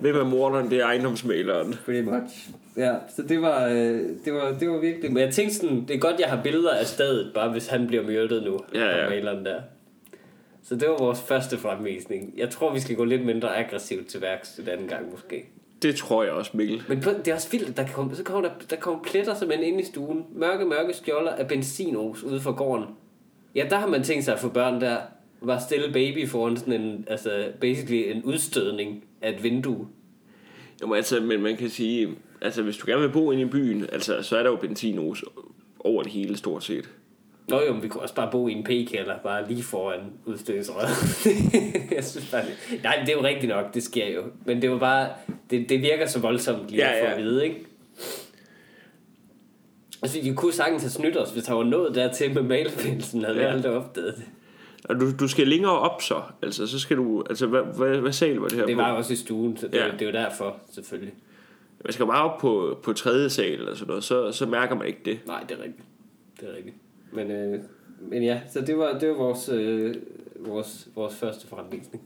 Hvem 0.00 0.16
er 0.16 0.24
morderen? 0.24 0.70
Det 0.70 0.78
er 0.80 0.84
ejendomsmaleren. 0.84 1.74
Pretty 1.84 2.02
much. 2.02 2.48
Ja, 2.76 2.92
så 3.16 3.22
det 3.22 3.42
var, 3.42 3.66
øh, 3.68 4.00
det 4.24 4.32
var, 4.32 4.56
det 4.60 4.68
var 4.68 4.78
virkelig... 4.80 5.12
Men 5.12 5.22
jeg 5.22 5.32
tænkte 5.34 5.56
sådan, 5.56 5.84
det 5.88 5.96
er 5.96 5.98
godt, 5.98 6.20
jeg 6.20 6.28
har 6.28 6.42
billeder 6.42 6.70
af 6.70 6.86
stedet, 6.86 7.30
bare 7.34 7.50
hvis 7.50 7.66
han 7.66 7.86
bliver 7.86 8.02
myrdet 8.02 8.42
nu. 8.42 8.58
Ja, 8.74 9.02
ja. 9.02 9.08
Maleren 9.08 9.44
der. 9.44 9.60
Så 10.70 10.76
det 10.76 10.88
var 10.88 10.96
vores 10.98 11.20
første 11.20 11.58
fremvisning. 11.58 12.34
Jeg 12.36 12.50
tror, 12.50 12.74
vi 12.74 12.80
skal 12.80 12.96
gå 12.96 13.04
lidt 13.04 13.24
mindre 13.24 13.56
aggressivt 13.56 14.06
til 14.06 14.20
værks 14.20 14.52
den 14.52 14.68
anden 14.68 14.88
gang 14.88 15.10
måske. 15.10 15.44
Det 15.82 15.96
tror 15.96 16.22
jeg 16.22 16.32
også, 16.32 16.50
Mikkel. 16.54 16.82
Men 16.88 17.02
det 17.02 17.28
er 17.28 17.34
også 17.34 17.50
vildt, 17.50 17.76
der 17.76 17.86
komme, 17.94 18.14
så 18.14 18.22
kommer 18.22 18.48
der, 18.48 18.54
der 18.70 18.76
kommer 18.76 19.02
pletter 19.02 19.34
simpelthen 19.34 19.68
ind 19.68 19.80
i 19.80 19.84
stuen. 19.84 20.24
Mørke, 20.32 20.64
mørke 20.64 20.92
skjolder 20.92 21.30
af 21.30 21.48
benzinos 21.48 22.22
ude 22.22 22.40
for 22.40 22.52
gården. 22.52 22.84
Ja, 23.54 23.66
der 23.70 23.76
har 23.76 23.86
man 23.86 24.02
tænkt 24.02 24.24
sig 24.24 24.34
at 24.34 24.40
få 24.40 24.48
børn 24.48 24.80
der. 24.80 24.98
Var 25.40 25.58
stille 25.58 25.92
baby 25.92 26.28
foran 26.28 26.56
sådan 26.56 26.80
en, 26.80 27.04
altså 27.08 27.52
basically 27.60 28.16
en 28.16 28.24
udstødning 28.24 29.04
af 29.22 29.32
et 29.32 29.42
vindue. 29.42 29.88
Jamen, 30.80 30.96
altså, 30.96 31.20
men 31.20 31.42
man 31.42 31.56
kan 31.56 31.70
sige, 31.70 32.08
altså 32.40 32.62
hvis 32.62 32.76
du 32.76 32.86
gerne 32.86 33.02
vil 33.02 33.12
bo 33.12 33.30
inde 33.30 33.42
i 33.42 33.46
byen, 33.46 33.86
altså, 33.92 34.22
så 34.22 34.36
er 34.36 34.42
der 34.42 34.50
jo 34.50 34.56
benzinos 34.56 35.24
over 35.80 36.02
det 36.02 36.12
hele 36.12 36.36
stort 36.36 36.64
set. 36.64 36.90
Nå 37.50 37.60
jo, 37.66 37.72
men 37.72 37.82
vi 37.82 37.88
kunne 37.88 38.02
også 38.02 38.14
bare 38.14 38.28
bo 38.32 38.48
i 38.48 38.52
en 38.52 38.64
p-kælder, 38.64 39.18
bare 39.22 39.48
lige 39.48 39.62
foran 39.62 40.00
udstødningsrøret. 40.24 40.88
jeg 41.96 42.04
synes 42.04 42.30
bare, 42.30 42.42
det... 42.42 42.82
Nej, 42.82 42.96
det 43.00 43.08
er 43.08 43.12
jo 43.12 43.22
rigtigt 43.22 43.48
nok, 43.48 43.74
det 43.74 43.82
sker 43.82 44.08
jo. 44.08 44.22
Men 44.44 44.62
det 44.62 44.70
var 44.70 44.78
bare, 44.78 45.08
det, 45.50 45.68
det 45.68 45.82
virker 45.82 46.06
så 46.06 46.20
voldsomt 46.20 46.68
lige 46.68 46.86
Ja, 46.86 46.96
ja, 46.96 47.04
for 47.04 47.16
at 47.16 47.22
vide, 47.22 47.44
ikke? 47.44 47.56
Altså, 50.02 50.22
vi 50.22 50.32
kunne 50.34 50.52
sagtens 50.52 50.82
have 50.82 50.90
snydt 50.90 51.16
os, 51.16 51.30
hvis 51.30 51.44
der 51.44 51.52
var 51.52 51.64
nået 51.64 51.94
dertil 51.94 52.34
med 52.34 52.42
mailfindelsen, 52.42 53.24
havde 53.24 53.36
ja. 53.38 53.46
vi 53.48 53.52
aldrig 53.52 53.72
opdaget 53.72 54.14
det. 54.16 54.24
Og 54.84 55.00
du, 55.00 55.16
du 55.20 55.28
skal 55.28 55.48
længere 55.48 55.78
op 55.78 56.02
så. 56.02 56.22
Altså, 56.42 56.66
så 56.66 56.78
skal 56.78 56.96
du... 56.96 57.24
Altså, 57.30 57.46
hvad, 57.46 57.62
hvad, 57.76 57.98
hvad 57.98 58.12
sal 58.12 58.36
var 58.36 58.48
det 58.48 58.58
her 58.58 58.66
Det 58.66 58.76
på? 58.76 58.82
var 58.82 58.90
jo 58.90 58.96
også 58.96 59.12
i 59.12 59.16
stuen, 59.16 59.56
så 59.56 59.66
det. 59.66 59.74
Ja. 59.74 59.84
det 59.92 60.02
er 60.02 60.06
jo 60.06 60.12
derfor, 60.12 60.56
selvfølgelig. 60.72 61.14
Man 61.84 61.92
skal 61.92 62.06
bare 62.06 62.30
op 62.30 62.38
på, 62.38 62.78
på 62.82 62.92
tredje 62.92 63.30
sal 63.30 63.52
eller 63.52 63.74
sådan 63.74 63.88
noget, 63.88 64.04
så, 64.04 64.32
så 64.32 64.46
mærker 64.46 64.74
man 64.74 64.86
ikke 64.86 65.00
det. 65.04 65.18
Nej, 65.26 65.44
det 65.48 65.58
er 65.58 65.62
rigtigt. 65.62 65.86
Det 66.40 66.48
er 66.48 66.56
rigtigt. 66.56 66.76
Men, 67.12 67.30
øh, 67.30 67.60
men 68.00 68.22
ja, 68.22 68.40
så 68.52 68.60
det 68.60 68.78
var, 68.78 68.98
det 68.98 69.08
var 69.08 69.14
vores, 69.14 69.48
øh, 69.48 69.94
vores, 70.38 70.88
vores 70.94 71.14
første 71.14 71.46
fremvisning. 71.46 72.02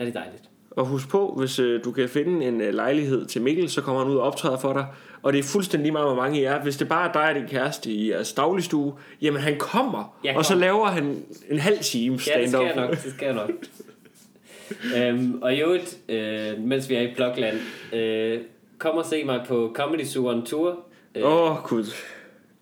Rigtig 0.00 0.14
dejligt. 0.14 0.42
Og 0.70 0.86
husk 0.86 1.08
på, 1.08 1.34
hvis 1.38 1.58
øh, 1.58 1.84
du 1.84 1.92
kan 1.92 2.08
finde 2.08 2.46
en 2.46 2.60
øh, 2.60 2.74
lejlighed 2.74 3.26
til 3.26 3.42
Mikkel, 3.42 3.70
så 3.70 3.82
kommer 3.82 4.02
han 4.02 4.10
ud 4.12 4.16
og 4.16 4.22
optræder 4.22 4.58
for 4.58 4.72
dig. 4.72 4.86
Og 5.22 5.32
det 5.32 5.38
er 5.38 5.42
fuldstændig 5.42 5.82
lige 5.84 5.92
meget, 5.92 6.06
hvor 6.08 6.16
mange 6.22 6.40
I 6.40 6.44
er. 6.44 6.62
Hvis 6.62 6.76
det 6.76 6.88
bare 6.88 7.08
er 7.08 7.12
dig 7.12 7.22
og 7.28 7.34
din 7.34 7.48
kæreste 7.48 7.90
i 7.90 8.10
jeres 8.10 8.32
dagligstue, 8.32 8.94
jamen 9.22 9.40
han 9.40 9.58
kommer. 9.58 10.18
Jeg 10.24 10.36
Og 10.36 10.44
så 10.44 10.52
kommer. 10.52 10.66
laver 10.66 10.86
han 10.86 11.22
en 11.50 11.58
halv 11.58 11.78
time 11.78 12.12
Ja, 12.12 12.16
det 12.16 12.22
skal 12.22 12.48
stand-up. 12.48 12.66
jeg 12.68 12.76
nok. 12.76 12.90
Det 12.90 13.12
skal 13.12 13.26
jeg 13.26 13.34
nok. 13.34 13.50
øhm, 14.96 15.42
og 15.42 15.54
i 15.54 15.60
øvrigt, 15.60 15.98
øh, 16.08 16.58
mens 16.58 16.88
vi 16.88 16.94
er 16.94 17.00
i 17.00 17.12
Blokland, 17.16 17.56
øh, 17.92 18.40
kom 18.78 18.96
og 18.96 19.04
se 19.06 19.24
mig 19.24 19.44
på 19.48 19.72
Comedy 19.74 20.04
Zoo 20.04 20.28
on 20.28 20.46
Tour. 20.46 20.78
Øh, 21.14 21.22
Åh, 21.26 21.50
oh, 21.50 21.56
gud. 21.64 21.84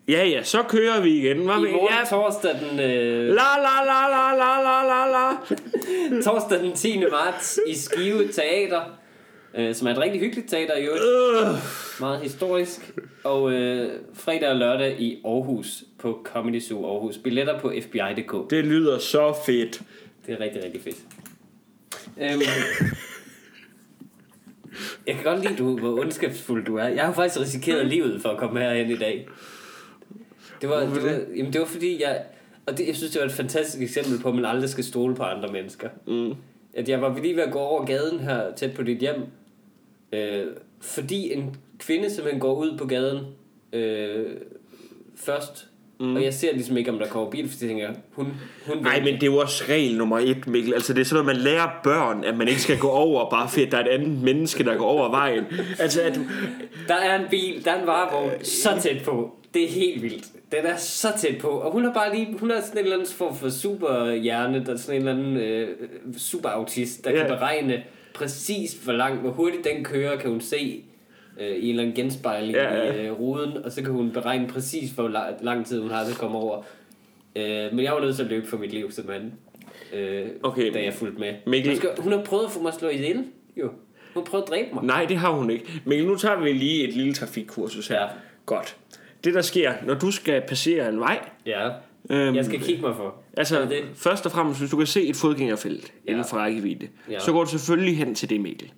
Ja, 0.09 0.25
ja, 0.25 0.43
så 0.43 0.63
kører 0.63 1.01
vi 1.01 1.09
igen. 1.09 1.37
Hvad 1.37 1.55
I 1.55 1.71
morgen 1.71 1.93
ja. 1.99 2.09
torsdag 2.09 2.51
den... 2.51 2.79
Øh... 2.79 3.27
La, 3.27 3.49
la, 3.65 3.75
la, 3.85 4.01
la, 4.07 4.35
la, 4.35 4.61
la, 4.61 4.83
la, 4.83 5.11
la. 5.11 5.35
torsdag 6.25 6.59
den 6.59 6.73
10. 6.73 6.99
marts 7.11 7.59
i 7.67 7.75
Skive 7.75 8.27
Teater, 8.27 8.81
øh, 9.55 9.75
som 9.75 9.87
er 9.87 9.91
et 9.91 9.97
rigtig 9.97 10.21
hyggeligt 10.21 10.49
teater 10.49 10.75
i 10.77 10.83
øvrigt. 10.83 11.03
Øh. 11.03 11.55
Meget 11.99 12.19
historisk. 12.19 12.93
Og 13.23 13.51
øh, 13.51 13.89
fredag 14.13 14.49
og 14.49 14.55
lørdag 14.55 14.99
i 14.99 15.21
Aarhus 15.25 15.83
på 15.99 16.27
Comedy 16.33 16.61
Zoo 16.61 16.85
Aarhus. 16.85 17.17
Billetter 17.17 17.59
på 17.59 17.73
FBI.dk. 17.81 18.49
Det 18.49 18.65
lyder 18.65 18.99
så 18.99 19.35
fedt. 19.45 19.81
Det 20.25 20.33
er 20.33 20.39
rigtig, 20.39 20.63
rigtig 20.63 20.81
fedt. 20.81 20.97
Øhm, 22.21 22.41
jeg 25.07 25.15
kan 25.15 25.23
godt 25.23 25.41
lide, 25.41 25.57
du, 25.57 25.77
hvor 25.77 25.99
ondskabsfuld 25.99 26.65
du 26.65 26.77
er. 26.77 26.87
Jeg 26.87 27.05
har 27.05 27.13
faktisk 27.13 27.39
risikeret 27.39 27.85
livet 27.85 28.21
for 28.21 28.29
at 28.29 28.37
komme 28.37 28.59
herhen 28.59 28.91
i 28.91 28.97
dag. 28.97 29.27
Det 30.61 30.69
var, 30.69 30.79
det 30.79 31.03
var, 31.03 31.19
jamen 31.35 31.53
det 31.53 31.61
var 31.61 31.67
fordi, 31.67 32.01
jeg... 32.01 32.23
Og 32.65 32.77
det, 32.77 32.87
jeg 32.87 32.95
synes, 32.95 33.11
det 33.11 33.21
var 33.21 33.25
et 33.25 33.33
fantastisk 33.33 33.81
eksempel 33.81 34.19
på, 34.21 34.29
at 34.29 34.35
man 34.35 34.45
aldrig 34.45 34.69
skal 34.69 34.83
stole 34.83 35.15
på 35.15 35.23
andre 35.23 35.51
mennesker. 35.51 35.89
Mm. 36.07 36.33
At 36.73 36.89
jeg 36.89 37.01
var 37.01 37.19
lige 37.21 37.35
ved 37.35 37.43
at 37.43 37.51
gå 37.51 37.59
over 37.59 37.85
gaden 37.85 38.19
her 38.19 38.55
tæt 38.55 38.73
på 38.73 38.83
dit 38.83 38.97
hjem. 38.97 39.21
Øh, 40.13 40.45
fordi 40.81 41.33
en 41.33 41.55
kvinde 41.79 42.09
simpelthen 42.09 42.41
går 42.41 42.55
ud 42.55 42.77
på 42.77 42.85
gaden 42.85 43.25
øh, 43.73 44.25
først. 45.15 45.67
Mm. 45.99 46.15
Og 46.15 46.23
jeg 46.23 46.33
ser 46.33 46.53
ligesom 46.53 46.77
ikke, 46.77 46.91
om 46.91 46.99
der 46.99 47.07
kommer 47.07 47.29
bil, 47.29 47.49
fordi 47.49 47.65
jeg 47.65 47.69
tænker, 47.69 47.89
hun, 48.11 48.27
hun 48.67 48.77
Nej, 48.83 48.99
men 48.99 49.13
det 49.13 49.23
er 49.23 49.27
jo 49.27 49.37
også 49.37 49.63
regel 49.69 49.97
nummer 49.97 50.19
et, 50.19 50.47
Mikkel. 50.47 50.73
Altså, 50.73 50.93
det 50.93 51.01
er 51.01 51.05
sådan 51.05 51.25
noget, 51.25 51.37
man 51.37 51.43
lærer 51.43 51.79
børn, 51.83 52.23
at 52.23 52.37
man 52.37 52.47
ikke 52.47 52.61
skal 52.61 52.79
gå 52.79 52.89
over, 52.89 53.29
bare 53.29 53.49
fordi 53.49 53.65
der 53.65 53.77
er 53.77 53.81
et 53.81 53.87
andet 53.87 54.23
menneske, 54.23 54.63
der 54.63 54.77
går 54.77 54.85
over 54.85 55.11
vejen. 55.11 55.43
Altså, 55.79 56.01
at. 56.01 56.19
Der 56.87 56.95
er 56.95 57.19
en 57.19 57.25
bil, 57.29 57.65
der 57.65 57.71
er 57.71 57.81
en 57.81 57.87
varevogn 57.87 58.43
så 58.43 58.69
tæt 58.81 59.03
på. 59.05 59.38
Det 59.53 59.63
er 59.63 59.67
helt 59.67 60.01
vildt. 60.03 60.25
Den 60.51 60.65
er 60.65 60.77
så 60.77 61.07
tæt 61.17 61.37
på. 61.41 61.47
Og 61.47 61.71
hun 61.71 61.83
har 61.85 61.93
bare 61.93 62.15
lige, 62.15 62.37
hun 62.39 62.51
er 62.51 62.61
sådan 62.61 62.77
en 62.77 62.83
eller 62.83 62.95
anden 62.97 63.07
form 63.13 63.35
for 63.35 63.49
superhjerne, 63.49 64.65
der 64.65 64.73
er 64.73 64.77
sådan 64.77 65.01
en 65.01 65.07
eller 65.07 65.21
anden 65.23 65.37
øh, 65.37 65.67
superautist, 66.17 67.05
der 67.05 67.11
Ja. 67.11 67.17
kan 67.17 67.27
beregne 67.27 67.83
præcis, 68.13 68.73
hvor 68.73 68.93
langt, 68.93 69.21
hvor 69.21 69.29
hurtigt 69.31 69.63
den 69.73 69.83
kører, 69.83 70.17
kan 70.17 70.29
hun 70.29 70.41
se 70.41 70.83
øh, 71.39 71.47
i 71.47 71.63
en 71.63 71.69
eller 71.69 71.83
anden 71.83 71.95
genspejling 71.95 72.53
Ja, 72.55 72.75
ja. 72.75 72.93
i 72.93 73.05
øh, 73.05 73.19
ruden, 73.19 73.57
og 73.65 73.71
så 73.71 73.81
kan 73.83 73.91
hun 73.91 74.11
beregne 74.11 74.47
præcis, 74.47 74.91
hvor 74.91 75.07
la- 75.09 75.43
lang 75.43 75.65
tid 75.65 75.81
hun 75.81 75.91
har 75.91 76.03
til 76.03 76.11
at 76.11 76.17
komme 76.17 76.37
over. 76.37 76.63
Øh, 77.35 77.73
men 77.73 77.79
jeg 77.85 77.93
var 77.93 77.99
nødt 78.01 78.15
til 78.15 78.23
at 78.23 78.29
løbe 78.29 78.47
for 78.47 78.57
mit 78.57 78.71
liv, 78.73 78.91
simpelthen. 78.91 79.33
Øh, 79.93 80.27
Okay. 80.43 80.73
Da 80.73 80.83
jeg 80.83 80.93
fulgte 80.93 81.19
med. 81.19 81.33
Mikkel- 81.47 81.67
Hun, 81.69 81.77
skal, 81.77 81.89
hun 81.99 82.11
har 82.11 82.23
prøvet 82.23 82.45
at 82.45 82.51
få 82.51 82.61
mig 82.61 82.69
at 82.73 82.79
slå 82.79 82.87
ihjel, 82.89 83.23
jo. 83.57 83.67
Hun 84.13 84.23
har 84.23 84.31
prøvet 84.31 84.43
at 84.43 84.49
dræbe 84.49 84.67
mig. 84.73 84.83
Nej, 84.83 85.05
det 85.05 85.17
har 85.17 85.31
hun 85.31 85.49
ikke. 85.49 85.81
Men 85.85 86.03
nu 86.05 86.15
tager 86.15 86.39
vi 86.39 86.51
lige 86.53 86.87
et 86.87 86.93
lille 86.93 87.13
trafikkursus 87.13 87.87
her. 87.87 88.01
Ja. 88.01 88.07
Godt. 88.45 88.75
Det, 89.23 89.33
der 89.33 89.41
sker, 89.41 89.73
når 89.85 89.93
du 89.93 90.11
skal 90.11 90.41
passere 90.47 90.89
en 90.89 90.99
vej, 90.99 91.19
Ja. 91.45 91.69
Øhm, 92.09 92.35
Jeg 92.35 92.45
skal 92.45 92.59
kigge 92.61 92.81
mig 92.81 92.95
for. 92.95 93.15
Altså, 93.37 93.61
det 93.61 93.83
først 93.95 94.25
og 94.25 94.31
fremmest, 94.31 94.59
hvis 94.59 94.71
du 94.71 94.77
kan 94.77 94.87
se 94.87 95.03
et 95.07 95.15
fodgængerfelt 95.15 95.93
Ja. 96.07 96.11
inden 96.11 96.25
for 96.29 96.37
rækkevidde, 96.37 96.87
Ja. 97.11 97.19
så 97.19 97.31
går 97.31 97.43
du 97.43 97.49
selvfølgelig 97.49 97.97
hen 97.97 98.15
til 98.15 98.29
det, 98.29 98.41
Mikkel. 98.41 98.71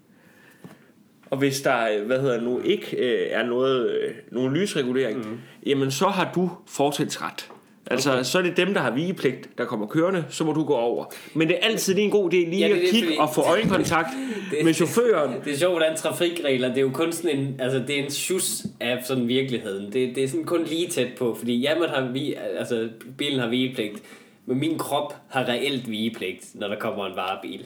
Og 1.29 1.37
hvis 1.37 1.61
der, 1.61 1.87
øh, 1.99 2.05
hvad 2.05 2.19
hedder 2.21 2.33
det 2.35 2.43
nu, 2.43 2.59
ikke 2.61 2.97
øh, 2.97 3.27
er 3.31 3.45
noget, 3.45 3.91
øh, 3.91 4.13
nogen 4.31 4.53
lysregulering, 4.53 5.17
mm. 5.29 5.37
jamen 5.65 5.91
så 5.91 6.07
har 6.07 6.31
du 6.35 6.49
fortrinsret. 6.67 7.51
Altså, 7.87 8.11
okay. 8.11 8.23
så 8.23 8.37
er 8.37 8.41
det 8.41 8.57
dem, 8.57 8.73
der 8.73 8.81
har 8.81 8.91
vigepligt, 8.91 9.49
der 9.57 9.65
kommer 9.65 9.87
kørende, 9.87 10.25
så 10.29 10.43
må 10.43 10.53
du 10.53 10.63
gå 10.63 10.73
over. 10.73 11.05
Men 11.33 11.47
det 11.47 11.57
er 11.61 11.67
altid 11.67 11.93
lige 11.93 12.05
en 12.05 12.11
god 12.11 12.33
idé 12.33 12.35
lige 12.35 12.57
Ja, 12.57 12.67
det 12.67 12.73
at 12.75 12.81
det, 12.81 12.89
kigge 12.89 13.07
fordi- 13.07 13.17
og 13.19 13.33
få 13.35 13.41
øjenkontakt 13.41 14.07
med 14.63 14.73
chaufføren. 14.73 15.33
Det 15.45 15.53
er 15.53 15.57
sjovt, 15.57 15.73
hvordan 15.73 15.97
trafikregler, 15.97 16.67
det 16.67 16.77
er 16.77 16.81
jo 16.81 16.89
kun 16.93 17.11
sådan 17.11 17.37
en, 17.39 17.55
altså 17.59 17.83
det 17.87 17.99
er 17.99 18.03
en 18.03 18.11
sjus 18.11 18.63
af 18.79 19.01
sådan 19.05 19.27
virkeligheden. 19.27 19.93
Det, 19.93 20.15
det 20.15 20.23
er 20.23 20.27
sådan 20.27 20.45
kun 20.45 20.63
lige 20.63 20.87
tæt 20.87 21.07
på, 21.17 21.35
fordi 21.35 21.57
ja, 21.59 21.79
man 21.79 21.89
har 21.89 22.11
vi, 22.11 22.33
altså 22.57 22.89
bilen 23.17 23.39
har 23.39 23.47
vigepligt, 23.49 24.01
men 24.45 24.59
min 24.59 24.77
krop 24.77 25.15
har 25.29 25.47
reelt 25.49 25.91
vigepligt, 25.91 26.45
når 26.53 26.67
der 26.67 26.79
kommer 26.79 27.05
en 27.05 27.15
varebil. 27.15 27.65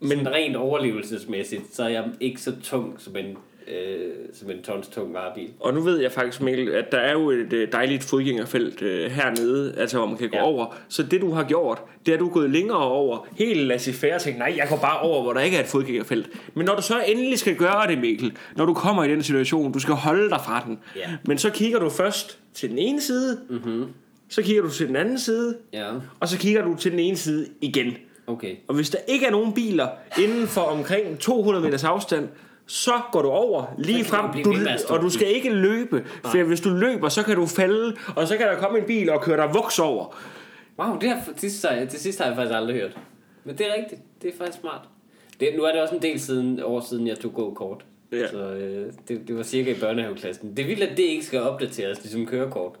Men- 0.00 0.10
sådan 0.10 0.32
rent 0.32 0.56
overlevelsesmæssigt, 0.56 1.62
så 1.74 1.82
er 1.84 1.88
jeg 1.88 2.04
ikke 2.20 2.40
så 2.40 2.52
tung 2.62 2.94
som 2.98 3.16
en, 3.16 3.36
øh, 3.68 4.10
som 4.34 4.50
en 4.50 4.62
tons 4.62 4.88
tung 4.88 5.14
varebil. 5.14 5.48
Og 5.60 5.74
nu 5.74 5.80
ved 5.80 6.00
jeg 6.00 6.12
faktisk, 6.12 6.40
Mikkel, 6.42 6.68
at 6.68 6.92
der 6.92 6.98
er 6.98 7.12
jo 7.12 7.30
et 7.30 7.52
øh, 7.52 7.72
dejligt 7.72 8.04
fodgængerfelt 8.04 8.82
øh, 8.82 9.10
hernede, 9.10 9.74
altså 9.78 9.98
hvor 9.98 10.06
man 10.06 10.16
kan 10.16 10.28
gå 10.28 10.36
Ja. 10.36 10.42
ja. 10.42 10.46
over. 10.48 10.76
Så 10.88 11.02
det, 11.02 11.20
du 11.20 11.30
har 11.30 11.44
gjort, 11.44 11.82
det 12.06 12.12
er, 12.12 12.16
at 12.16 12.20
du 12.20 12.28
er 12.28 12.32
gået 12.32 12.50
længere 12.50 12.78
over. 12.78 13.26
Helt 13.38 13.60
laissez-faire 13.66 14.14
og 14.14 14.20
tænkt, 14.20 14.38
nej, 14.38 14.54
jeg 14.56 14.66
går 14.68 14.76
bare 14.76 15.00
over, 15.00 15.22
hvor 15.22 15.32
der 15.32 15.40
ikke 15.40 15.56
er 15.56 15.60
et 15.60 15.66
fodgængerfelt. 15.66 16.28
Men 16.54 16.66
når 16.66 16.74
du 16.76 16.82
så 16.82 17.02
endelig 17.06 17.38
skal 17.38 17.56
gøre 17.56 17.86
det, 17.86 17.98
Mikkel, 17.98 18.36
når 18.56 18.64
du 18.66 18.74
kommer 18.74 19.04
i 19.04 19.08
den 19.08 19.22
situation, 19.22 19.72
du 19.72 19.78
skal 19.78 19.94
holde 19.94 20.30
dig 20.30 20.40
fra 20.44 20.62
den. 20.66 20.78
Ja. 20.96 21.10
Men 21.26 21.38
så 21.38 21.50
kigger 21.50 21.78
du 21.78 21.90
først 21.90 22.38
til 22.54 22.70
den 22.70 22.78
ene 22.78 23.00
side, 23.00 23.38
mm-hmm. 23.50 23.84
så 24.28 24.42
kigger 24.42 24.62
du 24.62 24.70
til 24.70 24.88
den 24.88 24.96
anden 24.96 25.18
side, 25.18 25.56
Ja, 25.72 25.90
og 26.20 26.28
så 26.28 26.38
kigger 26.38 26.62
du 26.64 26.74
til 26.76 26.90
den 26.90 26.98
ene 27.00 27.16
side 27.16 27.46
igen. 27.60 27.92
okay. 28.26 28.56
Og 28.68 28.74
hvis 28.74 28.90
der 28.90 28.98
ikke 29.08 29.26
er 29.26 29.30
nogen 29.30 29.52
biler 29.54 29.88
inden 30.18 30.46
for 30.46 30.60
omkring 30.60 31.18
200 31.18 31.64
meters 31.64 31.84
afstand, 31.84 32.28
så 32.66 32.92
går 33.12 33.22
du 33.22 33.28
over 33.28 33.74
lige 33.78 34.04
frem, 34.04 34.42
du, 34.44 34.54
og 34.88 35.02
du 35.02 35.10
skal 35.10 35.34
ikke 35.34 35.50
løbe, 35.50 36.04
for 36.24 36.42
hvis 36.42 36.60
du 36.60 36.70
løber, 36.70 37.08
så 37.08 37.22
kan 37.22 37.36
du 37.36 37.46
falde, 37.46 37.96
og 38.16 38.28
så 38.28 38.36
kan 38.36 38.46
der 38.46 38.56
komme 38.56 38.78
en 38.78 38.84
bil 38.84 39.10
og 39.10 39.22
køre 39.22 39.36
dig 39.36 39.54
voks 39.54 39.78
over. 39.78 40.16
Wow, 40.78 40.98
det, 40.98 41.08
har, 41.08 41.22
det, 41.32 41.40
sidste, 41.40 41.68
det 41.68 42.00
sidste 42.00 42.22
har 42.22 42.30
jeg 42.30 42.36
faktisk 42.36 42.56
aldrig 42.56 42.76
hørt. 42.76 42.98
Men 43.44 43.58
det 43.58 43.66
er 43.66 43.74
rigtigt. 43.82 44.00
Det 44.22 44.34
er 44.34 44.38
faktisk 44.38 44.60
smart. 44.60 44.80
Det, 45.40 45.48
nu 45.56 45.62
er 45.62 45.72
det 45.72 45.82
også 45.82 45.94
en 45.94 46.02
del 46.02 46.20
siden, 46.20 46.60
år 46.62 46.80
siden, 46.80 47.06
jeg 47.06 47.18
tog 47.18 47.34
gå-kort. 47.34 47.84
Ja. 48.12 48.28
Så 48.28 48.38
øh, 48.38 48.92
det, 49.08 49.28
det 49.28 49.36
var 49.36 49.42
cirka 49.42 49.70
i 49.70 49.80
børnehaveklassen. 49.80 50.56
Det 50.56 50.62
er 50.62 50.66
vildt, 50.66 50.82
at 50.82 50.96
det 50.96 51.02
ikke 51.02 51.24
skal 51.24 51.40
opdateres, 51.40 52.02
ligesom 52.02 52.26
kørekort. 52.26 52.72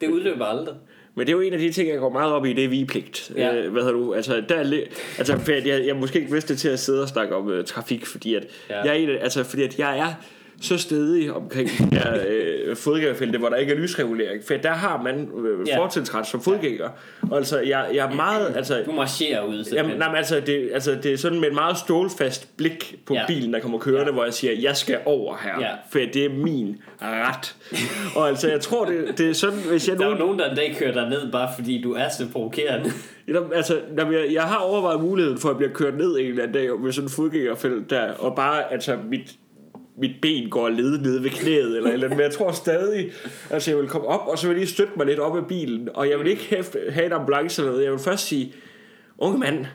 Det 0.00 0.08
udløber 0.08 0.44
aldrig. 0.44 0.74
Men 1.14 1.26
det 1.26 1.32
er 1.32 1.36
jo 1.36 1.40
en 1.42 1.52
af 1.52 1.58
de 1.58 1.72
ting, 1.72 1.88
jeg 1.88 1.98
går 1.98 2.10
meget 2.10 2.32
op 2.32 2.46
i, 2.46 2.52
det 2.52 2.64
er 2.64 2.68
vigepligt. 2.68 3.32
Ja. 3.36 3.54
Øh, 3.56 3.72
hvad 3.72 3.82
hedder 3.82 3.94
du? 3.96 4.14
Altså, 4.14 4.42
der 4.48 4.54
er 4.54 4.80
altså 5.18 5.38
for 5.38 5.52
jeg, 5.52 5.86
jeg 5.86 5.96
måske 5.96 6.18
ikke 6.20 6.32
vidste 6.32 6.56
til 6.56 6.68
at 6.68 6.78
sidde 6.78 7.02
og 7.02 7.08
snakke 7.08 7.34
om 7.36 7.50
øh, 7.50 7.64
trafik, 7.64 8.06
fordi 8.06 8.34
at 8.34 8.46
Ja. 8.70 8.82
jeg 8.82 9.02
er 9.04 9.18
altså, 9.20 9.44
fordi 9.44 9.62
at 9.62 9.78
jeg 9.78 9.98
er 9.98 10.12
så 10.60 10.78
stedig 10.78 11.32
omkring 11.32 11.68
her 11.92 12.14
øh, 12.28 12.76
fodgængerfelte, 12.76 13.38
hvor 13.38 13.48
der 13.48 13.56
ikke 13.56 13.72
er 13.72 13.76
lysregulering. 13.78 14.42
For 14.46 14.54
der 14.54 14.70
har 14.72 15.02
man 15.02 15.28
øh, 15.44 15.68
Ja. 15.68 15.78
fortrinsret 15.78 16.26
som 16.26 16.42
fodgænger. 16.42 16.88
Og 17.30 17.36
altså, 17.36 17.60
jeg, 17.60 17.86
jeg 17.94 18.10
er 18.10 18.14
meget... 18.14 18.52
Altså, 18.56 18.82
Du 18.86 18.92
marcherer 18.92 19.44
ud. 19.46 19.64
Jamen, 19.72 19.96
nej, 19.98 20.08
men 20.08 20.16
altså, 20.16 20.40
det, 20.40 20.70
altså, 20.74 20.98
det 21.02 21.12
er 21.12 21.16
sådan 21.16 21.40
med 21.40 21.48
et 21.48 21.54
meget 21.54 21.78
stålfast 21.78 22.56
blik 22.56 22.94
på 23.06 23.14
Ja. 23.14 23.20
ja. 23.20 23.26
bilen, 23.26 23.52
der 23.52 23.60
kommer 23.60 23.78
kørende, 23.78 24.00
Ja. 24.00 24.06
ja. 24.06 24.12
hvor 24.12 24.24
jeg 24.24 24.34
siger, 24.34 24.52
jeg 24.60 24.76
skal 24.76 24.98
over 25.04 25.36
her, 25.42 25.60
Ja. 25.60 25.70
for 25.90 25.98
det 26.14 26.24
er 26.24 26.28
min 26.30 26.76
ret. 27.02 27.56
og 28.16 28.28
altså, 28.28 28.48
jeg 28.50 28.60
tror, 28.60 28.84
det, 28.84 29.18
det 29.18 29.30
er 29.30 29.34
sådan, 29.34 29.58
hvis 29.58 29.88
jeg 29.88 29.98
Der 29.98 30.04
er 30.04 30.08
nu... 30.10 30.12
jo 30.16 30.18
nogen, 30.18 30.38
der 30.38 30.50
en 30.50 30.56
dag 30.56 30.76
kører 30.78 30.92
dig 30.92 31.08
ned, 31.08 31.32
bare 31.32 31.48
fordi 31.58 31.82
du 31.82 31.92
er 31.92 32.08
så 32.18 32.26
provokerende. 32.32 32.90
Altså, 33.54 33.78
når 33.96 34.10
jeg, 34.10 34.32
jeg 34.32 34.42
har 34.42 34.56
overvejet 34.56 35.00
muligheden 35.00 35.38
for 35.38 35.48
at 35.50 35.56
blive 35.56 35.70
kørt 35.70 35.96
ned 35.98 36.18
en 36.18 36.26
eller 36.26 36.42
anden 36.42 36.54
dag 36.54 36.80
med 36.80 36.92
sådan 36.92 37.06
en 37.06 37.10
fodgængerfelt 37.12 37.90
der, 37.90 38.12
og 38.12 38.36
bare, 38.36 38.72
altså, 38.72 38.96
mit, 39.10 39.32
mit 39.98 40.10
ben 40.22 40.50
går 40.50 40.68
led 40.68 40.98
nede 40.98 41.22
ved 41.22 41.30
knæet 41.30 41.76
eller 41.76 41.90
eller 41.90 42.08
men 42.08 42.20
jeg 42.20 42.32
tror 42.32 42.52
stadig, 42.52 43.10
altså 43.50 43.70
jeg 43.70 43.78
vil 43.78 43.88
komme 43.88 44.08
op, 44.08 44.28
og 44.28 44.38
så 44.38 44.46
vil 44.46 44.54
jeg 44.54 44.58
lige 44.58 44.70
støtte 44.70 44.92
mig 44.96 45.06
lidt 45.06 45.18
op 45.18 45.36
af 45.36 45.46
bilen, 45.46 45.88
og 45.94 46.10
jeg 46.10 46.18
vil 46.18 46.26
ikke 46.26 46.46
have, 46.50 46.64
have 46.90 47.06
en 47.06 47.12
ambulance 47.12 47.62
eller 47.62 47.72
noget, 47.72 47.84
jeg 47.84 47.92
vil 47.92 48.00
først 48.00 48.26
sige, 48.26 48.52
unge 49.18 49.38
mand, 49.38 49.66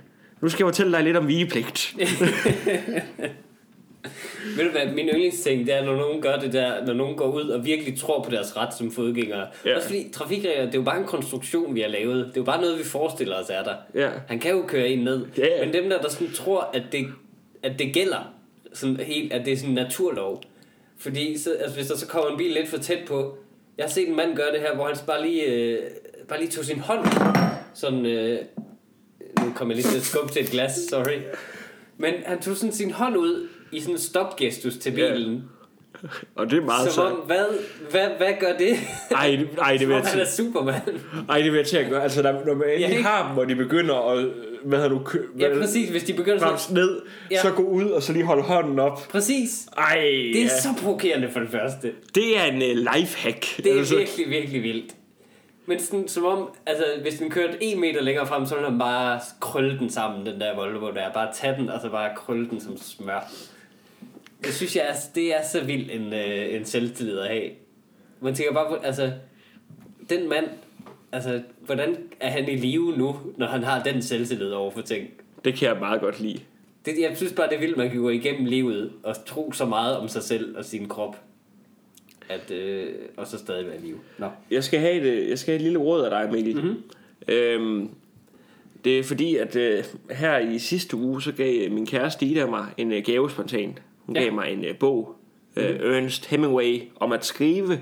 nu 0.42 0.50
skal 0.50 0.64
jeg 0.64 0.68
fortælle 0.68 0.92
dig 0.92 1.04
lidt 1.04 1.18
om 1.18 1.28
vigepligt. 1.28 1.96
Ved 4.58 4.66
du 4.66 4.72
hvad, 4.72 4.94
min 4.94 5.08
yndlingsting, 5.08 5.66
det 5.66 5.76
er, 5.76 5.86
når 5.86 5.96
nogen 5.96 6.22
gør 6.22 6.36
det 6.36 6.54
der, 6.54 6.86
når 6.86 6.94
nogen 6.94 7.18
går 7.18 7.32
ud 7.32 7.50
og 7.50 7.66
virkelig 7.66 8.00
tror 8.00 8.24
på 8.24 8.32
deres 8.32 8.58
ret 8.58 8.74
som 8.74 8.92
fodgængere. 8.92 9.48
Ja. 9.66 9.76
Også 9.76 9.88
fordi 9.88 10.10
trafikregler, 10.14 10.66
det 10.66 10.76
er 10.76 10.80
jo 10.80 10.84
bare 10.84 11.00
en 11.00 11.06
konstruktion, 11.06 11.76
vi 11.76 11.82
har 11.82 11.88
lavet. 11.88 12.18
Det 12.26 12.32
er 12.38 12.42
jo 12.42 12.44
bare 12.44 12.62
noget, 12.62 12.80
vi 12.80 12.84
forestiller 12.84 13.36
os 13.36 13.50
er 13.50 13.64
der. 13.64 13.76
Ja. 13.96 14.10
Han 14.28 14.40
kan 14.40 14.52
jo 14.52 14.64
køre 14.68 14.90
en 14.90 15.04
ned. 15.04 15.26
Ja. 15.38 15.66
Men 15.66 15.74
dem 15.74 15.90
der, 15.90 16.02
der 16.02 16.10
sådan 16.10 16.32
tror, 16.32 16.70
at 16.74 16.84
det, 16.92 17.06
at 17.64 17.80
det 17.80 17.94
gælder, 17.94 18.35
sådan 18.76 18.98
helt, 18.98 19.34
at 19.34 19.46
det 19.46 19.54
er 19.54 19.58
sådan 19.58 19.70
en 19.70 19.76
naturlov. 19.76 20.44
Fordi 20.98 21.38
så, 21.38 21.54
altså, 21.54 21.76
hvis 21.76 21.88
der 21.88 21.98
så 21.98 22.08
kommer 22.08 22.30
en 22.30 22.38
bil 22.38 22.54
lidt 22.54 22.70
for 22.70 22.78
tæt 22.78 23.08
på, 23.08 23.38
jeg 23.78 23.86
har 23.86 23.90
set 23.90 24.10
en 24.10 24.16
mand 24.16 24.36
gøre 24.36 24.52
det 24.52 24.60
her, 24.60 24.76
hvor 24.76 24.88
han 24.88 24.96
bare 25.08 25.28
lige, 25.28 25.44
øh, 25.44 25.80
bare 26.28 26.40
lige 26.40 26.52
tog 26.52 26.66
sin 26.66 26.80
hånd, 26.80 27.06
sådan, 27.74 28.06
øh, 28.06 28.40
nu 29.40 29.54
kommer 29.56 29.76
jeg 29.76 29.84
lige 29.84 29.92
til 29.92 29.98
at 29.98 30.04
skubbe 30.04 30.34
til 30.34 30.44
et 30.44 30.50
glas, 30.50 30.72
sorry. 30.90 31.20
Men 31.98 32.14
han 32.26 32.42
tog 32.42 32.56
sådan 32.56 32.74
sin 32.74 32.92
hånd 32.92 33.18
ud 33.18 33.48
i 33.72 33.80
sådan 33.80 33.96
en 33.96 34.00
stopgestus 34.00 34.78
til 34.78 34.92
bilen. 34.92 35.44
Og 36.36 36.52
det 36.52 36.58
er 36.58 36.62
meget 36.66 36.92
Som 36.92 37.06
om, 37.06 37.12
hvad, 37.12 37.46
hvad, 37.92 38.08
hvad 38.18 38.34
gør 38.40 38.58
det? 38.58 38.78
Ej, 39.12 39.40
ej, 39.62 39.72
det 39.78 39.88
vil 39.88 39.94
jeg 39.96 40.04
er 40.04 40.26
til, 40.26 40.28
Superman. 40.28 40.82
ej, 41.30 41.38
det 41.42 41.52
vil 41.52 41.58
jeg 41.58 41.68
til 41.68 41.78
at 41.78 41.90
gøre. 41.90 42.04
Altså, 42.04 42.22
der, 42.22 42.32
når 42.46 42.54
man 42.54 42.68
endelig 42.70 42.90
ikke? 42.90 43.04
har 43.04 43.28
dem, 43.30 43.38
og 43.38 43.50
de 43.50 43.56
begynder 43.56 44.12
at, 44.12 44.26
hvad 44.66 44.80
har 44.80 44.88
du 44.88 45.00
kø, 45.00 45.20
Ja, 45.40 45.50
præcis. 45.60 45.90
Hvis 45.90 46.04
de 46.04 46.14
begynder 46.14 46.58
sådan... 46.58 46.76
ned, 46.84 47.02
Ja. 47.32 47.36
ja. 47.36 47.42
så 47.42 47.52
gå 47.52 47.64
ud, 47.64 47.86
og 47.90 48.04
så 48.04 48.14
lige 48.14 48.26
holde 48.26 48.44
hånden 48.44 48.80
op. 48.80 49.00
Præcis. 49.10 49.68
Ej, 49.78 50.00
Det 50.34 50.38
er 50.38 50.42
ja. 50.44 50.48
så 50.62 50.70
provokerende 50.82 51.30
for 51.32 51.40
det 51.40 51.50
første. 51.50 51.92
det 52.16 52.40
er 52.40 52.44
en 52.44 52.56
uh, 52.56 52.96
lifehack. 52.96 53.58
Det 53.58 53.74
er 53.74 53.78
altså, 53.78 53.96
virkelig, 53.98 54.30
virkelig 54.30 54.64
vildt. 54.64 54.94
Men 55.68 55.80
sådan, 55.80 56.08
som 56.08 56.26
om, 56.26 56.50
altså, 56.66 56.84
hvis 57.02 57.14
den 57.14 57.30
kørte 57.30 57.58
en 57.62 57.80
meter 57.82 58.02
længere 58.02 58.28
frem, 58.28 58.46
så 58.46 58.56
ville 58.56 58.70
han 58.70 58.80
bare 58.80 59.20
krølle 59.40 59.80
den 59.80 59.90
sammen, 59.90 60.26
den 60.26 60.40
der 60.40 60.56
Volvo 60.56 60.88
der. 60.92 61.12
Bare 61.14 61.28
tage 61.34 61.56
den, 61.60 61.70
og 61.70 61.82
så 61.82 61.90
bare 61.90 62.10
krølle 62.16 62.50
den 62.50 62.62
som 62.62 62.78
smør. 62.78 63.32
Det 64.46 64.54
synes 64.54 64.76
jeg, 64.76 64.86
er, 64.90 64.94
det 65.16 65.36
er 65.36 65.44
så 65.52 65.64
vildt 65.64 65.92
en, 65.92 66.14
øh, 66.14 66.56
en 66.56 66.66
selvtillid 66.66 67.20
at 67.20 67.28
have. 67.28 67.50
Man 68.22 68.36
tænker 68.36 68.54
bare, 68.54 68.70
på, 68.70 68.76
altså, 68.76 69.12
den 70.10 70.30
mand, 70.30 70.46
altså, 71.12 71.42
hvordan 71.66 71.98
er 72.20 72.30
han 72.30 72.50
i 72.50 72.56
live 72.56 72.98
nu, 72.98 73.16
når 73.38 73.48
han 73.48 73.64
har 73.64 73.84
den 73.84 74.02
selvtillid 74.02 74.52
over 74.52 74.72
for 74.72 74.82
ting? 74.82 75.10
Det 75.46 75.54
kan 75.56 75.70
jeg 75.70 75.78
meget 75.80 76.02
godt 76.02 76.20
lide. 76.20 76.40
Det, 76.86 76.94
jeg 77.00 77.18
synes 77.18 77.34
bare, 77.34 77.50
det 77.50 77.56
er 77.56 77.60
vildt, 77.60 77.78
man 77.78 77.90
kan 77.90 78.00
gå 78.00 78.10
igennem 78.10 78.46
livet 78.46 78.92
og 79.04 79.26
tro 79.26 79.52
så 79.52 79.66
meget 79.66 79.98
om 79.98 80.08
sig 80.08 80.24
selv 80.24 80.58
og 80.58 80.66
sin 80.66 80.88
krop. 80.88 81.22
At, 82.30 82.52
øh, 82.52 82.94
og 83.18 83.28
så 83.28 83.38
stadig 83.38 83.68
være 83.68 83.76
i 83.78 83.82
live. 83.82 83.98
Nå. 84.18 84.28
Jeg 84.52 84.64
skal 84.64 84.80
have 84.80 84.94
et, 84.94 85.30
jeg 85.30 85.40
skal 85.40 85.52
have 85.52 85.56
et 85.56 85.62
lille 85.62 85.80
råd 85.80 86.04
af 86.04 86.10
dig, 86.10 86.34
Mikkel. 86.34 86.56
Mhm. 86.56 86.66
Mm-hmm. 86.66 86.82
Øhm, 87.28 87.90
det 88.84 89.00
er 89.00 89.04
fordi, 89.04 89.36
at 89.36 89.56
øh, 89.56 89.84
her 90.12 90.40
i 90.40 90.60
sidste 90.60 90.98
uge, 90.98 91.22
så 91.22 91.32
gav 91.32 91.72
min 91.72 91.86
kæreste 91.86 92.26
Ida 92.26 92.46
mig 92.46 92.66
en 92.78 92.92
øh, 92.92 93.04
gave 93.06 93.30
spontant. 93.30 93.82
Hun 94.06 94.16
Ja. 94.16 94.22
gav 94.24 94.34
mig 94.34 94.52
en 94.52 94.66
øh, 94.66 94.76
bog, 94.78 95.16
øh, 95.56 95.96
Ernest 95.96 96.26
Hemingway, 96.26 96.82
om 96.96 97.12
at 97.12 97.26
skrive, 97.26 97.80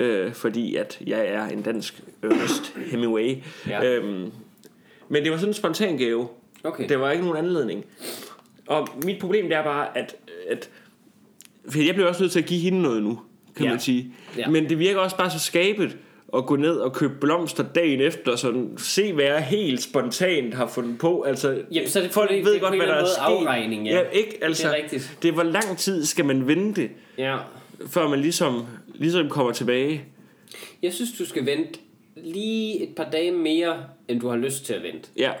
øh, 0.00 0.32
fordi 0.32 0.76
at 0.76 0.98
jeg 1.06 1.26
er 1.26 1.46
en 1.48 1.62
dansk 1.62 2.00
Ernest 2.22 2.74
Hemingway. 2.90 3.36
Ja. 3.68 3.84
Øhm, 3.84 4.32
men 5.08 5.22
det 5.22 5.30
var 5.30 5.36
sådan 5.36 5.50
en 5.50 5.54
spontan 5.54 5.96
gave. 5.98 6.28
Okay. 6.64 6.88
Det 6.88 7.00
var 7.00 7.10
ikke 7.10 7.24
nogen 7.24 7.38
anledning. 7.44 7.84
Og 8.66 8.88
mit 9.04 9.18
problem 9.20 9.44
det 9.48 9.56
er 9.56 9.62
bare, 9.64 9.98
at, 9.98 10.16
at 10.50 10.70
for 11.68 11.78
jeg 11.78 11.94
bliver 11.94 12.08
også 12.08 12.22
nødt 12.22 12.32
til 12.32 12.38
at 12.40 12.46
give 12.46 12.60
hende 12.60 12.82
noget 12.82 13.02
nu, 13.02 13.20
kan 13.56 13.64
Ja. 13.64 13.70
man 13.70 13.80
sige. 13.80 14.12
Ja. 14.36 14.48
Men 14.48 14.68
det 14.68 14.78
virker 14.78 15.00
også 15.00 15.16
bare 15.16 15.30
så 15.30 15.38
skabet 15.38 15.96
at 16.36 16.46
gå 16.46 16.56
ned 16.56 16.76
og 16.76 16.92
købe 16.92 17.14
blomster 17.20 17.64
dagen 17.74 18.00
efter, 18.00 18.36
sådan 18.36 18.74
se 18.78 19.12
hvad 19.12 19.24
jeg 19.24 19.42
helt 19.44 19.82
spontant 19.82 20.54
har 20.54 20.66
fundet 20.66 20.98
på. 20.98 21.22
Altså, 21.22 21.62
Jamen, 21.72 21.88
så 21.88 22.00
det 22.00 22.10
folk 22.10 22.30
en- 22.32 22.44
ved 22.44 22.52
det 22.52 22.60
godt, 22.60 22.74
en 22.74 22.80
hvad 22.80 22.88
der 22.88 22.94
er 22.94 23.04
sket. 23.06 23.18
afregning, 23.20 23.86
ja. 23.86 23.98
ja. 23.98 24.08
ikke? 24.12 24.38
Altså, 24.42 24.68
Det 24.68 24.78
er 24.78 24.82
rigtigt. 24.82 25.16
Det 25.22 25.28
er, 25.28 25.32
hvor 25.32 25.42
lang 25.42 25.78
tid 25.78 26.04
skal 26.04 26.24
man 26.24 26.46
vente, 26.48 26.90
Ja. 27.18 27.36
før 27.86 28.08
man 28.08 28.20
ligesom, 28.20 28.66
ligesom 28.94 29.28
kommer 29.28 29.52
tilbage? 29.52 30.04
Jeg 30.82 30.92
synes, 30.92 31.10
du 31.18 31.24
skal 31.26 31.46
vente 31.46 31.80
lige 32.16 32.82
et 32.82 32.94
par 32.96 33.08
dage 33.12 33.32
mere, 33.32 33.76
end 34.08 34.20
du 34.20 34.28
har 34.28 34.36
lyst 34.36 34.64
til 34.66 34.74
at 34.74 34.82
vente. 34.82 35.08
Ja, 35.16 35.32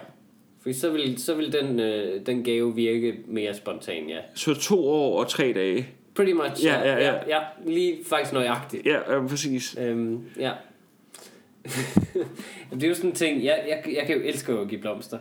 For 0.62 0.72
så 0.80 0.90
vil, 0.90 1.18
så 1.18 1.34
vil 1.34 1.52
den, 1.52 1.80
øh, 1.80 2.26
den 2.26 2.44
gave 2.44 2.74
virke 2.74 3.14
mere 3.28 3.54
spontan, 3.54 4.08
ja. 4.08 4.18
så 4.34 4.54
to 4.54 4.88
år 4.88 5.20
og 5.20 5.28
tre 5.28 5.52
dage. 5.52 5.88
Pretty 6.14 6.32
much. 6.32 6.64
Ja, 6.64 6.78
ja, 6.80 6.96
ja. 6.96 7.12
ja, 7.12 7.14
ja 7.28 7.38
lige 7.66 7.98
faktisk 8.08 8.32
nøjagtigt. 8.32 8.86
Ja, 8.86 9.14
ja 9.14 9.26
præcis. 9.26 9.76
Øhm, 9.80 10.20
ja. 10.38 10.50
Det 12.74 12.82
er 12.84 12.88
jo 12.88 12.94
sådan 12.94 13.10
en 13.10 13.16
ting, 13.16 13.44
jeg, 13.44 13.64
jeg, 13.68 13.94
jeg 13.96 14.06
kan 14.06 14.16
jo 14.16 14.22
elske 14.22 14.52
at 14.52 14.68
give 14.68 14.80
blomster 14.80 15.18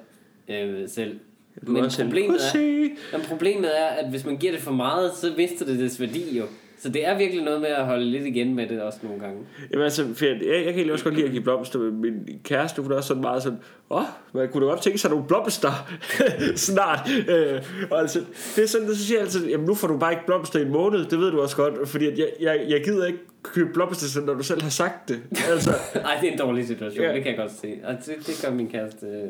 øh, 0.48 0.90
selv. 0.90 1.20
Du 1.68 1.72
Men 1.72 1.90
problemet 2.00 2.36
er, 2.36 2.52
Pussy. 2.52 2.92
men 3.12 3.22
problemet 3.28 3.80
er, 3.80 3.86
at 3.86 4.10
hvis 4.10 4.26
man 4.26 4.38
giver 4.38 4.52
det 4.52 4.62
for 4.62 4.72
meget, 4.72 5.12
så 5.14 5.34
mister 5.38 5.66
det 5.66 5.80
dets 5.80 6.00
værdi 6.00 6.38
jo. 6.38 6.44
Så 6.82 6.90
det 6.90 7.08
er 7.08 7.18
virkelig 7.18 7.44
noget 7.44 7.62
med 7.62 7.70
at 7.70 7.86
holde 7.86 8.06
lidt 8.06 8.26
igen 8.26 8.56
med 8.56 8.68
det 8.68 8.82
også 8.82 9.00
nogle 9.04 9.20
gange. 9.20 9.38
Jamen 9.72 9.84
altså, 9.84 10.08
for 10.16 10.26
jeg, 10.26 10.34
jeg, 10.36 10.64
kan 10.64 10.74
egentlig 10.74 10.92
også 10.94 11.06
godt 11.06 11.16
lide 11.16 11.26
at 11.26 11.32
give 11.32 11.44
blomster, 11.44 11.80
men 11.80 12.02
min 12.02 12.40
kæreste, 12.44 12.82
hun 12.82 12.92
er 12.92 12.96
også 12.96 13.08
sådan 13.08 13.22
meget 13.22 13.44
sådan, 13.44 13.60
åh, 13.90 14.02
man 14.34 14.50
kunne 14.50 14.66
da 14.66 14.70
godt 14.70 14.82
tænke 14.82 14.98
sig 14.98 15.10
nogle 15.10 15.26
blomster 15.28 15.88
snart. 16.56 17.10
Øh, 17.30 17.62
og 17.92 18.00
altså, 18.00 18.20
det 18.56 18.64
er 18.64 18.68
sådan, 18.68 18.88
så 18.88 19.06
siger 19.06 19.18
jeg 19.18 19.26
altid, 19.26 19.48
jamen 19.50 19.66
nu 19.66 19.74
får 19.76 19.88
du 19.88 19.98
bare 19.98 20.12
ikke 20.12 20.26
blomster 20.26 20.60
i 20.60 20.62
en 20.62 20.72
måned, 20.72 21.06
det 21.06 21.20
ved 21.20 21.32
du 21.32 21.42
også 21.42 21.56
godt, 21.56 21.90
fordi 21.90 22.08
at 22.08 22.18
jeg, 22.20 22.30
jeg, 22.40 22.66
jeg 22.70 22.84
gider 22.84 23.06
ikke 23.06 23.20
købe 23.44 23.74
blomster, 23.74 24.22
når 24.22 24.34
du 24.34 24.44
selv 24.44 24.62
har 24.62 24.70
sagt 24.70 25.10
det. 25.10 25.20
Altså, 25.50 25.70
Nej, 25.96 26.18
det 26.22 26.28
er 26.30 26.34
en 26.34 26.40
dårlig 26.40 26.68
situation, 26.68 27.04
Ja. 27.06 27.14
det 27.14 27.24
kan 27.24 27.32
jeg 27.32 27.38
godt 27.38 27.52
se. 27.62 27.74
Og 27.84 27.94
det, 28.06 28.16
det 28.28 28.42
gør 28.46 28.52
min 28.52 28.68
kæreste 28.68 29.06
øh, 29.06 29.30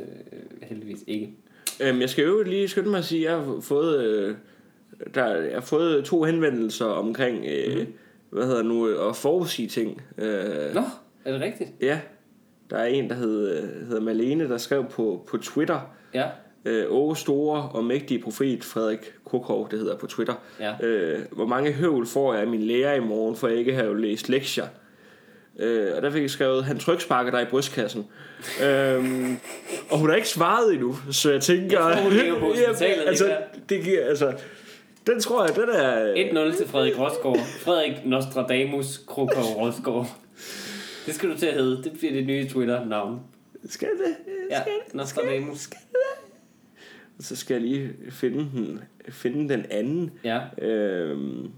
heldigvis 0.69 0.99
ikke. 1.07 1.29
øhm, 1.81 2.01
jeg 2.01 2.09
skal 2.09 2.25
jo 2.25 2.43
lige 2.43 2.67
skynde 2.67 2.89
mig 2.89 2.97
at 2.97 3.05
sige, 3.05 3.29
at 3.29 3.31
jeg 3.35 3.41
har 3.45 3.57
fået, 3.61 4.03
øh, 4.05 4.35
der, 5.15 5.35
jeg 5.35 5.53
har 5.53 5.61
fået 5.61 6.05
to 6.05 6.23
henvendelser 6.23 6.85
omkring, 6.85 7.45
øh, 7.45 7.77
mm. 7.77 7.93
hvad 8.29 8.45
hedder 8.45 8.63
nu, 8.63 8.87
øh, 8.87 9.09
at 9.09 9.15
forudsige 9.15 9.67
ting. 9.67 10.01
Øh, 10.17 10.73
Nå, 10.73 10.81
er 11.25 11.31
det 11.31 11.41
rigtigt? 11.41 11.69
Ja, 11.81 11.99
der 12.69 12.77
er 12.77 12.85
en, 12.85 13.09
der 13.09 13.15
hedder, 13.15 13.61
hedder 13.87 14.01
Malene, 14.01 14.49
der 14.49 14.57
skrev 14.57 14.85
på, 14.85 15.25
på 15.27 15.37
Twitter, 15.37 15.79
Ja. 16.13 16.25
øh, 16.65 16.85
Åge 16.89 17.17
store 17.17 17.69
og 17.73 17.83
mægtige 17.83 18.19
profet 18.21 18.63
Frederik 18.63 19.13
Krukov, 19.25 19.67
det 19.71 19.79
hedder 19.79 19.97
på 19.97 20.07
Twitter. 20.07 20.33
Ja. 20.59 20.73
Øh, 20.87 21.19
hvor 21.31 21.45
mange 21.45 21.71
høvl 21.71 22.07
får 22.07 22.33
jeg 22.33 22.41
af 22.41 22.47
min 22.47 22.63
lærer 22.63 22.93
i 22.93 22.99
morgen, 22.99 23.35
for 23.35 23.47
jeg 23.47 23.57
ikke 23.57 23.73
har 23.73 23.93
læst 23.93 24.29
lektier? 24.29 24.65
Øh, 25.59 25.95
og 25.95 26.01
der 26.01 26.11
fik 26.11 26.21
jeg 26.21 26.29
skrevet, 26.29 26.63
han 26.65 26.79
tryksparker 26.79 27.31
dig 27.31 27.41
i 27.41 27.45
brystkassen. 27.45 28.07
øhm, 28.65 29.37
og 29.89 29.99
hun 29.99 30.09
har 30.09 30.15
ikke 30.15 30.29
svaret 30.29 30.73
endnu, 30.73 30.95
så 31.11 31.31
jeg 31.31 31.41
tænker... 31.41 31.87
Jeg 31.87 31.97
tror, 31.97 32.31
hun 32.31 32.39
på 32.39 32.45
hospitalet, 32.67 33.03
altså, 33.07 33.37
det 33.69 33.83
giver, 33.83 34.05
altså, 34.05 34.33
den 35.09 35.19
tror 35.19 35.45
jeg, 35.45 35.55
den 35.55 35.69
er... 35.69 36.51
1-0 36.51 36.57
til 36.57 36.67
Frederik 36.67 36.99
Rosgaard. 36.99 37.39
Frederik 37.59 38.05
Nostradamus 38.05 38.97
Krukov 38.97 39.43
Rosgaard. 39.43 40.07
Det 41.05 41.15
skal 41.15 41.29
du 41.29 41.37
til 41.37 41.45
at 41.45 41.53
hedde. 41.53 41.83
Det 41.83 41.91
bliver 41.91 42.13
det 42.13 42.25
nye 42.25 42.49
Twitter-navn. 42.49 43.19
Skal 43.65 43.87
det? 43.87 44.33
Ja, 44.49 44.61
Skal 44.61 44.73
det? 44.85 44.95
Nostradamus. 44.95 45.69
Og 47.17 47.23
så 47.23 47.35
skal 47.35 47.53
jeg 47.53 47.61
lige 47.61 47.93
finde 48.09 48.37
den, 48.37 48.79
finde 49.09 49.53
den 49.53 49.65
anden. 49.69 50.11
Ja. 50.23 50.39
Øhm, 50.61 51.51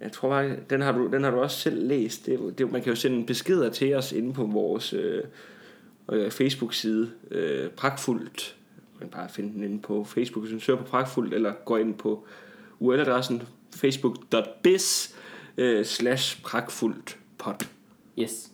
jeg 0.00 0.12
tror 0.12 0.28
bare, 0.28 0.56
den 0.70 0.80
har 0.80 0.92
du, 0.92 1.06
den 1.06 1.24
har 1.24 1.30
du 1.30 1.40
også 1.40 1.60
selv 1.60 1.86
læst. 1.86 2.26
Det, 2.26 2.58
det, 2.58 2.72
man 2.72 2.82
kan 2.82 2.90
jo 2.90 2.96
sende 2.96 3.26
beskeder 3.26 3.70
til 3.70 3.94
os 3.94 4.12
inde 4.12 4.32
på 4.32 4.44
vores 4.44 4.92
øh, 4.92 5.22
øh, 6.12 6.30
Facebook-side. 6.30 7.10
Øh, 7.30 7.70
pragtfuldt. 7.70 8.56
Man 9.00 9.08
kan 9.08 9.18
bare 9.18 9.28
finde 9.28 9.52
den 9.52 9.62
inde 9.62 9.82
på 9.82 10.04
Facebook, 10.04 10.42
hvis 10.44 10.52
man 10.52 10.60
søger 10.60 10.78
på 10.78 10.84
pragtfuldt, 10.84 11.34
eller 11.34 11.52
går 11.64 11.78
ind 11.78 11.94
på 11.94 12.26
URL-adressen 12.78 13.42
facebook.biz 13.76 15.14
øh, 15.56 15.84
slash 15.84 16.42
pragtfuldt 16.42 17.18
pod. 17.38 17.66
Yes. 18.18 18.50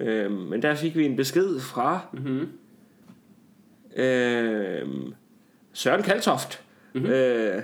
Øhm, 0.00 0.32
men 0.32 0.62
der 0.62 0.74
fik 0.74 0.96
vi 0.96 1.04
en 1.04 1.16
besked 1.16 1.60
fra 1.60 2.00
Mm-hmm. 2.12 2.48
øhm, 3.96 5.14
Søren 5.72 6.02
Kaltoft. 6.02 6.62
Mm-hmm. 6.94 7.10
Øh, 7.10 7.62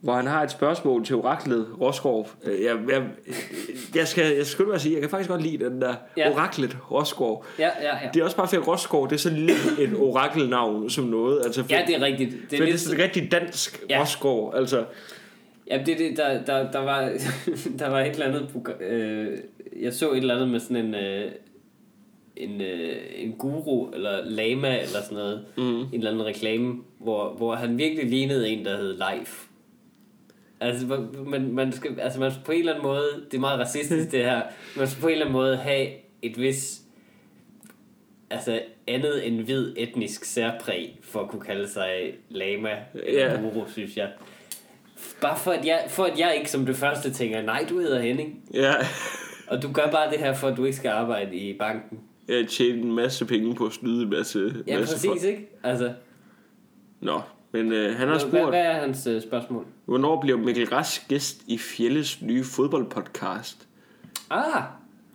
hvor 0.00 0.12
han 0.14 0.26
har 0.26 0.42
et 0.42 0.50
spørgsmål 0.50 1.04
til 1.04 1.16
oraklet 1.16 1.66
Rosgaard. 1.80 2.30
Øh, 2.44 2.62
Jeg, 2.64 2.76
jeg, 2.88 3.02
jeg, 3.94 4.08
skal, 4.08 4.36
jeg 4.36 4.46
skal 4.46 4.64
bare 4.66 4.78
sige, 4.78 4.92
jeg 4.92 5.00
kan 5.00 5.10
faktisk 5.10 5.30
godt 5.30 5.42
lide 5.42 5.64
den 5.64 5.80
der 5.82 5.94
Ja. 6.16 6.32
oraklet 6.32 6.76
Rosgaard. 6.90 7.44
Ja, 7.58 7.64
ja, 7.82 7.96
ja. 8.04 8.08
Det 8.14 8.20
er 8.20 8.24
også 8.24 8.36
bare 8.36 8.48
for 8.48 8.56
Rosgaard, 8.56 9.08
det 9.08 9.14
er 9.14 9.18
så 9.20 9.30
lidt 9.30 9.78
et 9.78 9.94
orakelnavn 9.98 10.90
som 10.90 11.04
noget. 11.04 11.40
Altså, 11.44 11.62
for, 11.64 11.70
Ja, 11.72 11.84
det 11.86 11.96
er 11.96 12.00
rigtigt. 12.02 12.30
Det 12.30 12.36
er 12.38 12.42
er, 12.42 12.48
det 12.48 12.60
er 12.60 12.64
lidt, 12.64 12.80
sådan 12.80 13.02
rigtig 13.04 13.32
dansk 13.32 13.84
Ja. 13.90 14.00
Rosgaard. 14.00 14.54
Altså, 14.56 14.84
ja, 15.70 15.78
det, 15.86 15.98
det, 15.98 16.16
der, 16.16 16.44
der, 16.44 16.70
der, 16.70 16.78
var, 16.80 17.00
der 17.78 17.88
var 17.88 18.00
et 18.00 18.10
eller 18.12 18.26
andet 18.26 18.48
program, 18.52 18.76
øh, 18.80 19.38
jeg 19.82 19.92
så 19.94 20.10
et 20.12 20.16
eller 20.18 20.34
andet 20.34 20.48
med 20.48 20.60
sådan 20.60 20.76
en, 20.76 20.94
øh, 20.94 21.30
en, 22.36 22.60
øh, 22.60 22.96
en 23.16 23.32
guru, 23.32 23.90
eller 23.90 24.24
lama, 24.24 24.68
eller 24.68 25.02
sådan 25.02 25.18
noget, 25.18 25.44
mm. 25.56 25.62
en 25.80 25.88
eller 25.92 26.10
anden 26.10 26.26
reklame, 26.26 26.74
hvor, 27.00 27.34
hvor 27.36 27.54
han 27.54 27.78
virkelig 27.78 28.04
lignede 28.06 28.48
en, 28.48 28.64
der 28.64 28.76
hed 28.76 28.96
Leif. 28.98 29.44
Altså, 30.60 30.86
man, 31.26 31.52
man 31.52 31.72
skal, 31.72 32.00
altså 32.00 32.20
man 32.20 32.30
skal 32.30 32.42
på 32.44 32.52
en 32.52 32.58
eller 32.58 32.72
anden 32.72 32.86
måde, 32.86 33.24
det 33.30 33.36
er 33.36 33.40
meget 33.40 33.60
racistisk 33.60 34.10
det 34.12 34.24
her, 34.24 34.42
man 34.76 34.86
skal 34.88 35.00
på 35.00 35.06
en 35.06 35.12
eller 35.12 35.24
anden 35.26 35.32
måde 35.32 35.56
have 35.56 35.88
et 36.22 36.40
vis, 36.40 36.80
altså 38.30 38.60
andet 38.86 39.26
end 39.26 39.40
hvid 39.40 39.74
etnisk 39.76 40.24
særpræg, 40.24 40.98
for 41.02 41.20
at 41.20 41.28
kunne 41.28 41.40
kalde 41.42 41.68
sig 41.68 42.12
lama 42.28 42.70
eller 42.94 43.32
Ja. 43.32 43.40
guru, 43.40 43.64
synes 43.68 43.96
jeg. 43.96 44.10
Bare 45.20 45.36
for 45.38 45.50
at, 45.52 45.66
jeg, 45.66 45.84
for 45.88 46.04
at 46.04 46.18
jeg 46.18 46.34
ikke 46.38 46.50
som 46.50 46.66
det 46.66 46.76
første 46.76 47.12
tænker, 47.12 47.42
nej, 47.42 47.66
du 47.68 47.78
hedder 47.78 48.00
Henning, 48.00 48.42
ja, 48.54 48.72
og 49.50 49.62
du 49.62 49.72
gør 49.72 49.90
bare 49.90 50.10
det 50.10 50.18
her, 50.18 50.34
for 50.34 50.48
at 50.48 50.56
du 50.56 50.64
ikke 50.64 50.76
skal 50.76 50.88
arbejde 50.88 51.36
i 51.36 51.58
banken. 51.58 52.00
jeg 52.28 52.48
tjente 52.48 52.80
en 52.82 52.92
masse 52.94 53.26
penge 53.26 53.54
på 53.54 53.66
at 53.66 53.72
snyde 53.72 54.02
en 54.02 54.10
masse, 54.10 54.52
Ja, 54.66 54.78
masse 54.78 55.08
præcis, 55.08 55.24
ikke? 55.24 55.48
Altså, 55.62 55.92
Nå, 57.00 57.20
men 57.52 57.72
øh, 57.72 57.90
han 57.96 58.08
har 58.08 58.18
hvad, 58.18 58.20
spurgt, 58.20 58.48
hvad 58.48 58.60
er 58.66 58.72
hans 58.72 59.06
øh, 59.06 59.22
spørgsmål? 59.22 59.66
Hvornår 59.88 60.20
bliver 60.20 60.36
Mikkel 60.36 60.68
Rask 60.68 61.08
gæst 61.08 61.42
i 61.46 61.58
Fjelles 61.58 62.22
nye 62.22 62.44
fodboldpodcast? 62.44 63.68
Ah, 64.30 64.62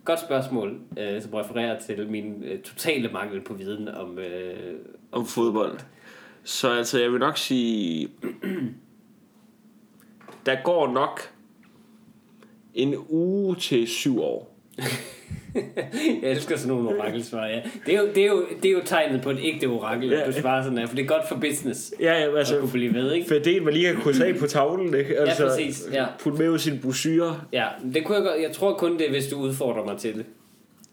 godt 0.04 0.20
spørgsmål, 0.20 0.80
øh, 0.98 1.22
som 1.22 1.34
refererer 1.34 1.80
til 1.80 2.08
min 2.08 2.42
øh, 2.44 2.62
totale 2.62 3.08
mangel 3.12 3.40
på 3.40 3.54
viden 3.54 3.88
om... 3.88 4.18
Øh, 4.18 4.78
om 5.12 5.26
fodbold. 5.26 5.80
Så 6.44 6.70
altså, 6.70 7.00
jeg 7.00 7.12
vil 7.12 7.20
nok 7.20 7.36
sige, 7.36 8.08
der 10.46 10.62
går 10.64 10.92
nok 10.92 11.20
en 12.74 12.94
uge 13.08 13.56
til 13.56 13.88
syv 13.88 14.20
år. 14.20 14.53
Jeg 16.22 16.30
elsker 16.30 16.56
sådan 16.56 16.76
nogle 16.76 16.88
orakelsvar, 16.98 17.46
ja. 17.46 17.60
Det 17.86 17.94
er, 17.94 18.00
jo, 18.00 18.06
det, 18.14 18.22
er 18.22 18.26
jo, 18.26 18.44
det 18.62 18.68
er 18.68 18.72
jo 18.72 18.80
tegnet 18.84 19.22
på 19.22 19.30
et 19.30 19.38
ægte 19.42 19.66
orakel, 19.66 20.12
at 20.12 20.20
Ja. 20.20 20.26
du 20.26 20.32
svarer 20.32 20.62
sådan 20.62 20.78
her, 20.78 20.86
for 20.86 20.96
det 20.96 21.02
er 21.02 21.06
godt 21.06 21.28
for 21.28 21.34
business 21.36 21.94
Ja, 22.00 22.12
ja 22.18 22.30
at 22.30 22.38
altså, 22.38 22.58
kunne 22.60 22.70
blive 22.70 22.94
ved, 22.94 23.12
ikke? 23.12 23.28
fordel 23.28 23.62
man 23.62 23.74
lige 23.74 23.92
kan 23.92 24.02
krydse 24.02 24.26
af 24.26 24.36
på 24.36 24.46
tavlen, 24.46 24.94
ikke? 24.94 25.18
Altså, 25.18 25.46
præcis, 25.46 25.82
ja. 25.92 26.06
Put 26.20 26.38
med 26.38 26.48
ud 26.48 26.58
sin 26.58 26.78
brosyre. 26.82 27.40
Ja, 27.52 27.66
det 27.94 28.04
kunne 28.04 28.16
jeg 28.16 28.24
godt. 28.24 28.42
Jeg 28.42 28.52
tror 28.52 28.74
kun 28.74 28.98
det 28.98 29.06
er, 29.06 29.10
hvis 29.10 29.26
du 29.26 29.36
udfordrer 29.36 29.84
mig 29.84 29.96
til 29.98 30.14
det. 30.14 30.24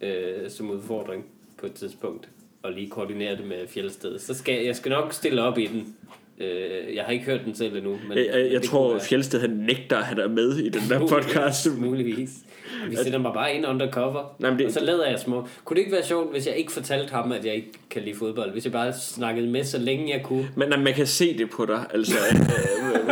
Øh, 0.02 0.50
som 0.50 0.70
udfordring 0.72 1.26
på 1.60 1.66
et 1.66 1.74
tidspunkt. 1.74 2.30
Og 2.64 2.72
lige 2.72 2.90
koordinere 2.90 3.36
det 3.36 3.46
med 3.46 3.68
Fjeldsted. 3.68 4.20
Så 4.20 4.34
skal 4.34 4.66
jeg 4.66 4.76
skal 4.76 4.90
nok 4.90 5.14
stille 5.14 5.42
op 5.44 5.58
i 5.58 5.66
den. 5.66 5.96
Øh, 6.40 6.96
jeg 6.96 7.04
har 7.04 7.12
ikke 7.12 7.26
hørt 7.26 7.40
den 7.46 7.56
selv 7.56 7.76
endnu. 7.76 7.98
Men, 8.10 8.18
Jeg, 8.18 8.28
jeg, 8.34 8.52
jeg 8.52 8.62
tror, 8.62 9.00
Fjeldsted 9.00 9.40
han 9.42 9.50
nægter, 9.50 9.98
at 9.98 10.06
han 10.06 10.20
er 10.20 10.28
med 10.28 10.58
i 10.58 10.70
den 10.70 10.82
der 10.90 11.08
podcast. 11.08 11.68
Muligvis. 11.78 12.30
Vi 12.90 12.96
sætter 12.96 13.20
mig 13.20 13.34
bare 13.34 13.54
ind 13.56 13.68
undercover, 13.68 14.36
Nej, 14.40 14.50
men 14.50 14.60
det- 14.60 14.66
og 14.68 14.72
så 14.72 14.84
lader 14.84 15.10
jeg 15.10 15.20
små. 15.20 15.48
Kunne 15.66 15.76
det 15.76 15.82
ikke 15.82 15.92
være 15.92 16.04
sjovt, 16.06 16.32
hvis 16.32 16.48
jeg 16.48 16.56
ikke 16.56 16.72
fortalte 16.72 17.12
ham, 17.14 17.32
at 17.32 17.46
jeg 17.46 17.56
ikke 17.56 17.72
kan 17.90 18.02
lide 18.02 18.16
fodbold? 18.16 18.52
Hvis 18.52 18.64
jeg 18.66 18.72
bare 18.74 18.94
snakkede 18.94 19.48
med, 19.48 19.64
så 19.64 19.80
længe 19.80 20.14
jeg 20.14 20.24
kunne. 20.24 20.48
Men 20.56 20.70
man 20.84 20.94
kan 20.94 21.08
se 21.08 21.38
det 21.38 21.50
på 21.50 21.66
dig, 21.66 21.86
altså. 21.94 22.16
øh, 22.34 23.10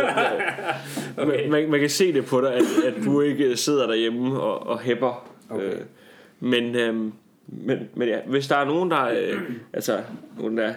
Okay. 1.26 1.48
man, 1.48 1.70
man 1.70 1.80
kan 1.80 1.90
se 1.90 2.12
det 2.12 2.24
på 2.26 2.40
dig, 2.40 2.54
at, 2.54 2.62
at 2.86 2.94
du 3.04 3.20
ikke 3.20 3.56
sidder 3.56 3.86
derhjemme 3.86 4.40
og, 4.40 4.66
og 4.66 4.80
hæpper. 4.80 5.30
Okay. 5.50 5.64
Øh, 5.64 5.78
men, 6.40 6.74
øh, 6.76 6.94
men, 7.48 7.78
men 7.94 8.08
ja, 8.08 8.18
hvis 8.26 8.46
der 8.48 8.56
er 8.56 8.64
nogen, 8.64 8.90
der... 8.90 9.04
Øh, 9.08 9.40
altså, 9.72 9.98
nogen 10.38 10.56
der... 10.58 10.72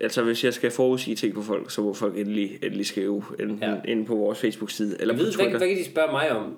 Altså, 0.00 0.22
hvis 0.22 0.44
jeg 0.44 0.54
skal 0.54 0.70
forudsige 0.70 1.16
ting 1.16 1.34
på 1.34 1.42
folk, 1.42 1.70
så 1.70 1.80
må 1.82 1.92
folk 1.94 2.18
endelig, 2.18 2.58
endelig 2.62 2.86
skrive 2.86 3.22
enten 3.40 3.58
Ja. 3.62 3.74
inde 3.92 4.04
på 4.04 4.14
vores 4.14 4.38
Facebook-side 4.38 4.96
eller 5.00 5.14
Jeg 5.14 5.18
på 5.20 5.24
ved, 5.24 5.32
hvad, 5.34 5.44
Twitter. 5.44 5.58
hvad 5.58 5.68
kan 5.68 5.76
de 5.78 5.84
spørge 5.84 6.12
mig 6.12 6.30
om? 6.32 6.56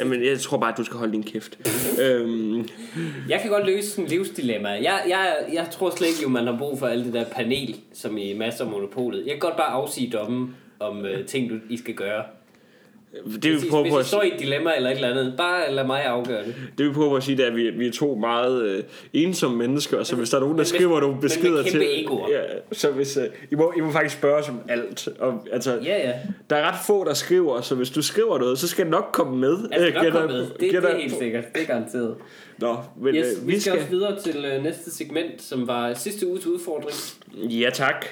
Jamen, 0.00 0.24
jeg 0.24 0.38
tror 0.40 0.58
bare, 0.58 0.72
at 0.72 0.78
du 0.78 0.84
skal 0.84 0.98
holde 0.98 1.12
din 1.12 1.22
kæft. 1.22 1.58
øhm, 2.02 2.68
Jeg 3.28 3.40
kan 3.40 3.50
godt 3.50 3.66
løse 3.66 3.90
sådan 3.90 4.10
livsdilemma. 4.10 4.68
Jeg, 4.68 5.02
jeg, 5.08 5.36
jeg 5.52 5.68
tror 5.72 5.90
slet 5.90 6.08
ikke, 6.08 6.22
jo, 6.22 6.28
man 6.28 6.46
har 6.46 6.56
brug 6.58 6.78
for 6.78 6.86
alt 6.86 7.04
det 7.04 7.12
der 7.12 7.24
panel, 7.24 7.76
som 7.92 8.18
i 8.18 8.32
masser 8.34 8.64
af 8.64 8.70
monopolet. 8.70 9.18
Jeg 9.26 9.32
kan 9.32 9.40
godt 9.40 9.56
bare 9.56 9.66
afsige 9.70 10.10
dommen 10.10 10.56
om 10.80 11.06
øh, 11.06 11.26
ting, 11.26 11.50
du, 11.50 11.54
I 11.70 11.76
skal 11.76 11.94
gøre. 11.94 12.24
Det 13.24 13.44
vi 13.44 13.50
Hvis, 13.50 13.70
prøver 13.70 13.82
hvis 13.82 13.92
på 13.92 13.98
at 13.98 14.06
står 14.06 14.22
i 14.22 14.34
et 14.34 14.40
dilemma 14.40 14.70
eller 14.76 14.90
et 14.90 14.94
eller 14.94 15.10
andet, 15.10 15.34
bare 15.36 15.72
lad 15.74 15.86
mig 15.86 16.04
afgøre 16.04 16.44
det. 16.44 16.54
Det 16.78 16.88
vi 16.88 16.92
prøver 16.92 17.08
på 17.08 17.16
at 17.16 17.22
sige, 17.22 17.36
det 17.36 17.42
er, 17.46 17.50
at 17.50 17.56
vi, 17.56 17.70
vi 17.70 17.86
er 17.86 17.92
to 17.92 18.14
meget 18.14 18.62
øh, 18.62 18.82
ensomme 19.12 19.56
mennesker, 19.56 20.02
så 20.02 20.16
hvis 20.16 20.30
der 20.30 20.36
er 20.36 20.40
nogen, 20.40 20.54
der 20.54 20.60
Men 20.60 20.66
skriver 20.66 21.00
nogle 21.00 21.20
beskeder 21.20 21.62
til... 21.62 21.82
egoer. 22.04 22.28
Ja, 22.30 22.40
så 22.72 22.90
hvis, 22.90 23.16
øh, 23.16 23.24
I, 23.50 23.54
må, 23.54 23.72
I 23.76 23.80
må 23.80 23.90
faktisk 23.90 24.16
spørge 24.18 24.36
os 24.36 24.48
om 24.48 24.60
alt. 24.68 25.08
Og, 25.18 25.46
altså, 25.52 25.78
Ja, 25.84 26.08
ja. 26.08 26.12
Der 26.50 26.56
er 26.56 26.68
ret 26.72 26.78
få, 26.86 27.04
der 27.04 27.14
skriver, 27.14 27.60
så 27.60 27.74
hvis 27.74 27.90
du 27.90 28.02
skriver 28.02 28.38
noget, 28.38 28.58
så 28.58 28.68
skal 28.68 28.84
det 28.84 28.90
nok 28.90 29.08
komme 29.12 29.36
med. 29.38 29.56
Jeg 29.72 29.80
skal 29.80 30.06
Øh, 30.06 30.12
nok 30.12 30.12
komme 30.12 30.36
med. 30.36 30.46
Det, 30.46 30.60
det 30.60 30.74
er 30.74 30.96
helt 30.98 31.14
sikkert. 31.18 31.44
Det 31.54 31.62
er 31.62 31.66
garanteret. 31.66 32.14
Nå, 32.58 32.76
men 33.00 33.14
Yes, 33.14 33.26
øh, 33.42 33.48
vi 33.48 33.60
skal 33.60 33.72
også 33.72 33.86
videre 33.90 34.20
til 34.20 34.44
øh, 34.44 34.62
næste 34.64 34.90
segment, 34.90 35.42
som 35.42 35.66
var 35.66 35.94
sidste 35.94 36.26
uges 36.26 36.46
udfordring. 36.46 36.96
Ja, 37.60 37.70
tak. 37.70 38.06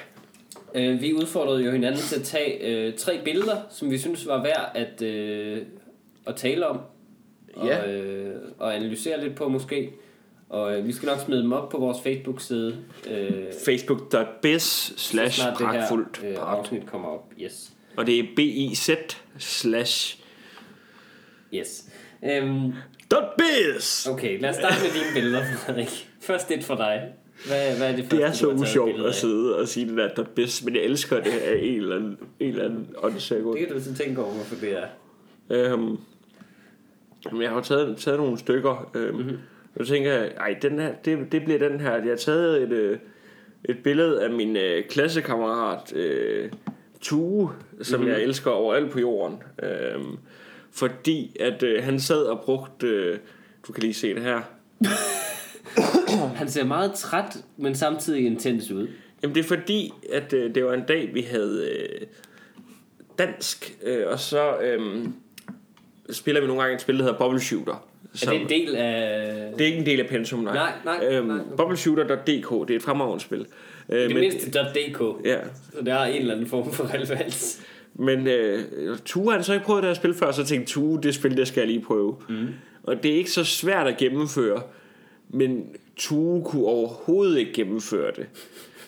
Øh, 0.75 1.01
vi 1.01 1.13
udfordrede 1.13 1.63
jo 1.63 1.71
hinanden 1.71 2.01
til 2.01 2.15
at 2.15 2.23
tage 2.23 2.67
øh, 2.67 2.93
tre 2.97 3.21
billeder, 3.23 3.57
som 3.69 3.91
vi 3.91 3.97
synes 3.97 4.27
var 4.27 4.43
værd 4.43 4.71
at, 4.75 5.01
øh, 5.01 5.61
at 6.27 6.35
tale 6.35 6.67
om. 6.67 6.79
Ja. 7.65 7.81
Og, 7.83 7.89
øh, 7.89 8.35
og 8.57 8.75
analysere 8.75 9.23
lidt 9.23 9.35
på 9.35 9.49
måske. 9.49 9.91
Og 10.49 10.77
øh, 10.77 10.87
vi 10.87 10.91
skal 10.91 11.07
nok 11.07 11.19
smide 11.19 11.41
dem 11.41 11.53
op 11.53 11.69
på 11.69 11.77
vores 11.77 11.97
Facebook-side. 12.01 12.77
Øh, 13.09 13.45
Facebook.biz 13.65 14.93
slash 14.97 15.41
pragtfuldt. 15.57 16.21
øh, 16.25 16.35
afsnit 16.39 16.85
kommer 16.85 17.07
op. 17.07 17.33
Yes. 17.41 17.71
Og 17.97 18.07
det 18.07 18.19
er 18.19 18.23
biz 18.35 18.89
slash 19.37 20.19
Yes. 21.53 21.89
Øhm, 22.23 22.73
biz. 23.37 24.07
okay, 24.07 24.41
lad 24.41 24.49
os 24.49 24.55
starte 24.55 24.75
med 24.83 24.89
dine 24.93 25.13
billeder, 25.13 25.43
Frederik. 25.57 26.09
Først 26.21 26.51
et 26.51 26.63
for 26.63 26.75
dig. 26.75 27.01
Hvad, 27.47 27.77
hvad 27.77 27.91
er 27.91 27.95
det 27.95 28.05
første, 28.05 28.17
Det 28.17 28.25
er 28.25 28.31
så 28.31 28.47
usjovt 28.49 29.05
at 29.05 29.15
sidde 29.15 29.57
og 29.57 29.67
sige 29.67 29.87
det 29.87 29.97
der 29.97 30.07
dot 30.07 30.29
biz, 30.29 30.63
men 30.63 30.75
jeg 30.75 30.83
elsker 30.83 31.23
det 31.23 31.31
af 31.31 31.59
en 31.61 31.81
eller 31.81 31.95
anden, 31.95 32.17
en 32.39 32.49
eller 32.49 32.65
anden 32.65 32.87
åndssvag 32.97 33.41
grund. 33.41 33.59
Det 33.59 33.67
kan 33.67 33.77
du 33.77 33.83
så 33.83 33.95
tænke 33.95 34.21
over, 34.21 34.33
hvorfor 34.33 34.55
det 34.55 34.77
er. 34.77 34.87
Øhm, 35.49 35.97
jeg 37.41 37.49
har 37.49 37.55
jo 37.55 37.61
taget, 37.61 37.97
taget 37.97 38.19
nogle 38.19 38.37
stykker. 38.37 38.91
Øhm, 38.95 39.15
mm-hmm. 39.15 39.37
Og 39.75 39.85
så 39.85 39.93
tænker 39.93 40.13
jeg, 40.13 40.31
ej, 40.37 40.57
den 40.61 40.79
her, 40.79 40.93
det, 41.05 41.31
det 41.31 41.43
bliver 41.43 41.69
den 41.69 41.79
her. 41.79 41.91
Jeg 41.91 42.09
har 42.09 42.15
taget 42.15 42.61
et, 42.63 42.71
øh, 42.71 42.97
et 43.65 43.77
billede 43.83 44.23
af 44.23 44.29
min 44.29 44.55
øh, 44.55 44.83
klassekammerat 44.83 45.95
øh, 45.95 46.51
Tue, 47.01 47.51
som 47.81 47.99
mm-hmm. 47.99 48.13
jeg 48.13 48.23
elsker 48.23 48.51
overalt 48.51 48.91
på 48.91 48.99
jorden. 48.99 49.43
Øhm, 49.63 50.17
fordi 50.71 51.37
at 51.39 51.63
øh, 51.63 51.83
han 51.83 51.99
sad 51.99 52.23
og 52.23 52.41
brugte, 52.41 52.87
øh, 52.87 53.17
du 53.67 53.73
kan 53.73 53.83
lige 53.83 53.93
se 53.93 54.15
det 54.15 54.23
her. 54.23 54.41
Han 56.35 56.49
ser 56.49 56.63
meget 56.63 56.93
træt, 56.93 57.37
men 57.57 57.75
samtidig 57.75 58.25
intens 58.25 58.71
ud. 58.71 58.87
Jamen 59.23 59.35
det 59.35 59.43
er 59.43 59.47
fordi, 59.47 59.93
at 60.13 60.33
øh, 60.33 60.55
det 60.55 60.65
var 60.65 60.73
en 60.73 60.83
dag, 60.87 61.09
vi 61.13 61.21
havde 61.21 61.69
øh, 61.71 62.07
dansk, 63.19 63.75
øh, 63.83 64.03
og 64.07 64.19
så 64.19 64.57
øh, 64.57 65.05
spiller 66.11 66.41
vi 66.41 66.47
nogle 66.47 66.61
gange 66.61 66.75
et 66.75 66.81
spil, 66.81 66.97
der 66.97 67.03
hedder 67.03 67.17
Bubble 67.17 67.39
Shooter. 67.41 67.87
Er 68.25 68.29
det 68.29 68.41
en 68.41 68.49
del 68.49 68.75
af... 68.75 69.53
Det 69.57 69.61
er 69.61 69.65
ikke 69.65 69.77
en 69.79 69.85
del 69.85 69.99
af 69.99 70.07
pensum, 70.07 70.39
nej. 70.39 70.53
Nej, 70.53 70.71
nej, 70.85 71.07
Øhm, 71.07 71.27
nej, 71.27 71.37
okay. 71.39 71.55
Bubbleshooter.dk, 71.57 72.67
det 72.67 72.71
er 72.71 72.75
et 72.75 72.81
fremragende 72.83 73.23
spil. 73.23 73.45
Øh, 73.89 73.99
Det 73.99 74.07
men, 74.09 74.19
mindste 74.19 74.49
.dk. 74.51 75.01
Ja, 75.25 75.37
Så 75.73 75.81
der 75.85 75.93
er 75.93 76.05
en 76.05 76.21
eller 76.21 76.33
anden 76.33 76.47
form 76.47 76.71
for 76.73 76.93
relevans. 76.93 77.61
men 77.93 78.27
øh, 78.27 78.63
Tue 79.05 79.25
har 79.25 79.31
han 79.31 79.43
så 79.43 79.53
ikke 79.53 79.65
prøvet 79.65 79.83
det 79.83 79.89
her 79.89 79.95
spil 79.95 80.13
før, 80.13 80.31
så 80.31 80.45
tænkte 80.45 80.73
Tue, 80.73 80.99
det 81.03 81.15
spil, 81.15 81.37
det 81.37 81.47
skal 81.47 81.61
jeg 81.61 81.67
lige 81.67 81.81
prøve. 81.85 82.15
Mm. 82.29 82.47
Og 82.83 83.03
det 83.03 83.11
er 83.11 83.15
ikke 83.15 83.31
så 83.31 83.43
svært 83.43 83.87
at 83.87 83.97
gennemføre, 83.97 84.61
men 85.29 85.65
Tue 85.97 86.43
kunne 86.43 86.65
overhovedet 86.65 87.37
ikke 87.37 87.53
gennemføre 87.53 88.11
det. 88.15 88.25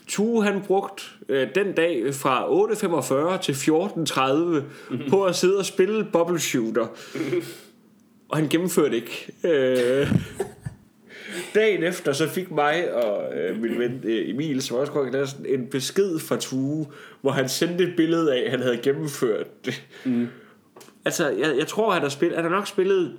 Tue 0.07 0.43
han 0.43 0.61
brugt 0.61 1.11
øh, 1.29 1.47
den 1.55 1.73
dag 1.73 2.13
fra 2.13 2.45
8.45 2.45 3.41
til 3.41 3.53
14.30 3.53 4.63
mm. 4.89 5.09
på 5.09 5.23
at 5.23 5.35
sidde 5.35 5.57
og 5.57 5.65
spille 5.65 6.07
Bubble 6.13 6.39
Shooter. 6.39 6.87
Og 8.29 8.37
han 8.37 8.47
gennemførte 8.47 8.95
ikke. 8.95 9.31
Øh, 9.43 10.11
dagen 11.55 11.83
efter 11.83 12.13
så 12.13 12.29
fik 12.29 12.51
mig 12.51 12.93
og 12.93 13.37
øh, 13.37 13.61
min 13.61 13.79
ven 13.79 14.01
øh, 14.03 14.29
Emil, 14.29 14.61
som 14.61 14.77
også 14.77 14.91
går 14.91 15.25
en 15.45 15.67
besked 15.67 16.19
fra 16.19 16.37
Tue, 16.37 16.85
hvor 17.21 17.31
han 17.31 17.49
sendte 17.49 17.83
et 17.83 17.93
billede 17.97 18.35
af, 18.35 18.45
at 18.45 18.51
han 18.51 18.59
havde 18.59 18.77
gennemført 18.77 19.65
det. 19.65 19.83
Mm. 20.05 20.27
Altså, 21.05 21.29
jeg, 21.29 21.57
jeg 21.57 21.67
tror, 21.67 21.91
han 21.91 22.01
har, 22.01 22.09
spillet, 22.09 22.35
han 22.35 22.45
har 22.45 22.51
nok 22.51 22.67
spillet 22.67 23.17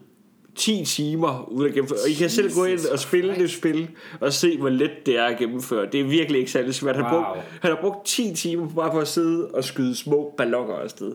10 0.58 0.84
timer 0.84 1.48
uden 1.52 1.68
at 1.68 1.74
gennemføre. 1.74 1.98
Og 2.04 2.10
I 2.10 2.14
kan 2.14 2.30
selv 2.30 2.54
gå 2.54 2.64
ind 2.64 2.80
og 2.92 2.98
spille 2.98 3.34
det 3.34 3.50
spil, 3.50 3.88
og 4.20 4.32
se, 4.32 4.56
hvor 4.58 4.68
let 4.68 5.06
det 5.06 5.18
er 5.18 5.24
at 5.24 5.38
gennemføre. 5.38 5.86
Det 5.92 6.00
er 6.00 6.04
virkelig 6.04 6.38
ikke 6.38 6.50
særlig 6.50 6.74
svært. 6.74 6.96
Han, 6.96 7.04
Wow. 7.04 7.12
brugt, 7.12 7.38
han 7.62 7.70
har 7.70 7.78
brugt 7.80 8.06
10 8.06 8.34
timer 8.34 8.68
bare 8.68 8.90
på 8.90 8.98
at 8.98 9.08
sidde 9.08 9.48
og 9.48 9.64
skyde 9.64 9.96
små 9.96 10.34
ballonger 10.36 10.74
afsted. 10.74 11.12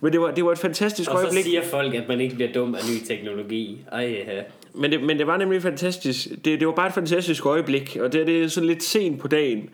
Men 0.00 0.12
det 0.12 0.20
var, 0.20 0.30
det 0.30 0.44
var 0.44 0.52
et 0.52 0.58
fantastisk 0.58 1.10
Og 1.10 1.18
så 1.18 1.22
øjeblik. 1.24 1.44
siger 1.44 1.62
folk, 1.70 1.94
at 1.94 2.08
man 2.08 2.20
ikke 2.20 2.34
bliver 2.34 2.52
dum 2.52 2.74
af 2.74 2.80
ny 2.92 3.06
teknologi. 3.06 3.78
Ej, 3.92 4.24
ja. 4.26 4.42
Men 4.74 4.92
det, 4.92 5.02
men 5.02 5.18
det 5.18 5.26
var 5.26 5.36
nemlig 5.36 5.62
fantastisk. 5.62 6.28
Det, 6.44 6.60
det 6.60 6.66
var 6.66 6.72
bare 6.74 6.86
et 6.88 6.94
fantastisk 6.94 7.46
øjeblik, 7.46 7.96
og 8.00 8.12
det, 8.12 8.26
det 8.26 8.42
er 8.42 8.48
sådan 8.48 8.66
lidt 8.68 8.82
sent 8.82 9.20
på 9.20 9.28
dagen, 9.28 9.70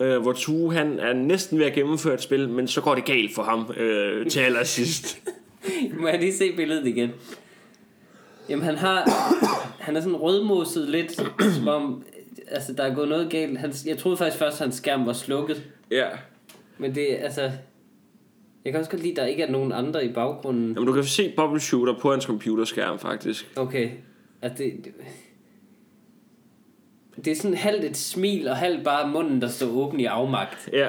øh, 0.00 0.22
hvor 0.22 0.32
Tue 0.32 0.72
han 0.74 0.98
er 0.98 1.12
næsten 1.12 1.58
ved 1.58 1.66
at 1.66 1.72
gennemføre 1.72 2.14
et 2.14 2.22
spil, 2.22 2.48
men 2.48 2.68
så 2.68 2.80
går 2.80 2.94
det 2.94 3.04
galt 3.04 3.34
for 3.34 3.42
ham 3.42 3.72
øh, 3.76 4.26
til 4.26 4.40
allersidst. 4.40 5.18
Må 6.00 6.08
jeg 6.08 6.20
lige 6.20 6.34
se 6.34 6.52
billedet 6.56 6.86
igen? 6.86 7.10
Jamen 8.48 8.64
han 8.64 8.74
har 8.76 9.04
Han 9.84 9.96
er 9.96 10.00
sådan 10.00 10.16
rødmoset 10.16 10.88
lidt 10.88 11.12
Som 11.54 11.68
om 11.68 12.04
Altså 12.46 12.72
der 12.72 12.82
er 12.82 12.94
gået 12.94 13.08
noget 13.08 13.30
galt 13.30 13.58
han, 13.58 13.72
Jeg 13.86 13.98
troede 13.98 14.16
faktisk 14.16 14.38
først 14.38 14.60
at 14.60 14.64
hans 14.64 14.74
skærm 14.74 15.06
var 15.06 15.12
slukket 15.12 15.62
ja. 15.90 16.08
Men 16.78 16.94
det 16.94 17.06
altså 17.20 17.42
Jeg 18.64 18.72
kan 18.72 18.76
også 18.78 18.90
godt 18.90 19.02
lide 19.02 19.12
at 19.12 19.16
der 19.16 19.24
ikke 19.24 19.42
er 19.42 19.50
nogen 19.50 19.72
andre 19.72 20.04
i 20.06 20.12
baggrunden 20.12 20.72
Jamen, 20.72 20.86
du 20.86 20.92
kan 20.92 21.04
se 21.04 21.32
Bubble 21.36 21.60
Shooter 21.60 21.94
på 22.00 22.10
hans 22.10 22.24
computerskærm, 22.24 22.98
faktisk. 22.98 23.52
Okay 23.56 23.90
altså, 24.42 24.62
det, 24.64 24.84
det, 24.84 24.92
det 27.24 27.30
er 27.30 27.34
sådan 27.36 27.56
halvt 27.56 27.84
et 27.84 27.96
smil 27.96 28.48
Og 28.48 28.56
halvt 28.56 28.84
bare 28.84 29.08
munden 29.08 29.42
der 29.42 29.48
står 29.48 29.66
åben 29.66 30.00
i 30.00 30.04
afmagt 30.04 30.68
Ja. 30.72 30.88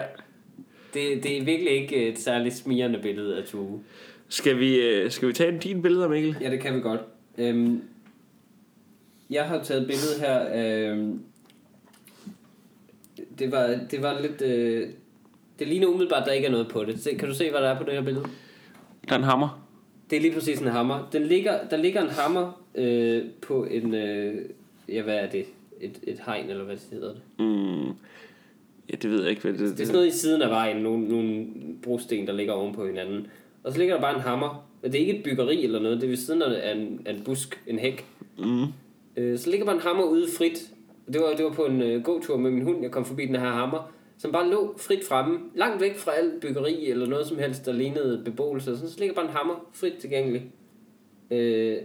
det, 0.94 1.24
det 1.24 1.38
er 1.38 1.44
virkelig 1.44 1.72
ikke 1.72 2.08
et 2.08 2.20
særligt 2.20 2.56
smirrende 2.56 3.00
billede 3.00 3.38
af 3.38 3.44
Tue 3.44 3.84
Skal 4.30 4.60
vi, 4.60 4.76
øh, 4.82 5.12
skal 5.12 5.28
vi 5.28 5.34
tage 5.34 5.52
en 5.54 5.60
dine 5.60 5.82
billeder, 5.82 6.08
Mikkel? 6.08 6.38
Ja, 6.42 6.52
det 6.52 6.60
kan 6.60 6.76
vi 6.76 6.80
godt. 6.82 7.02
Øhm, 7.38 7.82
jeg 9.30 9.46
har 9.46 9.64
taget 9.64 9.82
et 9.82 9.88
billede 9.88 10.20
her. 10.20 10.48
Øhm, 10.92 11.22
det, 13.40 13.52
var, 13.52 13.80
det 13.92 14.02
var 14.02 14.22
lidt... 14.22 14.42
Øh, 14.42 14.90
det 15.60 15.68
ligner 15.68 15.88
umiddelbart, 15.88 16.22
at 16.22 16.28
der 16.28 16.34
ikke 16.34 16.48
er 16.48 16.52
noget 16.52 16.68
på 16.68 16.84
det. 16.86 17.00
Se, 17.00 17.16
kan 17.16 17.28
du 17.28 17.34
se, 17.34 17.52
hvad 17.52 17.62
der 17.62 17.70
er 17.70 17.78
på 17.78 17.84
det 17.84 17.94
her 17.94 18.02
billede? 18.02 18.26
Der 19.10 19.14
er 19.14 19.18
en 19.18 19.24
hammer. 19.24 19.68
Det 20.10 20.18
er 20.18 20.22
lige 20.22 20.34
præcis 20.34 20.60
en 20.60 20.68
hammer. 20.68 21.10
Den 21.12 21.24
ligger, 21.24 21.68
der 21.68 21.78
ligger 21.78 22.02
en 22.02 22.10
hammer 22.10 22.62
øh, 22.76 23.24
på 23.42 23.66
en... 23.66 23.94
Øh, 23.94 24.36
ja, 24.90 25.02
hvad 25.02 25.16
er 25.16 25.30
det? 25.30 25.46
Et, 25.82 26.00
et 26.04 26.20
hegn, 26.26 26.50
eller 26.50 26.64
hvad 26.64 26.78
hedder 26.92 27.14
det? 27.14 27.22
Mm. 27.40 27.86
Ja, 28.90 28.96
det 29.02 29.12
ved 29.12 29.22
jeg 29.22 29.30
ikke, 29.30 29.42
hvad 29.42 29.54
det, 29.54 29.60
Det 29.60 29.72
er 29.72 29.86
sådan 29.86 29.94
noget 29.94 30.08
i 30.08 30.18
siden 30.18 30.42
af 30.42 30.50
vejen. 30.50 30.78
Nogle, 30.78 31.08
nogle 31.08 31.46
brosten, 31.84 32.28
der 32.28 32.34
ligger 32.34 32.54
oven 32.54 32.76
på 32.76 32.88
hinanden. 32.88 33.28
Og 33.64 33.72
så 33.72 33.80
ligger 33.80 33.96
der 33.96 34.02
bare 34.02 34.16
en 34.16 34.22
hammer. 34.22 34.68
Det 34.92 34.96
er 34.96 35.00
ikke 35.00 35.18
et 35.18 35.24
byggeri 35.24 35.64
eller 35.64 35.80
noget. 35.80 35.98
Det 35.98 36.04
er 36.04 36.10
ved 36.10 36.18
siden 36.18 36.42
af 36.42 36.72
en, 36.76 37.02
af 37.06 37.14
en 37.14 37.22
busk, 37.24 37.62
en 37.68 37.80
hæk. 37.80 38.06
Mm. 38.38 38.66
Øh, 39.18 39.40
så 39.40 39.50
ligger 39.50 39.66
bare 39.66 39.76
en 39.76 39.82
hammer 39.82 40.04
ude 40.04 40.28
frit. 40.38 40.72
Det 41.14 41.22
var, 41.22 41.36
det 41.36 41.46
var 41.46 41.52
på 41.52 41.66
en 41.66 41.82
øh, 41.82 42.04
gåtur 42.04 42.38
med 42.38 42.52
min 42.52 42.64
hund, 42.64 42.82
jeg 42.82 42.92
kom 42.92 43.06
forbi 43.06 43.26
den 43.26 43.36
her 43.36 43.50
hammer, 43.50 43.92
som 44.18 44.32
bare 44.32 44.50
lå 44.50 44.76
frit 44.78 45.08
fremme, 45.08 45.40
langt 45.56 45.82
væk 45.82 45.98
fra 45.98 46.12
alt 46.12 46.42
byggeri 46.42 46.90
eller 46.90 47.08
noget 47.08 47.28
som 47.28 47.38
helst, 47.38 47.66
der 47.66 47.74
lignede 47.74 48.22
beboelse. 48.26 48.78
Så, 48.78 48.92
så 48.92 49.00
ligger 49.00 49.16
bare 49.16 49.26
en 49.26 49.32
hammer 49.32 49.70
frit 49.74 49.94
tilgængelig. 49.94 50.46
Øh, 51.32 51.78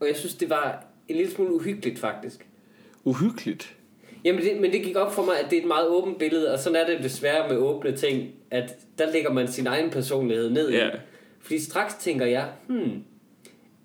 og 0.00 0.06
jeg 0.06 0.16
synes, 0.16 0.34
det 0.34 0.50
var 0.50 0.84
en 1.08 1.16
lille 1.16 1.32
smule 1.32 1.54
uhyggeligt 1.54 1.98
faktisk. 1.98 2.46
Uhyggeligt. 3.04 3.76
Jamen, 4.24 4.42
det, 4.42 4.60
men 4.60 4.72
det 4.72 4.82
gik 4.82 4.96
op 4.96 5.12
for 5.12 5.24
mig, 5.24 5.40
at 5.44 5.50
det 5.50 5.56
er 5.56 5.60
et 5.60 5.68
meget 5.68 5.88
åbent 5.88 6.18
billede, 6.18 6.52
og 6.52 6.58
sådan 6.58 6.76
er 6.76 6.86
det 6.86 7.04
desværre 7.04 7.48
med 7.48 7.56
åbne 7.56 7.96
ting, 7.96 8.28
at 8.50 8.76
der 8.98 9.12
lægger 9.12 9.32
man 9.32 9.48
sin 9.48 9.66
egen 9.66 9.90
personlighed 9.90 10.50
ned 10.50 10.70
i. 10.70 10.74
Ja. 10.74 10.90
Fordi 11.46 11.58
straks 11.58 11.94
tænker 11.94 12.26
jeg, 12.26 12.48
hmm, 12.68 13.02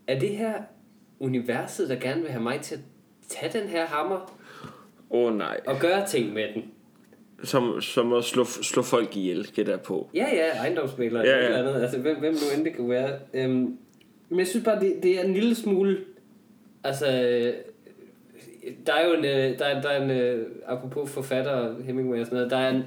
er 0.07 0.19
det 0.19 0.29
her 0.29 0.53
universet, 1.19 1.89
der 1.89 1.95
gerne 1.95 2.21
vil 2.21 2.31
have 2.31 2.43
mig 2.43 2.59
til 2.61 2.75
at 2.75 2.81
tage 3.27 3.59
den 3.61 3.69
her 3.69 3.85
hammer 3.85 4.37
Åh 5.11 5.31
oh, 5.31 5.37
nej. 5.37 5.59
og 5.67 5.79
gøre 5.79 6.07
ting 6.07 6.33
med 6.33 6.43
den? 6.55 6.63
Som, 7.43 7.81
som 7.81 8.13
at 8.13 8.23
slå, 8.23 8.43
slå 8.45 8.81
folk 8.81 9.17
ihjel, 9.17 9.47
gætter 9.55 9.77
på. 9.77 10.09
Ja, 10.13 10.27
ja, 10.33 10.57
ejendomsmælere 10.59 11.23
Ja, 11.23 11.37
ja, 11.37 11.45
eller 11.45 11.59
andet. 11.59 11.81
Altså, 11.81 11.97
hvem, 11.99 12.19
hvem 12.19 12.33
nu 12.33 12.57
end 12.57 12.65
det 12.65 12.75
kunne 12.75 12.89
være. 12.89 13.19
Øhm, 13.33 13.77
men 14.29 14.39
jeg 14.39 14.47
synes 14.47 14.65
bare, 14.65 14.79
det, 14.79 14.95
det 15.03 15.19
er 15.19 15.23
en 15.23 15.33
lille 15.33 15.55
smule... 15.55 15.97
Altså, 16.83 17.05
øh, 17.07 17.53
der 18.87 18.93
er 18.93 19.07
jo 19.07 19.13
en... 19.13 19.25
øh, 19.25 19.59
Der 19.59 19.65
er, 19.65 19.81
der 19.81 19.89
er 19.89 20.03
en 20.03 20.11
øh, 20.11 20.47
apropos 20.67 21.09
forfatter, 21.11 21.83
Hemingway 21.83 22.19
og 22.19 22.25
sådan 22.25 22.35
noget, 22.35 22.51
der 22.51 22.57
er 22.57 22.69
en, 22.69 22.83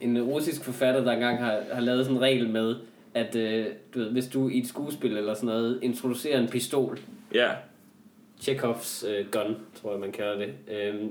en 0.00 0.22
russisk 0.22 0.64
forfatter, 0.64 1.04
der 1.04 1.12
engang 1.12 1.38
har, 1.38 1.60
har 1.72 1.80
lavet 1.80 2.04
sådan 2.04 2.16
en 2.16 2.22
regel 2.22 2.50
med, 2.50 2.74
at 3.14 3.36
øh, 3.36 3.66
du 3.94 3.98
ved, 3.98 4.10
hvis 4.10 4.26
du 4.26 4.48
i 4.48 4.58
et 4.58 4.66
skuespil 4.68 5.16
eller 5.16 5.34
sådan 5.34 5.46
noget 5.46 5.78
introducerer 5.82 6.40
en 6.40 6.48
pistol, 6.48 6.98
Ja. 7.34 7.48
Chekhovs 8.40 9.04
øh, 9.08 9.26
gun, 9.30 9.56
tror 9.82 9.90
jeg 9.90 10.00
man 10.00 10.12
kalder 10.12 10.36
det. 10.38 10.48
Øhm, 10.68 11.10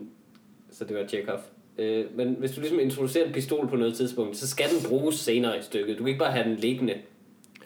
så 0.72 0.86
det 0.86 0.98
var 0.98 1.08
Chekhov. 1.08 1.40
Øh, 1.78 2.06
men 2.16 2.36
hvis 2.40 2.52
du 2.52 2.60
ligesom 2.62 2.80
introducerer 2.80 3.26
en 3.28 3.34
pistol 3.34 3.68
på 3.68 3.76
noget 3.76 3.94
tidspunkt, 3.94 4.38
så 4.38 4.48
skal 4.48 4.66
den 4.70 4.90
bruges 4.90 5.16
senere 5.16 5.58
i 5.60 5.62
stykket. 5.62 5.98
Du 5.98 6.04
kan 6.04 6.08
ikke 6.08 6.20
bare 6.20 6.32
have 6.32 6.50
den 6.50 6.56
liggende 6.56 6.94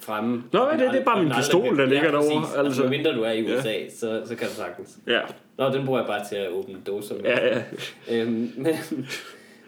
fremme. 0.01 0.43
Nå, 0.51 0.69
det- 0.71 0.79
det 0.79 0.99
er 1.01 1.03
bare 1.05 1.23
min 1.23 1.31
pistol, 1.37 1.77
der 1.77 1.85
ligger 1.85 2.05
ja, 2.05 2.11
derovre, 2.11 2.37
altså. 2.47 2.57
Altså, 2.63 2.87
mindre 2.87 3.15
du 3.15 3.21
er 3.21 3.31
i 3.31 3.41
Ja. 3.41 3.57
USA, 3.59 3.89
så, 3.89 4.21
så 4.25 4.35
kan 4.35 4.47
du 4.47 4.53
sagtens. 4.53 4.97
Ja. 5.07 5.19
Nå, 5.57 5.69
den 5.69 5.85
bruger 5.85 5.99
jeg 5.99 6.07
bare 6.07 6.25
til 6.29 6.35
at 6.35 6.49
åbne 6.49 6.75
dåser 6.87 7.15
med. 7.15 7.23
Ja, 7.23 7.47
ja. 7.47 7.61
Øhm, 8.11 8.51
men, 8.57 8.75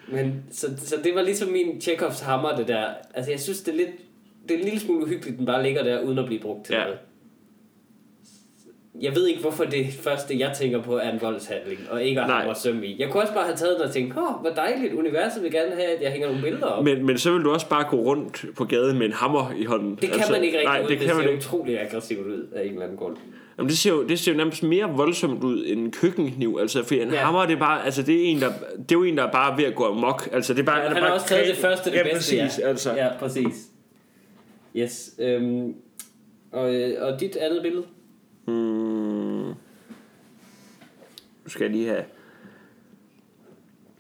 men 0.07 0.43
så, 0.51 0.68
så 0.78 0.95
det 1.03 1.16
var 1.16 1.22
ligesom 1.22 1.49
min 1.49 1.82
Chekhovs 1.82 2.20
hammer, 2.20 2.55
det 2.57 2.68
der. 2.68 2.86
Altså, 3.13 3.32
jeg 3.32 3.39
synes, 3.39 3.61
det 3.61 3.72
er 3.72 3.78
lidt... 3.78 3.89
Det 4.50 4.56
er 4.56 4.60
en 4.60 4.64
lille 4.66 4.80
smule 4.80 5.06
uhyggeligt, 5.06 5.38
den 5.38 5.46
bare 5.46 5.64
ligger 5.64 5.84
der, 5.84 6.02
uden 6.02 6.20
at 6.20 6.26
blive 6.26 6.41
brugt 6.41 6.66
til 6.66 6.74
Ja. 6.76 6.84
noget. 6.84 6.98
Jeg 9.02 9.16
ved 9.16 9.28
ikke, 9.28 9.41
hvorfor 9.41 9.64
det 9.64 9.86
første, 10.02 10.39
jeg 10.39 10.52
tænker 10.60 10.82
på, 10.82 10.98
er 10.98 11.10
en 11.12 11.22
voldshandling, 11.22 11.80
og 11.91 12.04
ikke 12.04 12.22
at 12.22 12.28
hamre 12.32 12.56
søm 12.56 12.84
i. 12.84 12.96
Jeg 13.00 13.10
kunne 13.10 13.24
også 13.24 13.34
bare 13.34 13.43
have 13.46 13.56
taget 13.56 13.76
den 13.80 13.88
og 13.88 13.93
tænkt, 13.93 14.18
åh, 14.18 14.41
hvor 14.41 14.50
dejligt, 14.56 14.93
universet 14.93 15.43
vil 15.43 15.52
gerne 15.52 15.72
have, 15.76 15.88
at 15.88 16.02
jeg 16.02 16.12
hænger 16.12 16.28
nogle 16.28 16.41
billeder 16.43 16.66
op. 16.66 16.84
Men, 16.84 17.06
men 17.06 17.18
så 17.18 17.32
vil 17.32 17.41
du 17.43 17.52
også 17.52 17.70
bare 17.70 17.84
gå 17.89 17.98
rundt 17.98 18.46
på 18.58 18.66
gaden 18.66 18.98
med 18.98 19.06
en 19.06 19.12
hammer 19.14 19.52
i 19.58 19.64
hånden. 19.66 19.96
det 20.02 20.10
kan 20.12 20.24
man 20.32 20.43
ikke 20.43 20.58
rigtig 20.58 20.74
Nej, 20.74 20.82
ud. 20.84 20.88
det 20.88 20.98
kan 20.98 21.08
det 21.08 21.16
man 21.16 21.24
ser 21.26 21.30
ikke. 21.32 21.39
utrolig 21.39 21.82
aggressivt 21.82 22.28
ud 22.28 22.48
af 22.56 22.62
en 22.66 22.70
eller 22.70 22.82
anden 22.84 22.98
grund. 22.98 23.16
Jamen, 23.58 23.70
det 23.70 23.78
ser, 23.78 23.89
jo, 23.91 24.04
det 24.04 24.20
ser 24.20 24.32
jo 24.32 24.38
nærmest 24.38 24.64
mere 24.64 24.89
voldsomt 24.89 25.43
ud 25.43 25.64
end 25.68 25.80
en 25.80 25.91
køkkenkniv. 25.91 26.58
Altså, 26.62 26.84
for 26.84 26.96
en 26.96 27.02
Ja. 27.02 27.14
ja. 27.14 27.20
hammer, 27.20 27.46
det 27.46 27.54
er 27.56 27.60
bare, 27.60 27.86
altså, 27.86 28.02
det 28.02 28.16
er 28.16 28.24
en, 28.32 28.41
der, 28.41 28.48
det 28.78 28.91
er 28.91 28.96
jo 28.96 29.04
en, 29.04 29.18
der 29.18 29.24
er 29.24 29.32
bare 29.32 29.58
ved 29.58 29.66
at 29.66 29.76
gå 29.76 29.84
amok. 29.86 30.30
Altså, 30.34 30.54
det 30.54 30.60
er 30.60 30.64
bare, 30.66 30.82
Han 30.88 30.98
er 30.98 31.02
har 31.02 31.10
også 31.12 31.28
taget 31.28 31.48
det 31.48 31.56
første, 31.56 31.89
det 31.91 31.98
ja, 31.98 32.04
bedste. 32.04 32.38
Præcis, 32.38 32.60
ja. 32.64 32.68
altså. 32.70 32.93
Ja, 32.96 33.08
præcis. 33.20 33.56
Yes. 34.78 35.16
Øhm, 35.20 35.76
og, 36.52 36.76
øh, 36.76 36.96
og 37.08 37.20
dit 37.20 37.36
andet 37.36 37.62
billede? 37.62 37.86
Hmm. 38.46 39.54
Nu 41.44 41.50
skal 41.50 41.64
jeg 41.64 41.72
lige 41.72 41.88
have... 41.88 42.04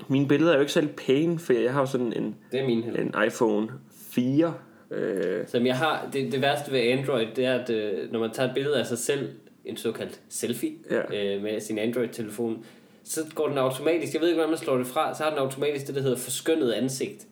Mine 0.09 0.27
billeder 0.27 0.51
er 0.51 0.55
jo 0.55 0.61
ikke 0.61 0.73
særlig 0.73 0.95
pæne, 0.95 1.39
for 1.39 1.53
jeg 1.53 1.73
har 1.73 1.79
jo 1.79 1.85
sådan 1.85 2.13
en, 2.13 2.35
Det 2.51 2.59
er 2.59 2.65
min 2.65 2.83
en 2.83 3.13
iPhone 3.27 3.69
4. 3.91 4.53
Øh, 4.91 5.47
Som 5.47 5.65
jeg 5.65 5.77
har, 5.77 6.09
det, 6.13 6.31
det 6.31 6.41
værste 6.41 6.71
ved 6.71 6.79
Android, 6.79 7.27
det 7.35 7.45
er, 7.45 7.53
at 7.59 7.69
øh, 7.69 8.11
når 8.11 8.19
man 8.19 8.31
tager 8.31 8.49
et 8.49 8.55
billede 8.55 8.79
af 8.79 8.85
sig 8.85 8.97
selv, 8.97 9.29
en 9.65 9.77
såkaldt 9.77 10.21
selfie, 10.29 10.71
Ja. 10.91 11.35
øh, 11.35 11.43
med 11.43 11.59
sin 11.59 11.79
Android-telefon, 11.79 12.65
så 13.03 13.19
går 13.35 13.47
den 13.47 13.57
automatisk, 13.57 14.13
jeg 14.13 14.21
ved 14.21 14.27
ikke, 14.27 14.35
hvordan 14.37 14.49
man 14.49 14.59
slår 14.59 14.77
det 14.77 14.87
fra, 14.87 15.13
så 15.13 15.23
har 15.23 15.29
den 15.29 15.39
automatisk 15.39 15.87
det, 15.87 15.95
der 15.95 16.01
hedder 16.01 16.17
forskønnet 16.17 16.71
ansigt. 16.71 17.27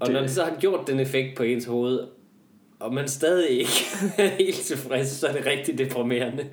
Og 0.00 0.06
Det- 0.06 0.14
når 0.14 0.20
det 0.20 0.30
så 0.30 0.42
har 0.44 0.56
gjort 0.60 0.86
den 0.86 1.00
effekt 1.00 1.36
på 1.36 1.42
ens 1.42 1.64
hoved, 1.64 2.00
og 2.80 2.94
man 2.94 3.08
stadig 3.08 3.50
ikke 3.50 3.70
er 4.18 4.26
helt 4.28 4.56
tilfreds, 4.56 5.08
så 5.08 5.26
er 5.26 5.32
det 5.32 5.46
rigtig 5.46 5.78
deprimerende. 5.78 6.46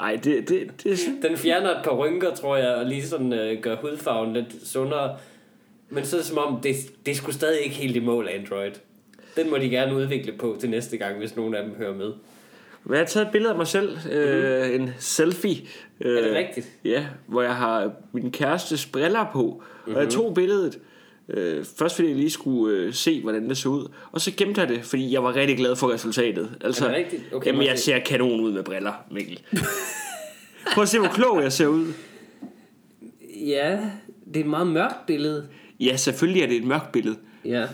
ej, 0.00 0.16
det, 0.24 0.48
det, 0.48 0.70
det, 0.84 0.98
Den 1.22 1.36
fjerner 1.36 1.70
et 1.70 1.84
par 1.84 1.94
rynker, 1.96 2.34
tror 2.34 2.56
jeg, 2.56 2.74
og 2.74 2.86
lige 2.86 3.02
sådan 3.06 3.32
øh, 3.32 3.62
gør 3.62 3.76
hudfarven 3.76 4.32
lidt 4.32 4.46
sundere. 4.64 5.16
Men 5.88 6.04
så 6.04 6.16
er 6.16 6.20
det 6.20 6.28
som 6.28 6.38
om, 6.38 6.60
det, 6.60 6.74
det 7.06 7.16
sgu 7.16 7.32
stadig 7.32 7.60
ikke 7.60 7.76
helt 7.76 7.96
i 7.96 8.00
mål, 8.00 8.28
Android. 8.28 8.70
Den 9.36 9.50
må 9.50 9.58
de 9.58 9.68
gerne 9.70 9.94
udvikle 9.94 10.32
på 10.32 10.56
til 10.60 10.70
næste 10.70 10.96
gang, 10.96 11.18
hvis 11.18 11.36
nogen 11.36 11.54
af 11.54 11.62
dem 11.64 11.74
hører 11.74 11.94
med. 11.94 12.12
Men 12.84 12.92
jeg 12.92 12.98
har 13.00 13.06
taget 13.06 13.26
et 13.26 13.32
billede 13.32 13.50
af 13.52 13.56
mig 13.56 13.66
selv, 13.66 13.98
øh, 14.12 14.74
en 14.74 14.90
selfie. 14.98 15.56
Øh, 16.00 16.18
Er 16.18 16.22
det 16.22 16.34
rigtigt? 16.36 16.68
Ja, 16.84 17.06
hvor 17.26 17.42
jeg 17.42 17.54
har 17.56 17.92
min 18.12 18.30
kærestes 18.30 18.86
briller 18.86 19.30
på. 19.32 19.42
Mm-hmm. 19.42 19.94
Og 19.94 20.02
jeg 20.02 20.10
tog 20.10 20.34
billedet, 20.34 20.78
øh, 21.34 21.64
først 21.78 21.94
fordi 21.94 22.08
jeg 22.08 22.16
lige 22.16 22.30
skulle 22.30 22.76
øh, 22.78 22.94
se, 22.94 23.22
hvordan 23.22 23.48
det 23.48 23.56
så 23.56 23.68
ud. 23.68 23.88
Og 24.12 24.20
så 24.20 24.32
gemte 24.36 24.60
jeg 24.60 24.68
det, 24.68 24.84
fordi 24.84 25.12
jeg 25.12 25.24
var 25.24 25.36
rigtig 25.36 25.56
glad 25.56 25.76
for 25.76 25.92
resultatet. 25.92 26.56
Altså, 26.60 26.84
Er 26.84 26.88
det 26.88 26.96
rigtigt? 26.98 27.22
Okay, 27.34 27.46
jamen, 27.46 27.62
jeg 27.62 27.68
jeg 27.70 27.78
se? 27.78 27.84
ser 27.84 27.98
kanon 27.98 28.40
ud 28.40 28.52
med 28.52 28.62
briller, 28.62 28.92
Mikkel. 29.10 29.40
Prøv 30.74 30.82
at 30.82 30.88
se, 30.88 30.98
hvor 30.98 31.08
klog 31.08 31.42
jeg 31.42 31.52
ser 31.52 31.66
ud. 31.66 31.86
Ja, 33.46 33.78
det 34.26 34.36
er 34.36 34.40
et 34.40 34.46
meget 34.50 34.66
mørkt 34.66 35.06
billede. 35.06 35.46
Ja, 35.80 35.96
selvfølgelig 35.96 36.42
er 36.42 36.46
det 36.46 36.56
et 36.56 36.64
mørkt 36.64 36.92
billede. 36.92 37.16
Ja. 37.44 37.66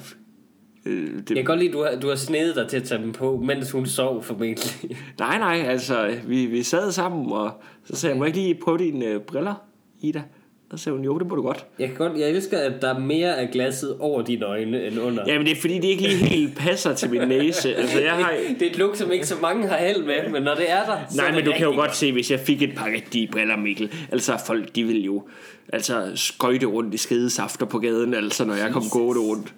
Øh, 0.87 1.15
det, 1.19 1.29
Jeg 1.31 1.37
kan 1.37 1.45
godt 1.45 1.59
lide, 1.59 1.69
at 1.69 1.75
du 1.75 1.83
har, 1.83 1.97
du 2.01 2.09
har 2.09 2.17
snedet 2.17 2.57
dig 2.57 2.69
til 2.69 2.77
at 2.77 2.83
tage 2.85 3.03
dem 3.03 3.13
på, 3.13 3.37
mens 3.45 3.71
hun 3.71 3.87
sov 3.87 4.23
formentlig. 4.23 4.71
Nej, 5.19 5.39
nej, 5.39 5.65
altså, 5.69 6.15
vi, 6.27 6.47
vi 6.47 6.63
sad 6.63 6.93
sammen, 6.93 7.33
og 7.33 7.51
så 7.85 7.97
sagde 7.97 8.13
jeg, 8.13 8.19
må 8.19 8.25
jeg 8.25 8.37
ikke 8.37 8.49
lige 8.49 8.61
prøve 8.63 8.79
dine 8.79 9.07
øh, 9.07 9.21
briller, 9.21 9.55
Ida? 10.01 10.23
Og 10.71 10.79
så 10.79 10.85
sagde 10.85 10.97
hun, 10.97 11.05
jo, 11.05 11.19
det 11.19 11.27
må 11.27 11.35
du 11.35 11.43
godt. 11.43 11.67
Jeg, 11.79 11.89
kan 11.89 11.97
godt, 11.97 12.19
jeg 12.19 12.31
elsker, 12.31 12.59
at 12.59 12.83
der 12.83 12.95
er 12.95 12.99
mere 12.99 13.39
af 13.39 13.49
glasset 13.53 13.97
over 13.99 14.23
dine 14.23 14.45
øjne 14.45 14.87
end 14.87 15.01
under. 15.01 15.25
Jamen, 15.27 15.47
det 15.47 15.57
er 15.57 15.61
fordi, 15.61 15.75
det 15.75 15.85
ikke 15.85 16.03
lige 16.03 16.17
helt 16.17 16.57
passer 16.57 16.95
til 16.95 17.11
min 17.11 17.29
næse. 17.29 17.75
Altså, 17.75 18.01
jeg 18.01 18.13
har... 18.13 18.33
Det 18.59 18.67
er 18.67 18.71
et 18.71 18.79
look, 18.79 18.97
som 18.97 19.13
ikke 19.13 19.27
så 19.27 19.35
mange 19.43 19.69
har 19.69 19.77
held 19.77 20.05
med, 20.05 20.31
men 20.31 20.43
når 20.43 20.55
det 20.55 20.71
er 20.71 20.85
der, 20.85 20.99
Nej, 21.17 21.29
er 21.29 21.35
men 21.35 21.45
du 21.45 21.53
kan 21.53 21.67
jo 21.67 21.75
godt 21.75 21.97
se, 21.97 22.13
hvis 22.13 22.31
jeg 22.31 22.41
fik 22.41 22.63
et 22.63 22.75
par 22.77 22.87
rigtige 22.87 23.29
briller, 23.33 23.57
Mikkel. 23.57 23.93
Altså, 24.13 24.43
folk, 24.47 24.75
de 24.75 24.85
vil 24.85 25.05
jo 25.05 25.29
altså 25.73 26.13
skøjte 26.15 26.67
rundt 26.67 26.95
i 26.95 26.97
skedesafter 26.97 27.67
på 27.67 27.79
gaden, 27.79 28.15
altså, 28.15 28.45
når 28.45 28.55
jeg 28.55 28.71
kom 28.73 28.83
gående 28.93 29.21
rundt. 29.21 29.55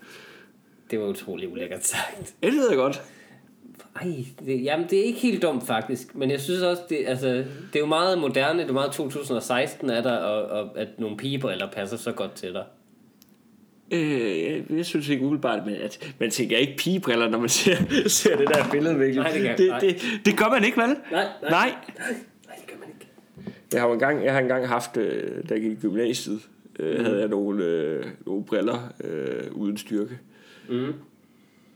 Det 0.90 1.00
var 1.00 1.06
utrolig 1.06 1.52
ulækkert 1.52 1.86
sagt. 1.86 2.34
Ja, 2.42 2.46
det 2.46 2.56
ved 2.56 2.68
jeg 2.68 2.76
godt. 2.76 3.02
Ej, 3.96 4.12
det, 4.46 4.64
jamen 4.64 4.86
det 4.90 4.98
er 5.00 5.04
ikke 5.04 5.18
helt 5.18 5.42
dumt 5.42 5.66
faktisk, 5.66 6.14
men 6.14 6.30
jeg 6.30 6.40
synes 6.40 6.62
også, 6.62 6.82
det, 6.88 6.98
altså, 7.06 7.28
det 7.28 7.44
er 7.74 7.80
jo 7.80 7.86
meget 7.86 8.18
moderne, 8.18 8.62
det 8.62 8.68
er 8.68 8.72
meget 8.72 8.92
2016 8.92 9.90
er 9.90 10.00
der, 10.02 10.12
og, 10.16 10.42
og 10.62 10.78
at 10.78 10.88
nogle 10.98 11.16
pigebriller 11.16 11.70
passer 11.70 11.96
så 11.96 12.12
godt 12.12 12.32
til 12.34 12.52
dig. 12.52 12.64
Øh, 13.92 14.76
jeg, 14.78 14.86
synes 14.86 15.08
ikke 15.08 15.24
umiddelbart, 15.24 15.66
men 15.66 15.74
at 15.74 16.14
man 16.18 16.30
tænker 16.30 16.56
ikke 16.56 16.76
pigebriller, 16.78 17.28
når 17.28 17.38
man 17.38 17.48
ser, 17.48 17.76
ser 18.06 18.36
det 18.36 18.48
der 18.48 18.64
billede, 18.72 18.94
Mikkel. 18.94 19.22
Nej, 19.22 19.32
det 19.32 19.42
kan- 19.42 19.58
det, 19.58 19.68
nej. 19.68 19.78
det, 19.80 20.02
det 20.24 20.36
gør 20.38 20.48
man 20.48 20.64
ikke, 20.64 20.76
vel? 20.80 20.88
Nej, 20.88 20.96
nej. 21.12 21.50
Nej. 21.50 21.70
Nej, 21.98 22.56
det 22.56 22.66
gør 22.66 22.74
man 22.80 22.88
ikke. 22.88 23.06
Jeg 23.72 23.80
har 23.80 23.86
jo 23.88 23.92
engang, 23.94 24.24
jeg 24.24 24.32
har 24.32 24.40
engang 24.40 24.68
haft, 24.68 24.96
øh, 24.96 25.48
da 25.48 25.54
jeg 25.54 25.62
gik 25.62 25.72
i 25.72 25.74
gymnasiet, 25.74 26.40
øh, 26.78 26.98
mm. 26.98 27.04
havde 27.04 27.18
jeg 27.20 27.28
nogle, 27.28 27.64
øh, 27.64 28.04
nogle 28.26 28.44
briller 28.44 28.92
øh, 29.04 29.52
uden 29.52 29.76
styrke. 29.76 30.18
Mm. 30.68 30.92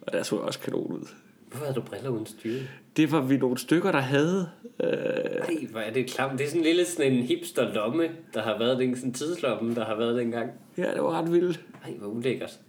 Og 0.03 0.12
der 0.12 0.22
så 0.22 0.36
også 0.36 0.59
kanon 0.61 0.92
ud. 0.92 1.09
Hvorfor 1.53 1.64
havde 1.66 1.76
du 1.76 1.82
briller 1.82 2.11
uden 2.11 2.26
styre? 2.26 2.61
Det 2.96 3.12
var 3.12 3.20
vi 3.20 3.36
nogle 3.36 3.59
stykker, 3.59 3.92
der 3.92 4.00
havde. 4.00 4.48
Øh, 4.84 4.88
Ej, 4.90 5.66
hvor 5.70 5.80
er 5.80 5.92
det 5.92 6.07
klamt. 6.11 6.38
Det 6.38 6.44
er 6.44 6.48
sådan 6.48 6.61
en 6.61 6.66
lille 6.66 6.84
sådan 6.84 7.12
en 7.12 7.22
hipster 7.22 7.74
lomme, 7.74 8.09
der 8.34 8.42
har 8.42 8.59
været 8.59 8.78
den, 8.78 8.96
sådan 8.96 9.09
en 9.09 9.14
tidslomme, 9.14 9.74
der 9.74 9.84
har 9.84 9.96
været 9.96 10.16
dengang. 10.18 10.50
ja, 10.78 10.82
det 10.94 11.03
var 11.03 11.20
ret 11.22 11.32
vildt. 11.32 11.61
Ej, 11.84 11.92
hvor 11.98 12.09
ulækkert. 12.09 12.61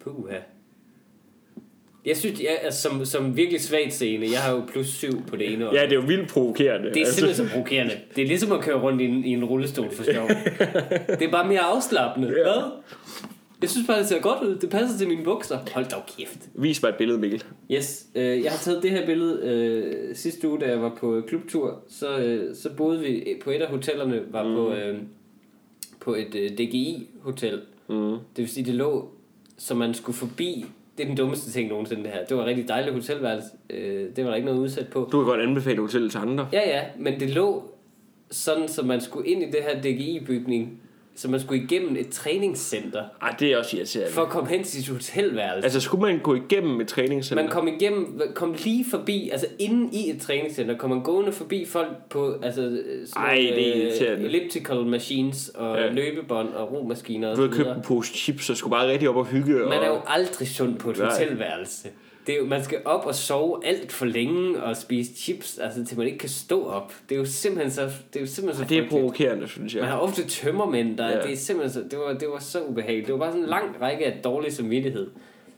Puha. 0.00 0.36
Jeg 2.06 2.16
synes, 2.16 2.40
jeg, 2.40 2.58
altså, 2.62 2.80
som, 2.82 3.04
som 3.04 3.36
virkelig 3.36 3.60
svagt 3.60 3.92
seende, 3.92 4.32
jeg 4.32 4.40
har 4.40 4.52
jo 4.52 4.62
plus 4.72 4.86
syv 4.86 5.22
på 5.26 5.36
det 5.36 5.52
ene 5.52 5.68
år. 5.68 5.74
Ja, 5.74 5.82
det 5.82 5.92
er 5.92 5.96
jo 5.96 6.06
vildt 6.06 6.28
provokerende. 6.30 6.90
Det 6.94 7.02
er 7.02 7.06
simpelthen 7.06 7.46
så 7.46 7.52
provokerende. 7.52 7.94
Det 8.16 8.22
er 8.22 8.26
ligesom 8.28 8.52
at 8.52 8.60
køre 8.60 8.80
rundt 8.80 9.00
i 9.00 9.04
en, 9.04 9.24
i 9.24 9.28
en 9.30 9.44
rullestol 9.44 9.90
for 9.94 10.04
sjov. 10.04 10.28
det 11.18 11.22
er 11.22 11.30
bare 11.30 11.48
mere 11.48 11.60
afslappende. 11.60 12.28
Ja. 12.28 12.42
Hvad? 12.42 12.62
Jeg 13.62 13.70
synes 13.70 13.86
bare, 13.86 13.98
det 13.98 14.06
ser 14.06 14.20
godt 14.20 14.42
ud. 14.42 14.56
Det 14.56 14.70
passer 14.70 14.98
til 14.98 15.08
mine 15.08 15.24
bukser. 15.24 15.58
Hold 15.74 15.86
dog 15.90 16.02
kæft. 16.18 16.48
Vis 16.54 16.82
mig 16.82 16.88
et 16.88 16.94
billede, 16.96 17.18
Mikkel. 17.18 17.44
Yes, 17.70 18.06
øh, 18.14 18.42
jeg 18.42 18.50
har 18.50 18.58
taget 18.58 18.82
det 18.82 18.90
her 18.90 19.06
billede 19.06 19.40
øh, 19.42 20.16
sidste 20.16 20.48
uge, 20.48 20.60
da 20.60 20.68
jeg 20.68 20.82
var 20.82 20.92
på 21.00 21.22
klubtur. 21.28 21.80
Så, 21.88 22.18
øh, 22.18 22.56
så 22.56 22.70
boede 22.76 23.00
vi 23.00 23.24
på 23.44 23.50
et 23.50 23.62
af 23.62 23.68
hotellerne, 23.68 24.20
var 24.30 24.42
mm. 24.42 24.54
på, 24.54 24.72
øh, 24.72 24.98
på 26.00 26.14
et 26.14 26.34
øh, 26.34 26.50
DGI-hotel. 26.50 27.60
Mm. 27.88 28.10
Det 28.10 28.18
vil 28.36 28.48
sige, 28.48 28.64
det 28.64 28.74
lå, 28.74 29.10
så 29.56 29.74
man 29.74 29.94
skulle 29.94 30.16
forbi. 30.16 30.66
Det 30.98 31.02
er 31.02 31.06
den 31.06 31.16
dummeste 31.16 31.50
ting 31.50 31.68
nogensinde, 31.68 32.02
det 32.02 32.10
her. 32.10 32.24
Det 32.24 32.36
var 32.36 32.42
et 32.42 32.48
rigtig 32.48 32.68
dejligt 32.68 32.94
hotelværelse. 32.94 33.48
Øh, 33.70 34.06
det 34.16 34.24
var 34.24 34.30
der 34.30 34.36
ikke 34.36 34.46
noget 34.46 34.60
udsat 34.60 34.88
på. 34.88 35.08
Du 35.12 35.18
kan 35.18 35.26
godt 35.26 35.40
anbefale 35.40 35.80
hotellet 35.80 36.10
til 36.10 36.18
andre. 36.18 36.48
Ja, 36.52 36.68
ja, 36.68 36.82
men 36.98 37.20
det 37.20 37.30
lå 37.30 37.72
sådan, 38.30 38.68
så 38.68 38.82
man 38.82 39.00
skulle 39.00 39.28
ind 39.28 39.42
i 39.42 39.46
det 39.46 39.60
her 39.62 39.82
DGI-bygning, 39.82 40.81
så 41.16 41.28
man 41.30 41.40
skulle 41.40 41.62
igennem 41.62 41.96
et 41.96 42.08
træningscenter, 42.08 43.04
Ej, 43.22 43.34
det 43.40 43.52
er 43.52 43.58
også 43.58 43.76
irriterende. 43.76 44.12
for 44.12 44.22
at 44.22 44.28
komme 44.28 44.48
hen 44.50 44.64
til 44.64 44.82
sit 44.84 44.92
hotelværelse. 44.92 45.64
Altså, 45.64 45.80
skulle 45.80 46.00
man 46.02 46.18
gå 46.18 46.34
igennem 46.34 46.80
et 46.80 46.88
træningscenter? 46.88 47.44
Man 47.44 47.52
kom 47.52 47.68
igennem, 47.68 48.20
kom 48.34 48.54
lige 48.64 48.84
forbi, 48.90 49.28
altså 49.32 49.46
inde 49.58 49.96
i 49.96 50.10
et 50.10 50.20
træningscenter, 50.20 50.76
kom 50.76 50.90
man 50.90 51.02
gående 51.02 51.32
forbi 51.32 51.64
folk 51.64 51.88
på, 52.10 52.34
altså 52.42 52.82
sådan 53.06 53.28
Ej, 53.28 53.34
det 53.34 53.68
er 53.78 53.82
irriterende. 53.84 54.24
elliptical 54.24 54.86
machines 54.86 55.48
og 55.54 55.76
Ja. 55.78 55.90
løbebånd 55.90 56.48
og 56.48 56.72
romaskiner 56.72 57.28
og 57.30 57.36
Du 57.36 57.42
så 57.42 57.48
havde 57.48 57.64
købt 57.64 57.76
en 57.76 57.82
pose 57.82 58.12
chips 58.14 58.50
og 58.50 58.56
skulle 58.56 58.70
bare 58.70 58.88
rigtig 58.88 59.08
op 59.08 59.16
og 59.16 59.26
hygge. 59.26 59.52
Man 59.54 59.72
er 59.82 59.86
jo 59.86 59.94
og... 59.94 60.14
aldrig 60.14 60.48
sund 60.48 60.76
på 60.76 60.90
et 60.90 60.98
Nej. 60.98 61.08
hotelværelse. 61.10 61.88
Det 62.26 62.34
er 62.34 62.38
jo, 62.38 62.46
man 62.46 62.64
skal 62.64 62.78
op 62.84 63.06
og 63.06 63.14
sove 63.14 63.66
alt 63.66 63.92
for 63.92 64.04
længe 64.06 64.62
og 64.62 64.76
spise 64.76 65.14
chips, 65.14 65.58
altså 65.58 65.84
til 65.84 65.98
man 65.98 66.06
ikke 66.06 66.18
kan 66.18 66.28
stå 66.28 66.64
op. 66.66 66.92
Det 67.08 67.14
er 67.14 67.18
jo 67.18 67.24
simpelthen 67.24 67.70
så, 67.70 67.82
det 67.82 68.16
er 68.16 68.20
jo 68.20 68.26
simpelthen 68.26 68.64
så 68.68 68.74
Det 68.74 68.84
er 68.84 68.88
provokerende, 68.88 69.48
synes 69.48 69.74
Man 69.74 69.82
jeg. 69.82 69.90
har 69.92 69.98
ofte 69.98 70.26
tømmermænd, 70.28 70.98
der 70.98 71.08
Ja. 71.08 71.16
ja. 71.16 71.22
det 71.22 71.32
er 71.32 71.36
simpelthen 71.36 71.82
så, 71.82 71.88
det 71.90 71.98
var, 71.98 72.12
det 72.12 72.28
var 72.28 72.38
så 72.38 72.64
ubehageligt. 72.64 73.06
Det 73.06 73.12
var 73.12 73.18
bare 73.18 73.30
sådan 73.30 73.44
en 73.44 73.50
lang 73.50 73.80
række 73.80 74.06
af 74.06 74.22
dårlig 74.22 74.52
samvittighed. 74.52 75.10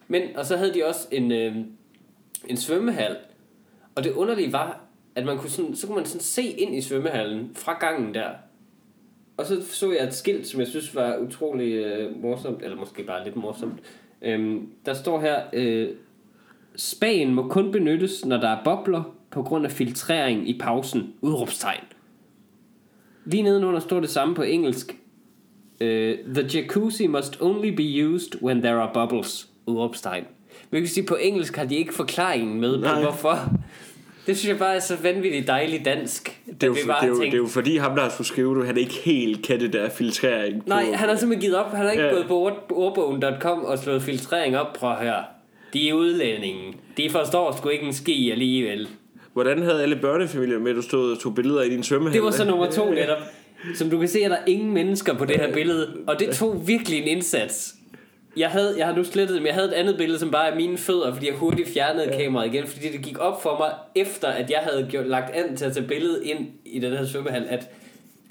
Men, 0.08 0.22
og 0.36 0.46
så 0.46 0.56
havde 0.56 0.74
de 0.74 0.84
også 0.86 1.08
en, 1.12 1.32
øh, 1.32 1.56
en 2.48 2.56
svømmehal. 2.56 3.16
Og 3.94 4.04
det 4.04 4.12
underlige 4.12 4.52
var, 4.52 4.80
at 5.14 5.24
man 5.24 5.38
kunne 5.38 5.50
sådan, 5.50 5.76
så 5.76 5.86
kunne 5.86 5.96
man 5.96 6.06
sådan 6.06 6.20
se 6.20 6.42
ind 6.42 6.74
i 6.74 6.80
svømmehallen 6.80 7.50
fra 7.54 7.72
gangen 7.78 8.14
der. 8.14 8.28
Og 9.36 9.46
så 9.46 9.62
så 9.70 9.92
jeg 9.92 10.04
et 10.04 10.14
skilt, 10.14 10.46
som 10.46 10.60
jeg 10.60 10.68
synes 10.68 10.94
var 10.94 11.16
utrolig 11.18 11.72
øh, 11.74 12.22
morsomt, 12.22 12.62
eller 12.62 12.76
måske 12.76 13.02
bare 13.02 13.24
lidt 13.24 13.36
morsomt. 13.36 13.78
Øhm, 14.22 14.68
der 14.86 14.94
står 14.94 15.20
her, 15.20 15.40
øh, 15.52 15.88
Spagen 16.76 17.34
må 17.34 17.48
kun 17.48 17.72
benyttes, 17.72 18.24
når 18.24 18.36
der 18.36 18.48
er 18.48 18.58
bobler 18.64 19.02
på 19.30 19.42
grund 19.42 19.64
af 19.66 19.72
filtrering 19.72 20.48
i 20.48 20.58
pausen. 20.58 21.12
Udråbstegn. 21.20 21.80
Lige 23.24 23.42
nedenunder 23.42 23.80
står 23.80 24.00
det 24.00 24.10
samme 24.10 24.34
på 24.34 24.42
engelsk. 24.42 24.96
Uh, 25.80 25.86
the 26.34 26.46
jacuzzi 26.54 27.06
must 27.06 27.36
only 27.40 27.68
be 27.68 28.06
used 28.08 28.42
when 28.42 28.60
there 28.62 28.80
are 28.82 28.90
bubbles. 28.94 29.48
Udråbstegn. 29.66 30.24
Hvilket 30.70 30.90
sige, 30.90 31.06
på 31.06 31.14
engelsk 31.20 31.56
har 31.56 31.64
de 31.64 31.76
ikke 31.76 31.94
forklaringen 31.94 32.60
med 32.60 32.82
på, 32.82 33.00
hvorfor. 33.00 33.38
Det 34.26 34.36
synes 34.38 34.48
jeg 34.50 34.58
bare 34.58 34.74
er 34.76 34.80
så 34.80 34.96
vanvittigt 35.02 35.46
dejligt 35.46 35.84
dansk. 35.84 36.40
Det 36.46 36.62
er, 36.62 36.66
jo, 36.66 36.74
det, 36.74 36.82
er 37.02 37.06
jo, 37.06 37.14
tænkte, 37.14 37.24
det 37.26 37.34
er 37.34 37.38
jo 37.38 37.46
fordi 37.46 37.76
ham, 37.76 37.94
der 37.94 38.02
har 38.02 38.08
skulle 38.08 38.26
skrive 38.26 38.58
det, 38.58 38.66
han 38.66 38.76
ikke 38.76 38.94
helt 39.04 39.46
kan 39.46 39.60
det 39.60 39.72
der 39.72 39.88
filtrering. 39.90 40.62
på- 40.62 40.68
Nej, 40.68 40.92
han 40.92 41.08
har 41.08 41.16
simpelthen 41.16 41.40
givet 41.40 41.56
op. 41.56 41.70
Han 41.70 41.84
har 41.84 41.90
ikke 41.92 42.04
Ja. 42.04 42.12
gået 42.12 42.26
på 42.28 42.38
ord- 42.38 42.66
ordbogen.com 42.70 43.64
og 43.64 43.78
slået 43.78 44.02
filtrering 44.02 44.56
op. 44.56 44.72
Prøv 44.72 44.90
at 44.90 44.96
høre. 44.96 45.24
De 45.74 45.88
er 45.88 45.94
udlændinge. 45.94 46.74
De 46.96 47.10
forstår 47.10 47.56
sgu 47.56 47.68
ikke 47.68 47.86
en 47.86 47.92
ski 47.92 48.30
alligevel. 48.30 48.88
Hvordan 49.32 49.62
havde 49.62 49.82
alle 49.82 49.96
børnefamilier 49.96 50.58
med, 50.58 50.70
at 50.70 50.76
du 50.76 50.82
stod 50.82 51.12
og 51.12 51.20
tog 51.20 51.34
billeder 51.34 51.62
i 51.62 51.70
din 51.70 51.82
svømmehal? 51.82 52.14
Det 52.14 52.22
var 52.22 52.30
så 52.30 52.44
nummer 52.44 52.70
to 52.70 52.90
netop. 52.90 53.18
Som 53.74 53.90
du 53.90 53.98
kan 53.98 54.08
se, 54.08 54.22
er 54.22 54.28
der 54.28 54.36
ingen 54.46 54.74
mennesker 54.74 55.14
på 55.14 55.24
det 55.24 55.36
her 55.36 55.52
billede. 55.52 55.96
Og 56.06 56.20
det 56.20 56.30
tog 56.30 56.68
virkelig 56.68 56.98
en 57.02 57.08
indsats. 57.08 57.74
Jeg, 58.36 58.50
havde, 58.50 58.74
jeg 58.78 58.86
har 58.86 58.96
nu 58.96 59.04
slettet 59.04 59.36
men 59.36 59.46
jeg 59.46 59.54
havde 59.54 59.68
et 59.68 59.72
andet 59.72 59.96
billede, 59.96 60.18
som 60.18 60.30
bare 60.30 60.48
er 60.48 60.56
mine 60.56 60.78
fødder, 60.78 61.12
fordi 61.12 61.26
jeg 61.26 61.34
hurtigt 61.34 61.68
fjernede 61.68 62.04
ja. 62.04 62.22
kameraet 62.22 62.54
igen, 62.54 62.66
fordi 62.66 62.88
det 62.88 63.02
gik 63.02 63.18
op 63.18 63.42
for 63.42 63.58
mig, 63.58 64.02
efter 64.04 64.28
at 64.28 64.50
jeg 64.50 64.58
havde 64.62 64.86
gjort, 64.90 65.06
lagt 65.06 65.34
an 65.34 65.56
til 65.56 65.64
at 65.64 65.72
tage 65.72 65.86
billedet 65.86 66.22
ind 66.22 66.46
i 66.64 66.78
den 66.78 66.92
her 66.92 67.06
svømmehal, 67.06 67.46
at 67.48 67.70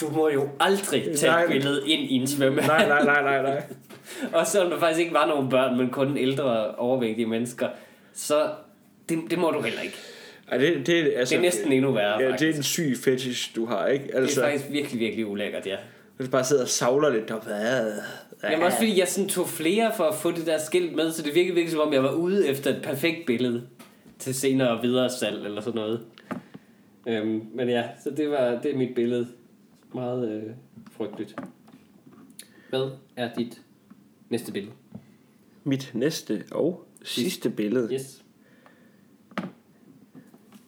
du 0.01 0.09
må 0.09 0.29
jo 0.29 0.49
aldrig 0.59 1.03
tage 1.15 1.31
Nej. 1.31 1.43
et 1.43 1.49
billede 1.49 1.81
ind 1.89 2.01
i 2.11 2.13
en 2.13 2.27
svømmehal. 2.27 2.67
Nej, 2.67 2.87
nej, 2.87 3.03
nej, 3.03 3.21
nej, 3.23 3.41
nej. 3.41 3.63
Og 4.39 4.47
selvom 4.47 4.71
der 4.71 4.79
faktisk 4.79 4.99
ikke 4.99 5.13
var 5.13 5.27
nogen 5.27 5.49
børn, 5.49 5.77
men 5.77 5.89
kun 5.89 6.17
ældre 6.17 6.75
overvægtige 6.75 7.25
mennesker, 7.25 7.67
så 8.13 8.49
det, 9.09 9.19
det 9.29 9.39
må 9.39 9.51
du 9.51 9.61
heller 9.61 9.81
ikke. 9.81 9.95
Ej, 10.51 10.57
det, 10.57 10.87
det, 10.87 11.13
altså, 11.15 11.31
Det 11.33 11.37
er 11.37 11.41
næsten 11.41 11.71
endnu 11.71 11.91
værre, 11.91 12.21
Ja, 12.21 12.25
faktisk. 12.31 12.39
det 12.47 12.53
er 12.53 12.57
en 12.57 12.63
syg 12.63 12.95
fetish, 13.03 13.55
du 13.55 13.65
har, 13.65 13.87
ikke? 13.87 14.07
Det 14.07 14.13
er 14.15 14.19
Altså, 14.21 14.41
faktisk 14.41 14.65
virkelig, 14.71 14.99
virkelig 14.99 15.25
ulækkert, 15.27 15.65
ja. 15.67 15.75
hvis 16.17 16.27
du 16.27 16.31
bare 16.31 16.43
sidder 16.43 16.61
og 16.63 16.69
savler 16.69 17.09
lidt, 17.09 17.31
og 17.31 17.41
hvad? 17.43 17.91
Jamen 18.43 18.63
også 18.63 18.77
fordi 18.77 18.99
jeg 18.99 19.07
sådan 19.07 19.29
tog 19.29 19.47
flere 19.49 19.91
for 19.97 20.03
at 20.03 20.15
få 20.15 20.31
det 20.31 20.45
der 20.45 20.57
skilt 20.57 20.95
med, 20.95 21.11
så 21.11 21.23
det 21.23 21.35
virkede 21.35 21.55
virkelig 21.55 21.71
som 21.71 21.81
om 21.87 21.93
jeg 21.93 22.03
var 22.03 22.11
ude 22.11 22.47
efter 22.47 22.69
et 22.69 22.81
perfekt 22.83 23.25
billede 23.25 23.63
til 24.19 24.35
senere 24.35 24.81
videre 24.81 25.09
salg 25.09 25.45
eller 25.45 25.61
sådan 25.61 25.79
noget. 25.81 26.01
Øhm, 27.07 27.41
men 27.55 27.69
ja, 27.69 27.83
så 28.03 28.09
det 28.09 28.29
var 28.29 28.59
det 28.63 28.73
er 28.73 28.77
mit 28.77 28.95
billede. 28.95 29.27
Meget 29.93 30.31
øh, 30.31 30.43
frygteligt. 30.91 31.35
Hvad 32.69 32.89
er 33.15 33.33
dit 33.37 33.61
næste 34.29 34.51
billede? 34.51 34.73
Mit 35.63 35.91
næste 35.93 36.43
og 36.51 36.87
sidste 37.03 37.49
billede. 37.49 37.93
Yes. 37.93 38.23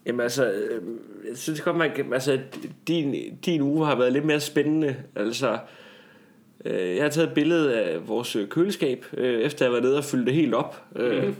Jamen 0.05 0.21
altså, 0.21 0.51
øh, 0.51 0.82
jeg 1.30 1.38
synes 1.38 1.61
godt, 1.61 1.78
man 1.78 1.91
kan, 1.95 2.13
altså, 2.13 2.39
din, 2.88 3.36
din 3.45 3.61
uge 3.61 3.86
har 3.86 3.95
været 3.95 4.13
lidt 4.13 4.26
mere 4.26 4.39
spændende. 4.39 4.95
Altså, 5.15 5.59
øh, 6.65 6.95
jeg 6.95 7.03
har 7.03 7.09
taget 7.09 7.28
et 7.28 7.34
billede 7.34 7.80
af 7.84 8.07
vores 8.07 8.36
øh, 8.36 8.47
køleskab, 8.47 9.05
øh, 9.17 9.41
efter 9.41 9.65
jeg 9.65 9.73
var 9.73 9.80
nede 9.80 9.97
og 9.97 10.03
fyldte 10.03 10.26
det 10.26 10.34
helt 10.34 10.53
op. 10.53 10.84
Øh, 10.95 11.23
Mhm. 11.23 11.36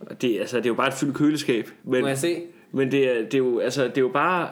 og 0.00 0.22
det, 0.22 0.40
altså, 0.40 0.56
det 0.56 0.66
er 0.66 0.70
jo 0.70 0.74
bare 0.74 0.88
et 0.88 0.94
fyldt 0.94 1.14
køleskab. 1.16 1.68
Men, 1.84 2.00
Må 2.00 2.08
jeg 2.08 2.18
se? 2.18 2.42
men 2.72 2.90
det, 2.90 3.10
er, 3.10 3.22
det, 3.22 3.34
er 3.34 3.38
jo, 3.38 3.58
altså, 3.58 3.84
det 3.84 3.96
er 3.98 4.00
jo 4.02 4.08
bare, 4.08 4.50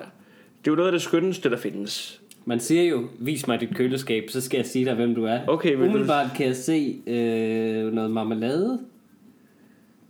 det 0.65 0.71
er 0.71 0.73
jo 0.73 0.75
noget 0.77 0.89
af 0.89 0.93
det 0.93 1.03
skønneste, 1.03 1.51
der 1.51 1.57
findes. 1.57 2.22
Man 2.45 2.61
siger 2.61 2.83
jo, 2.83 3.09
vis 3.19 3.47
mig 3.47 3.61
dit 3.61 3.75
køleskab, 3.77 4.31
så 4.31 4.41
skal 4.41 4.59
jeg 4.59 4.67
sige 4.67 4.85
dig, 4.85 4.95
hvem 4.95 5.15
du 5.15 5.25
er. 5.25 5.41
Okay, 5.49 5.73
du- 5.77 5.83
Umiddelbart 5.85 6.31
kan 6.37 6.47
jeg 6.47 6.57
se 6.57 7.03
øh, 7.07 7.93
noget 7.93 8.11
marmelade, 8.11 8.81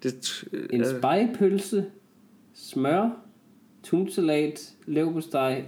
Det, 0.03 0.45
øh, 0.53 0.69
en 0.73 0.85
spejepølse, 0.99 1.85
smør, 2.55 3.11
tunsalat, 3.85 4.73
leverpostej. 4.87 5.65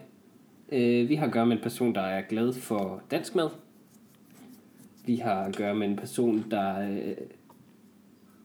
Øh, 0.72 1.08
vi 1.08 1.14
har 1.14 1.26
at 1.26 1.32
gøre 1.32 1.46
med 1.46 1.56
en 1.56 1.62
person, 1.62 1.94
der 1.94 2.00
er 2.00 2.22
glad 2.28 2.52
for 2.52 3.02
dansk 3.10 3.34
mad. 3.34 3.48
Vi 5.06 5.16
har 5.16 5.34
at 5.44 5.56
gøre 5.56 5.74
med 5.74 5.88
en 5.88 5.96
person, 5.96 6.44
der... 6.50 6.90
Øh, 6.90 7.14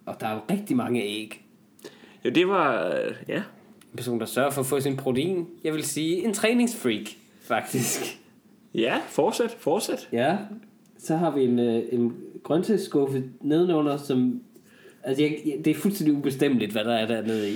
og 0.05 0.15
der 0.19 0.27
er 0.27 0.33
jo 0.33 0.39
rigtig 0.51 0.77
mange 0.77 1.03
æg. 1.03 1.45
ja, 2.23 2.29
det 2.29 2.47
var, 2.47 2.87
øh, 2.87 3.15
ja. 3.27 3.35
En 3.37 3.95
person, 3.97 4.19
der 4.19 4.25
sørger 4.25 4.49
for 4.51 4.61
at 4.61 4.67
få 4.67 4.79
sin 4.79 4.97
protein. 4.97 5.47
Jeg 5.63 5.73
vil 5.73 5.83
sige 5.83 6.25
en 6.25 6.33
træningsfreak, 6.33 7.03
faktisk. 7.49 8.19
Ja, 8.75 8.97
fortsæt, 9.07 9.55
fortsæt. 9.59 10.09
Ja, 10.11 10.37
så 10.99 11.15
har 11.15 11.31
vi 11.35 11.43
en, 11.43 11.59
øh, 11.59 11.83
en 11.91 12.13
grøntsagsskuffe 12.43 13.23
nedenunder, 13.41 13.97
som... 13.97 14.41
Altså, 15.03 15.23
jeg, 15.23 15.37
jeg- 15.45 15.65
det 15.65 15.71
er 15.71 15.75
fuldstændig 15.75 16.15
ubestemmeligt, 16.17 16.71
hvad 16.71 16.83
der 16.83 16.93
er 16.93 17.07
dernede 17.07 17.51
i. 17.51 17.55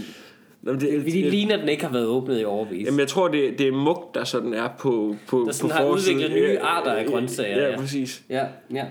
Jamen, 0.66 0.82
det, 0.82 1.02
Fordi 1.02 1.22
det 1.22 1.32
ligner, 1.32 1.54
at 1.54 1.60
den 1.60 1.70
ikke 1.70 1.84
har 1.86 1.92
været 1.94 2.06
åbnet 2.06 2.42
i 2.42 2.44
overvis. 2.44 2.86
Jamen, 2.86 3.00
jeg 3.00 3.08
tror, 3.08 3.28
det, 3.28 3.60
det 3.60 3.68
er 3.68 3.72
mug, 3.72 3.98
der 4.14 4.24
sådan 4.24 4.54
er 4.54 4.70
på, 4.80 5.16
på, 5.28 5.44
Der 5.46 5.52
sådan 5.52 5.70
på 5.70 5.76
har 5.76 5.84
forsiden. 5.88 6.18
udviklet 6.18 6.38
nye 6.38 6.50
Ja, 6.50 6.66
arter 6.66 6.92
af 6.92 7.06
grøntsager, 7.06 7.58
Ja, 7.62 7.70
ja. 7.72 7.78
præcis. 7.80 8.24
Ja, 8.30 8.46
ja. 8.74 8.86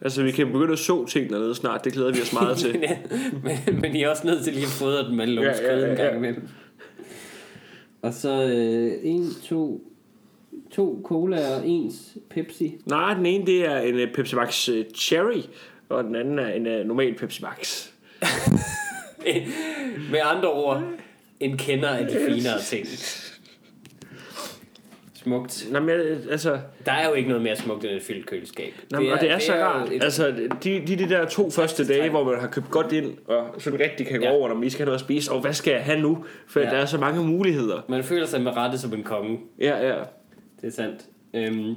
Altså, 0.00 0.22
vi 0.22 0.30
kan 0.30 0.46
begynde 0.46 0.72
at 0.72 0.78
så 0.78 1.06
ting 1.06 1.30
dernede 1.30 1.54
snart. 1.54 1.84
Det 1.84 1.92
glæder 1.92 2.12
vi 2.12 2.20
os 2.22 2.32
meget 2.32 2.56
til. 2.56 2.72
men, 2.72 2.82
ja, 2.88 2.96
men, 3.72 3.80
men 3.80 3.96
I 3.96 4.02
er 4.02 4.08
også 4.08 4.26
nødt 4.26 4.44
til 4.44 4.52
lige 4.52 4.64
at 4.64 4.68
fodre 4.70 5.08
den 5.08 5.16
med 5.16 5.26
Ja, 5.26 5.32
ja, 5.32 5.46
lumskød 5.48 5.80
ja, 5.84 5.90
en 5.90 5.96
ja. 5.98 6.04
gang 6.04 6.16
imellem. 6.16 6.48
Og 8.02 8.12
så 8.14 8.44
øh, 8.44 8.92
en, 9.02 9.26
to, 9.44 9.87
to 10.72 11.00
cola 11.04 11.56
og 11.56 11.68
ens 11.68 11.94
Pepsi. 12.30 12.76
Nej, 12.86 13.14
den 13.14 13.26
ene 13.26 13.46
det 13.46 13.66
er 13.66 13.78
en 13.78 13.94
uh, 13.94 14.12
Pepsi 14.14 14.34
Max 14.36 14.68
uh, 14.68 14.74
Cherry, 14.96 15.42
og 15.88 16.04
den 16.04 16.14
anden 16.16 16.38
er 16.38 16.48
en 16.48 16.66
uh, 16.66 16.86
normal 16.86 17.14
Pepsi 17.14 17.42
Max. 17.42 17.88
Med 20.10 20.20
andre 20.24 20.50
ord, 20.52 20.82
en 21.40 21.56
kender 21.58 21.88
af 21.88 22.06
de 22.06 22.16
finere 22.28 22.60
ting. 22.60 22.86
Smukt. 25.14 25.66
Nå, 25.70 25.80
men 25.80 25.90
altså, 26.30 26.58
Der 26.86 26.92
er 26.92 27.08
jo 27.08 27.14
ikke 27.14 27.28
noget 27.28 27.42
mere 27.42 27.56
smukt 27.56 27.84
end 27.84 27.92
et 27.92 28.02
fyldt 28.02 28.26
køleskab. 28.26 28.72
Nå, 28.90 29.00
det 29.00 29.12
og 29.12 29.20
det 29.20 29.30
er, 29.30 29.38
så 29.38 29.56
jo 29.56 29.62
rart. 29.64 29.92
et- 29.92 30.02
Altså, 30.04 30.28
de, 30.64 30.82
de, 30.86 30.96
de 30.98 31.08
der 31.08 31.24
to 31.28 31.50
første 31.50 31.88
dage, 31.88 31.98
tegn. 32.00 32.10
hvor 32.10 32.24
man 32.24 32.40
har 32.40 32.48
købt 32.48 32.70
godt 32.70 32.92
ind, 32.92 33.12
og 33.26 33.46
sådan 33.58 33.80
rigtig 33.80 34.06
kan 34.06 34.18
gå 34.18 34.24
Ja. 34.24 34.32
over, 34.32 34.48
når 34.48 34.54
man 34.54 34.60
lige 34.60 34.70
skal 34.70 34.80
have 34.84 34.86
noget 34.86 34.98
at 34.98 35.04
spise, 35.04 35.32
og 35.32 35.40
hvad 35.40 35.52
skal 35.52 35.70
jeg 35.72 35.82
have 35.84 36.00
nu? 36.00 36.24
For 36.48 36.60
Ja. 36.60 36.66
der 36.66 36.72
er 36.72 36.86
så 36.86 36.98
mange 36.98 37.24
muligheder. 37.24 37.80
Man 37.88 38.04
føler 38.04 38.26
sig 38.26 38.42
med 38.42 38.56
rette 38.56 38.78
som 38.78 38.94
en 38.94 39.02
konge. 39.02 39.38
Ja, 39.60 39.88
ja. 39.88 40.02
Det 40.60 40.66
er 40.66 40.70
sandt. 40.70 41.04
Øhm, 41.34 41.74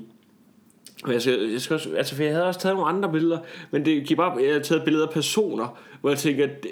Og 1.03 1.13
jeg, 1.13 1.21
skal, 1.21 1.49
jeg, 1.51 1.61
skal 1.61 1.73
også, 1.73 1.89
altså, 1.95 2.15
for 2.15 2.23
jeg 2.23 2.31
havde 2.33 2.45
også 2.45 2.59
taget 2.59 2.75
nogle 2.75 2.89
andre 2.89 3.11
billeder, 3.11 3.39
men 3.71 3.85
det 3.85 4.07
giver 4.07 4.17
bare, 4.17 4.37
jeg 4.43 4.49
havde 4.51 4.63
taget 4.63 4.83
billeder 4.83 5.07
af 5.07 5.13
personer, 5.13 5.79
hvor 6.01 6.09
jeg 6.09 6.19
tænker, 6.19 6.45
det, 6.47 6.71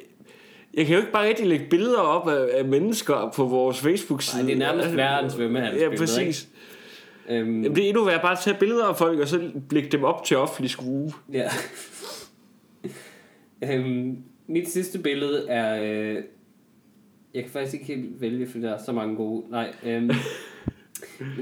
jeg 0.73 0.85
kan 0.85 0.95
jo 0.95 0.99
ikke 1.01 1.11
bare 1.11 1.27
rigtig 1.27 1.47
lægge 1.47 1.65
billeder 1.69 1.97
op 1.99 2.27
af, 2.29 2.47
af 2.53 2.65
mennesker 2.65 3.31
på 3.35 3.45
vores 3.45 3.79
Facebook-side. 3.79 4.41
Ej, 4.41 4.45
det 4.47 4.53
er 4.53 4.59
nærmest 4.59 4.95
værre 4.95 5.23
end 5.23 5.31
svømmehalsbilleder, 5.31 5.91
Ja, 5.91 5.97
præcis. 5.97 6.47
ikke? 7.27 7.39
øhm, 7.39 7.63
Jamen, 7.63 7.75
det 7.75 7.83
er 7.83 7.87
endnu 7.89 8.03
værd 8.05 8.21
bare 8.21 8.31
at 8.31 8.39
tage 8.43 8.55
billeder 8.59 8.85
af 8.85 8.97
folk, 8.97 9.19
og 9.19 9.27
så 9.27 9.51
lægge 9.71 9.89
dem 9.89 10.03
op 10.03 10.23
til 10.23 10.37
offentlig 10.37 10.69
skue. 10.69 11.11
Ja. 11.33 11.49
øhm, 13.63 14.17
mit 14.47 14.69
sidste 14.69 14.99
billede 14.99 15.45
er... 15.49 15.83
Øh, 15.83 16.23
jeg 17.33 17.43
kan 17.43 17.51
faktisk 17.51 17.73
ikke 17.73 17.85
helt 17.85 18.21
vælge, 18.21 18.47
for 18.47 18.59
der 18.59 18.73
er 18.73 18.77
så 18.85 18.91
mange 18.91 19.15
gode. 19.15 19.43
Nej. 19.51 19.73
Øhm, 19.85 20.09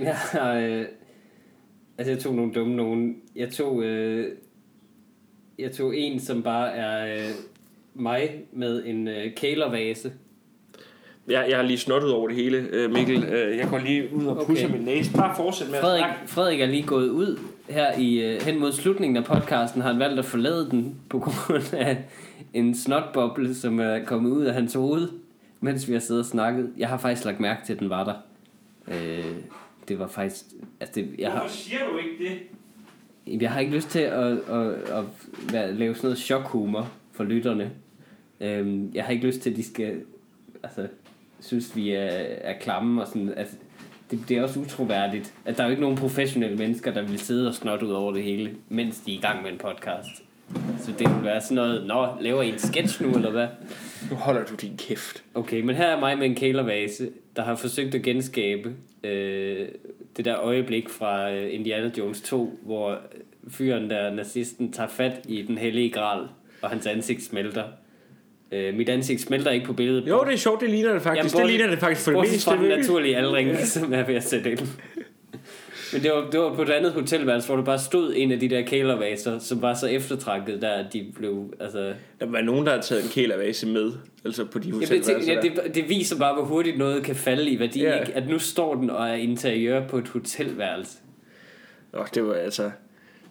jeg 0.04 0.16
har... 0.16 0.54
Øh, 0.54 0.86
altså, 1.98 2.12
jeg 2.12 2.20
tog 2.20 2.36
nogle 2.36 2.54
dumme 2.54 2.76
nogen. 2.76 3.16
Jeg 3.36 3.50
tog... 3.50 3.84
Øh, 3.84 4.32
jeg 5.60 5.72
tog 5.72 5.98
en, 5.98 6.20
som 6.20 6.44
bare 6.44 6.72
er 6.76 7.16
øh, 7.18 7.30
mig 7.94 8.30
med 8.52 8.86
en 8.86 9.08
øh, 9.08 9.34
kælervase. 9.36 10.12
Jeg, 11.28 11.46
jeg 11.50 11.58
har 11.58 11.64
lige 11.64 11.78
snottet 11.78 12.14
over 12.14 12.28
det 12.28 12.38
hele, 12.38 12.58
øh, 12.72 12.92
Mikkel. 12.92 13.24
Øh, 13.24 13.58
Jeg 13.58 13.68
går 13.70 13.78
lige 13.78 14.14
ud 14.14 14.26
og 14.26 14.46
pusser 14.46 14.66
Okay. 14.68 14.78
min 14.78 14.86
næse. 14.86 15.14
Bare 15.14 15.36
fortsæt 15.36 15.68
med 15.68 15.76
at 15.76 15.82
Frederik, 15.82 16.00
snakke. 16.00 16.28
Frederik 16.28 16.62
er 16.62 16.66
lige 16.66 16.84
gået 16.84 17.10
ud 17.10 17.40
her 17.70 17.98
i 18.00 18.22
øh, 18.36 18.42
hen 18.42 18.60
mod 18.60 18.72
slutningen 18.72 19.18
af 19.18 19.24
podcasten, 19.26 19.82
har 19.82 19.92
han 19.92 20.00
valgt 20.00 20.20
at 20.20 20.26
forlade 20.26 20.70
den 20.72 20.96
på 21.10 21.20
grund 21.20 21.74
af 21.74 21.98
en 22.54 22.76
snotboble, 22.76 23.56
som 23.56 23.80
er 23.80 24.04
kommet 24.06 24.32
ud 24.32 24.44
af 24.44 24.54
hans 24.54 24.74
hoved, 24.74 25.08
mens 25.62 25.88
vi 25.88 25.94
har 25.94 26.00
siddet 26.00 26.20
og 26.22 26.26
snakket. 26.26 26.70
Jeg 26.78 26.88
har 26.90 26.98
faktisk 26.98 27.26
lagt 27.26 27.40
mærke 27.40 27.66
til, 27.66 27.74
at 27.74 27.80
den 27.80 27.90
var 27.90 28.04
der. 28.04 28.14
Øh, 28.88 29.36
det 29.88 30.00
var 30.00 30.08
faktisk... 30.08 30.46
Altså 30.80 30.94
det, 30.96 31.16
jeg, 31.20 31.32
har, 31.32 31.48
siger 31.48 31.80
du 31.92 31.98
ikke 31.98 32.24
det? 32.24 33.42
jeg 33.42 33.52
har 33.52 33.60
ikke 33.60 33.76
lyst 33.76 33.90
til 33.90 34.00
at, 34.00 34.32
at, 34.32 34.74
at 34.74 35.04
være, 35.52 35.74
lave 35.74 35.96
sådan 35.96 36.08
noget 36.08 36.18
chokhumor 36.18 36.92
for 37.12 37.24
lytterne. 37.24 37.72
Øh, 38.42 38.96
jeg 38.96 39.06
har 39.06 39.12
ikke 39.12 39.28
lyst 39.28 39.42
til, 39.42 39.50
at 39.50 39.56
de 39.56 39.64
skal 39.64 40.02
altså, 40.64 40.88
synes, 41.40 41.76
vi 41.76 41.92
er, 41.92 42.10
er 42.42 42.60
klamme 42.60 43.02
og 43.02 43.08
sådan... 43.08 43.34
Altså, 43.38 43.56
det, 44.12 44.20
det 44.30 44.38
er 44.38 44.44
også 44.44 44.60
utroværdigt, 44.60 45.34
at 45.46 45.58
der 45.58 45.64
er 45.64 45.68
jo 45.68 45.72
ikke 45.72 45.82
nogen 45.82 45.98
professionelle 45.98 46.58
mennesker, 46.58 46.94
der 46.94 47.02
vil 47.02 47.20
sidde 47.20 47.48
og 47.48 47.54
snotte 47.54 47.86
ud 47.86 47.92
over 47.92 48.14
det 48.14 48.24
hele, 48.24 48.56
mens 48.70 49.00
de 49.00 49.14
er 49.14 49.18
i 49.18 49.22
gang 49.22 49.44
med 49.44 49.52
en 49.52 49.58
podcast. 49.58 50.24
Så 50.80 50.92
det 51.00 51.16
vil 51.16 51.24
være 51.24 51.42
sådan 51.42 51.56
noget, 51.56 51.88
nå, 51.88 52.08
laver 52.22 52.42
I 52.42 52.50
en 52.50 52.60
sketch 52.60 53.02
nu, 53.04 53.16
eller 53.16 53.32
hvad? 53.32 53.48
Nu 54.10 54.16
holder 54.16 54.44
du 54.46 54.56
din 54.56 54.78
kæft. 54.78 55.24
Okay, 55.36 55.62
men 55.62 55.76
her 55.76 55.86
er 55.86 56.00
mig 56.00 56.18
med 56.18 56.26
en 56.26 56.36
kælervase, 56.36 57.10
der 57.36 57.44
har 57.44 57.56
forsøgt 57.56 57.96
at 57.96 58.02
genskabe 58.02 58.74
øh, 59.04 59.68
det 60.18 60.26
der 60.26 60.40
øjeblik 60.40 60.90
fra 60.90 61.32
øh, 61.32 61.54
Indiana 61.54 61.92
Jones 61.98 62.22
2, 62.22 62.60
hvor 62.64 62.98
fyren 63.50 63.90
der, 63.90 64.14
nazisten, 64.14 64.72
tager 64.72 64.90
fat 64.90 65.20
i 65.28 65.42
den 65.42 65.58
hellige 65.58 65.90
gral, 65.90 66.28
og 66.62 66.70
hans 66.70 66.86
ansigt 66.88 67.24
smelter. 67.24 67.64
Øh, 68.52 68.74
mit 68.76 68.90
ansigt 68.90 69.22
smelter 69.22 69.52
ikke 69.52 69.66
på 69.66 69.74
billedet. 69.74 70.08
Jo, 70.10 70.24
det 70.24 70.34
er 70.34 70.38
sjovt, 70.38 70.62
det 70.62 70.70
ligner 70.70 70.94
det 70.94 71.02
faktisk. 71.02 71.36
Jamen, 71.36 71.48
det 71.48 71.56
ligner 71.58 71.70
det 71.72 71.80
faktisk 71.80 72.04
for 72.06 72.12
det 72.12 72.18
Bortset 72.18 72.34
meste. 72.34 72.50
fra 72.50 72.58
den 72.58 72.70
naturlige 72.80 73.18
aldring, 73.18 73.58
som 73.68 73.94
er 73.94 74.04
ved 74.06 74.16
at 74.16 74.24
sætte 74.24 74.52
ind. 74.52 74.60
Men 75.94 76.04
det 76.04 76.12
var, 76.12 76.30
det 76.32 76.40
var 76.40 76.54
på 76.54 76.62
et 76.62 76.70
andet 76.70 76.92
hotelværelse, 76.92 77.48
hvor 77.48 77.56
der 77.56 77.64
bare 77.64 77.80
stod 77.80 78.14
en 78.16 78.32
af 78.32 78.40
de 78.40 78.50
der 78.50 78.62
kælervaser, 78.62 79.40
som 79.40 79.62
var 79.62 79.74
så 79.74 79.88
eftertragtet 79.88 80.62
der, 80.62 80.70
at 80.70 80.94
de 80.94 81.12
blev... 81.16 81.54
Altså, 81.60 81.94
Der 82.20 82.26
var 82.26 82.42
nogen, 82.42 82.66
der 82.66 82.72
har 82.72 82.82
taget 82.82 83.04
en 83.04 83.10
kælervase 83.10 83.68
med. 83.68 83.92
Altså 84.26 84.46
på 84.46 84.60
de 84.60 84.72
hotelværelser 84.72 85.34
ja, 85.34 85.42
det, 85.42 85.76
det 85.76 85.90
viser 85.90 86.20
bare, 86.20 86.34
hvor 86.34 86.44
hurtigt 86.44 86.78
noget 86.78 87.04
kan 87.04 87.16
falde 87.16 87.52
i 87.52 87.60
værdi. 87.60 87.82
Ja. 87.82 88.00
Ikke? 88.00 88.14
At 88.14 88.30
nu 88.30 88.40
står 88.40 88.76
den 88.76 88.90
og 88.90 89.10
er 89.10 89.14
interiør 89.14 89.88
på 89.88 89.98
et 89.98 90.08
hotelværelse. 90.08 90.98
Åh, 91.94 92.06
det 92.14 92.28
var 92.28 92.34
altså... 92.34 92.72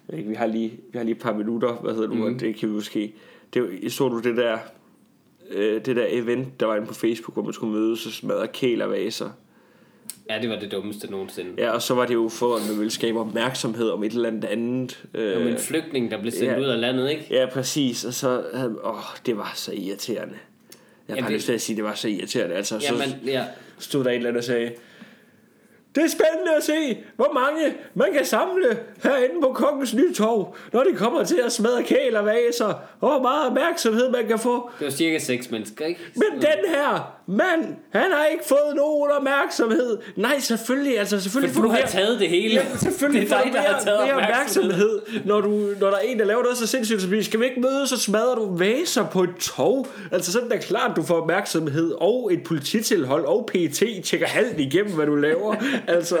Vi 0.07 0.33
har 0.33 0.47
lige, 0.47 0.71
vi 0.91 0.97
har 0.97 1.03
lige 1.03 1.15
et 1.15 1.21
par 1.21 1.33
minutter, 1.33 1.73
hvad 1.73 1.93
hedder 1.93 2.07
du, 2.07 2.13
mm. 2.13 2.39
det 2.39 2.55
kan 2.55 2.69
vi 2.69 2.73
måske... 2.73 3.13
Det, 3.53 3.91
så 3.91 4.07
du 4.07 4.19
det 4.19 4.37
der, 4.37 4.57
øh, 5.51 5.85
det 5.85 5.95
der 5.95 6.05
event, 6.09 6.59
der 6.59 6.65
var 6.65 6.75
inde 6.75 6.87
på 6.87 6.93
Facebook, 6.93 7.35
hvor 7.35 7.43
man 7.43 7.53
skulle 7.53 7.73
mødes 7.73 8.05
og 8.05 8.11
smadre 8.11 8.47
kælervaser. 8.47 9.29
Ja, 10.29 10.41
det 10.41 10.49
var 10.49 10.59
det 10.59 10.71
dummeste 10.71 11.11
nogensinde. 11.11 11.49
Ja, 11.57 11.71
og 11.71 11.81
så 11.81 11.93
var 11.93 12.05
det 12.05 12.13
jo 12.13 12.29
for, 12.29 12.55
at 12.55 12.61
man 12.69 12.77
ville 12.79 12.91
skabe 12.91 13.19
opmærksomhed 13.19 13.89
om 13.89 14.03
et 14.03 14.11
eller 14.11 14.27
andet 14.29 14.45
andet. 14.45 15.03
Øh, 15.13 15.41
Øh, 15.45 15.51
en 15.51 15.57
flygtning, 15.57 16.11
der 16.11 16.21
blev 16.21 16.31
sendt 16.31 16.45
ja. 16.51 16.59
ud 16.59 16.65
af 16.65 16.79
landet, 16.81 17.09
ikke? 17.09 17.27
ja, 17.29 17.45
præcis. 17.45 18.05
Og 18.05 18.13
så 18.13 18.43
åh, 18.83 18.93
det 19.25 19.37
var 19.37 19.51
så 19.55 19.71
irriterende. 19.73 20.35
Jeg 21.07 21.15
har 21.15 21.21
Ja, 21.21 21.27
det- 21.27 21.33
lyst 21.35 21.45
til 21.45 21.53
at 21.53 21.61
sige, 21.61 21.73
at 21.73 21.77
det 21.77 21.83
var 21.85 21.93
så 21.95 22.07
irriterende. 22.07 22.55
Altså, 22.55 22.79
så 22.79 22.85
Jamen, 22.93 23.19
ja. 23.25 23.43
stod 23.79 24.03
der 24.03 24.09
et 24.09 24.15
eller 24.15 24.29
andet 24.29 24.39
og 24.39 24.43
sagde, 24.43 24.71
det 25.97 26.05
er 26.05 26.09
spændende 26.09 26.55
at 26.57 26.63
se, 26.63 26.97
hvor 27.15 27.31
mange 27.33 27.75
man 27.93 28.07
kan 28.13 28.25
samle 28.25 28.77
herinde 29.03 29.35
på 29.41 29.53
Kongens 29.53 29.93
Nytorv, 29.93 30.55
når 30.73 30.83
det 30.83 30.97
kommer 30.97 31.23
til 31.23 31.39
at 31.45 31.51
smadre 31.51 31.83
kælervaser, 31.83 32.65
og 33.01 33.09
hvor 33.09 33.21
meget 33.21 33.47
opmærksomhed 33.47 34.09
man 34.11 34.27
kan 34.27 34.39
få. 34.39 34.69
Det 34.79 34.85
var 34.85 34.91
cirka 34.91 35.19
seks 35.19 35.51
mennesker, 35.51 35.85
ikke? 35.85 35.99
Men 36.15 36.41
den 36.41 36.69
her 36.75 37.13
mand, 37.27 37.75
han 37.89 38.11
har 38.11 38.25
ikke 38.25 38.43
fået 38.47 38.75
nogen 38.75 39.11
opmærksomhed. 39.11 39.97
Nej, 40.15 40.39
selvfølgelig, 40.39 40.99
altså 40.99 41.19
selvfølgelig 41.21 41.55
For 41.55 41.61
du 41.61 41.67
har 41.69 41.77
mere- 41.77 41.87
taget 41.87 42.19
det 42.19 42.29
hele. 42.29 42.53
Ja, 42.55 42.77
selvfølgelig 42.77 43.21
det 43.21 43.31
er 43.31 43.35
får 43.37 43.43
dig, 43.43 43.51
du 43.53 43.57
der 43.57 43.63
mere, 43.63 43.73
har 43.73 43.81
taget 43.83 43.99
mere 44.07 44.13
opmærksomhed. 44.15 44.71
opmærksomhed, 44.71 45.25
når, 45.25 45.41
du, 45.41 45.49
når 45.79 45.87
der 45.89 45.97
er 45.97 46.01
en, 46.01 46.19
der 46.19 46.25
laver 46.25 46.41
noget 46.43 46.57
så 46.57 46.67
sindssygt, 46.67 47.01
så 47.01 47.07
skal 47.23 47.39
vi 47.39 47.45
ikke 47.45 47.61
mødes, 47.61 47.89
så 47.89 47.97
smadrer 47.99 48.35
du 48.35 48.57
vaser 48.57 49.05
på 49.05 49.23
et 49.23 49.35
tog. 49.39 49.87
Altså 50.11 50.31
sådan 50.31 50.51
er 50.51 50.57
klart, 50.57 50.91
du 50.95 51.03
får 51.03 51.15
opmærksomhed, 51.21 51.91
og 51.97 52.29
et 52.33 52.43
polititilhold, 52.43 53.25
og 53.25 53.49
PET 53.53 53.71
tjekker 54.03 54.27
alt 54.35 54.59
igennem, 54.59 54.93
hvad 54.95 55.05
du 55.05 55.15
laver. 55.15 55.55
altså, 55.95 56.17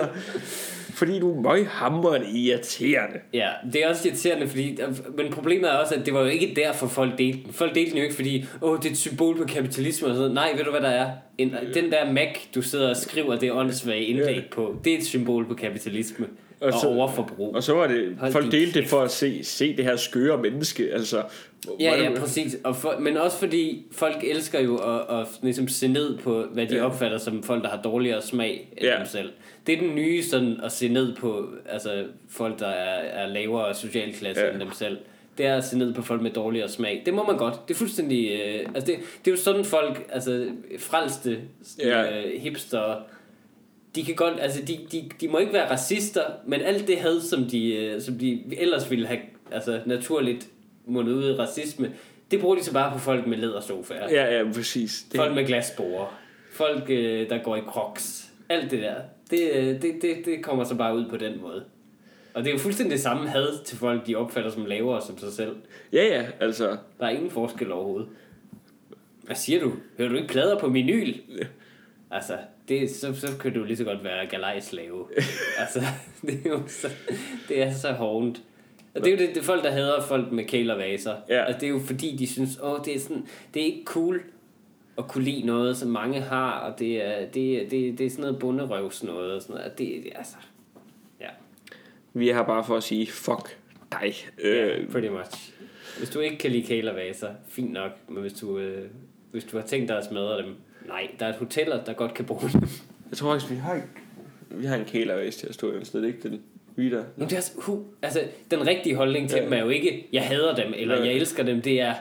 fordi 0.93 1.19
du 1.19 1.37
er 1.37 1.41
møghamrende 1.41 2.27
irriterende. 2.39 3.19
Ja, 3.33 3.49
det 3.73 3.83
er 3.83 3.89
også 3.89 4.07
irriterende, 4.07 4.47
fordi, 4.47 4.77
men 5.17 5.31
problemet 5.31 5.69
er 5.69 5.73
også, 5.73 5.95
at 5.95 6.05
det 6.05 6.13
var 6.13 6.19
jo 6.21 6.27
ikke 6.27 6.53
derfor 6.55 6.87
folk 6.87 7.17
delte 7.17 7.39
den. 7.45 7.53
Folk 7.53 7.75
delte 7.75 7.89
den 7.91 7.97
jo 7.97 8.03
ikke, 8.03 8.15
fordi, 8.15 8.45
åh, 8.61 8.77
det 8.77 8.85
er 8.85 8.89
et 8.91 8.97
symbol 8.97 9.37
på 9.37 9.43
kapitalisme 9.43 10.07
og 10.07 10.15
sådan 10.15 10.19
noget. 10.19 10.33
Nej, 10.33 10.51
ved 10.57 10.63
du 10.65 10.71
hvad 10.71 10.81
der 10.81 10.87
er? 10.89 11.09
En, 11.37 11.53
den 11.73 11.91
der 11.91 12.11
Mac, 12.11 12.27
du 12.55 12.61
sidder 12.61 12.89
og 12.89 12.97
skriver 12.97 13.35
det 13.35 13.51
åndssvage 13.51 14.03
indlæg 14.05 14.35
Ja. 14.35 14.41
på, 14.51 14.75
det 14.83 14.93
er 14.93 14.97
et 14.97 15.05
symbol 15.05 15.45
på 15.47 15.53
kapitalisme 15.53 16.25
og, 16.61 16.67
Og 16.67 16.73
så- 16.81 16.87
overforbrug. 16.87 17.55
Og 17.55 17.63
så 17.63 17.73
var 17.73 17.87
det, 17.87 18.15
Hold 18.19 18.31
folk 18.31 18.51
delte 18.51 18.79
det 18.81 18.87
for 18.89 19.01
at 19.01 19.11
se, 19.11 19.43
se 19.43 19.77
det 19.77 19.85
her 19.85 19.95
skøre 19.95 20.37
menneske. 20.37 20.89
Altså, 20.93 21.23
Ja, 21.79 22.03
ja, 22.03 22.19
præcis. 22.19 22.57
Og 22.63 22.75
for, 22.75 22.95
men 22.99 23.17
også 23.17 23.37
fordi 23.37 23.85
folk 23.91 24.15
elsker 24.23 24.59
jo 24.59 24.77
at, 24.77 25.19
at 25.19 25.27
ligesom 25.43 25.67
se 25.67 25.87
ned 25.87 26.17
på, 26.17 26.43
hvad 26.53 26.65
de 26.65 26.75
Ja. 26.75 26.85
opfatter 26.85 27.17
som 27.17 27.43
folk, 27.43 27.63
der 27.63 27.69
har 27.69 27.81
dårligere 27.81 28.21
smag 28.21 28.69
end 28.77 28.85
Ja. 28.87 28.97
dem 28.97 29.05
selv. 29.05 29.29
Det 29.67 29.75
er 29.75 29.79
den 29.79 29.95
nye 29.95 30.23
sådan 30.23 30.59
at 30.63 30.71
se 30.71 30.87
ned 30.87 31.15
på 31.15 31.49
altså, 31.69 32.05
folk, 32.29 32.59
der 32.59 32.67
er, 32.67 33.23
er 33.23 33.27
lavere 33.27 33.73
socialklasse 33.75 34.43
Ja. 34.43 34.51
end 34.51 34.59
dem 34.59 34.71
selv. 34.71 34.97
Det 35.37 35.45
er 35.45 35.55
at 35.57 35.63
se 35.65 35.77
ned 35.77 35.93
på 35.93 36.01
folk 36.01 36.21
med 36.21 36.31
dårligere 36.31 36.69
smag. 36.69 37.01
Det 37.05 37.13
må 37.13 37.23
man 37.25 37.37
godt. 37.37 37.67
Det 37.67 37.73
er 37.73 37.77
fuldstændig... 37.77 38.31
Øh, 38.31 38.59
altså 38.75 38.91
det, 38.91 38.99
det 39.25 39.31
er 39.31 39.35
jo 39.35 39.37
sådan 39.41 39.65
folk, 39.65 40.05
altså 40.09 40.49
frelste 40.79 41.39
Ja. 41.79 42.17
øh, 42.25 42.41
hipster, 42.41 42.95
de 43.95 44.03
kan 44.03 44.15
godt, 44.15 44.33
altså 44.39 44.61
de, 44.61 44.77
de, 44.91 45.09
de 45.21 45.27
må 45.27 45.37
ikke 45.37 45.53
være 45.53 45.71
racister, 45.71 46.21
men 46.45 46.61
alt 46.61 46.87
det 46.87 46.97
had, 46.97 47.21
som 47.21 47.43
de, 47.45 47.75
øh, 47.75 48.01
som 48.01 48.15
de 48.15 48.43
ellers 48.57 48.91
ville 48.91 49.07
have 49.07 49.19
altså, 49.51 49.79
naturligt 49.85 50.47
mundet 50.85 51.13
ud 51.13 51.29
i 51.29 51.33
racisme, 51.33 51.91
det 52.31 52.39
bruger 52.39 52.55
de 52.55 52.63
så 52.63 52.73
bare 52.73 52.91
på 52.93 52.99
folk 52.99 53.27
med 53.27 53.37
lædersofaer. 53.37 54.09
Ja, 54.11 54.37
ja, 54.37 54.51
præcis. 54.53 55.05
Det, 55.11 55.17
Folk 55.19 55.35
med 55.35 55.45
glasborer. 55.45 56.19
Folk, 56.51 56.83
øh, 56.89 57.29
der 57.29 57.37
går 57.43 57.55
i 57.55 57.61
crocs. 57.61 58.29
Alt 58.49 58.71
det 58.71 58.81
der. 58.81 58.95
Det, 59.29 59.51
øh, 59.53 59.81
det, 59.81 60.01
det, 60.01 60.25
det 60.25 60.43
kommer 60.43 60.63
så 60.63 60.75
bare 60.75 60.95
ud 60.95 61.09
på 61.09 61.17
den 61.17 61.41
måde. 61.41 61.63
Og 62.33 62.43
det 62.43 62.49
er 62.49 62.53
jo 62.53 62.59
fuldstændig 62.59 62.91
det 62.91 63.01
samme 63.01 63.29
had 63.29 63.63
til 63.65 63.77
folk, 63.77 64.07
de 64.07 64.15
opfatter 64.15 64.51
som 64.51 64.65
lavere 64.65 65.01
som 65.01 65.17
sig 65.17 65.33
selv. 65.33 65.55
Ja, 65.93 66.03
ja, 66.03 66.25
altså... 66.39 66.77
Der 66.99 67.05
er 67.05 67.09
ingen 67.09 67.31
forskel 67.31 67.71
overhovedet. 67.71 68.09
Hvad 69.23 69.35
siger 69.35 69.59
du? 69.59 69.73
Hører 69.97 70.09
du 70.09 70.15
ikke 70.15 70.27
plader 70.27 70.59
på 70.59 70.69
vinyl? 70.69 71.13
Altså, 72.11 72.37
det, 72.69 72.91
så, 72.91 73.13
så 73.13 73.27
kan 73.39 73.53
du 73.53 73.63
lige 73.63 73.77
så 73.77 73.83
godt 73.83 74.03
være 74.03 74.25
galejslave. 74.25 75.05
altså, 75.61 75.81
det 76.21 76.45
er 76.45 76.49
jo 76.49 76.61
så, 76.67 76.87
det 77.49 77.63
er 77.63 77.73
så 77.73 77.91
hårdt. 77.91 78.41
Og 78.95 79.05
det 79.05 79.07
er 79.07 79.11
jo 79.11 79.17
det, 79.17 79.35
det 79.35 79.37
er 79.37 79.45
folk, 79.45 79.63
der 79.63 79.71
hader 79.71 80.01
folk 80.01 80.31
med 80.31 80.45
kælervaser. 80.45 81.15
Ja. 81.29 81.43
Altså, 81.43 81.59
det 81.59 81.67
er 81.67 81.71
jo 81.71 81.79
fordi, 81.79 82.15
de 82.15 82.27
synes, 82.27 82.59
åh, 82.63 82.79
det 82.85 82.95
er, 82.95 82.99
sådan, 82.99 83.27
det 83.53 83.61
er 83.61 83.65
ikke 83.65 83.83
cool 83.85 84.21
at 84.97 85.07
kunne 85.07 85.23
lide 85.23 85.45
noget, 85.45 85.77
som 85.77 85.89
mange 85.89 86.19
har, 86.21 86.51
og 86.59 86.79
det 86.79 87.01
er, 87.05 87.19
det, 87.25 87.71
det, 87.71 87.97
det 87.97 88.05
er 88.05 88.09
sådan 88.09 88.21
noget 88.21 88.39
bunderøvs 88.39 89.03
noget, 89.03 89.31
og 89.33 89.41
sådan 89.41 89.55
noget. 89.55 89.71
Og 89.71 89.77
Det, 89.77 89.87
det, 90.03 90.11
altså, 90.15 90.35
ja, 91.21 91.27
Vi 92.13 92.29
er 92.29 92.33
her 92.33 92.43
bare 92.43 92.63
for 92.63 92.77
at 92.77 92.83
sige, 92.83 93.07
fuck 93.07 93.57
dig. 93.91 94.13
yeah, 94.45 94.79
Øh, 94.81 94.89
pretty 94.91 95.07
much. 95.09 95.53
Hvis 95.97 96.09
du 96.09 96.19
ikke 96.19 96.37
kan 96.37 96.51
lide 96.51 96.63
kælervaser, 96.63 97.29
fint 97.49 97.71
nok, 97.73 97.91
men 98.09 98.21
hvis 98.21 98.33
du, 98.33 98.57
øh, 98.59 98.87
hvis 99.31 99.43
du 99.43 99.57
har 99.57 99.65
tænkt 99.65 99.89
dig 99.89 99.97
at 99.97 100.05
smadre 100.05 100.37
dem, 100.37 100.55
nej, 100.87 101.07
der 101.19 101.25
er 101.25 101.29
et 101.29 101.35
hoteller, 101.35 101.83
der 101.83 101.93
godt 101.93 102.13
kan 102.13 102.25
bruge 102.25 102.41
dem. 102.53 102.61
jeg 103.09 103.17
tror 103.17 103.31
faktisk, 103.33 103.51
vi 103.51 103.55
har 103.57 103.73
en, 103.73 103.83
vi 104.49 104.65
har 104.65 104.75
en 104.75 104.85
kælervæs 104.85 105.35
til 105.35 105.47
at 105.47 105.53
stå 105.53 105.71
et 105.71 105.87
sted, 105.87 106.03
ikke 106.03 106.29
den 106.29 106.41
vi 106.75 106.89
der. 106.91 107.03
Men 107.15 107.25
det 107.27 107.31
er, 107.33 107.37
altså, 107.37 107.51
hu, 107.61 107.83
altså, 108.01 108.19
den 108.51 108.67
rigtige 108.67 108.95
holdning 108.95 109.29
til 109.29 109.37
Ja. 109.37 109.43
dem 109.45 109.53
er 109.53 109.57
jo 109.57 109.69
ikke, 109.69 110.07
jeg 110.13 110.27
hader 110.27 110.55
dem, 110.55 110.73
eller 110.75 110.95
Ja. 110.95 111.03
jeg 111.05 111.13
elsker 111.13 111.43
dem, 111.43 111.61
det 111.61 111.81
er, 111.81 111.93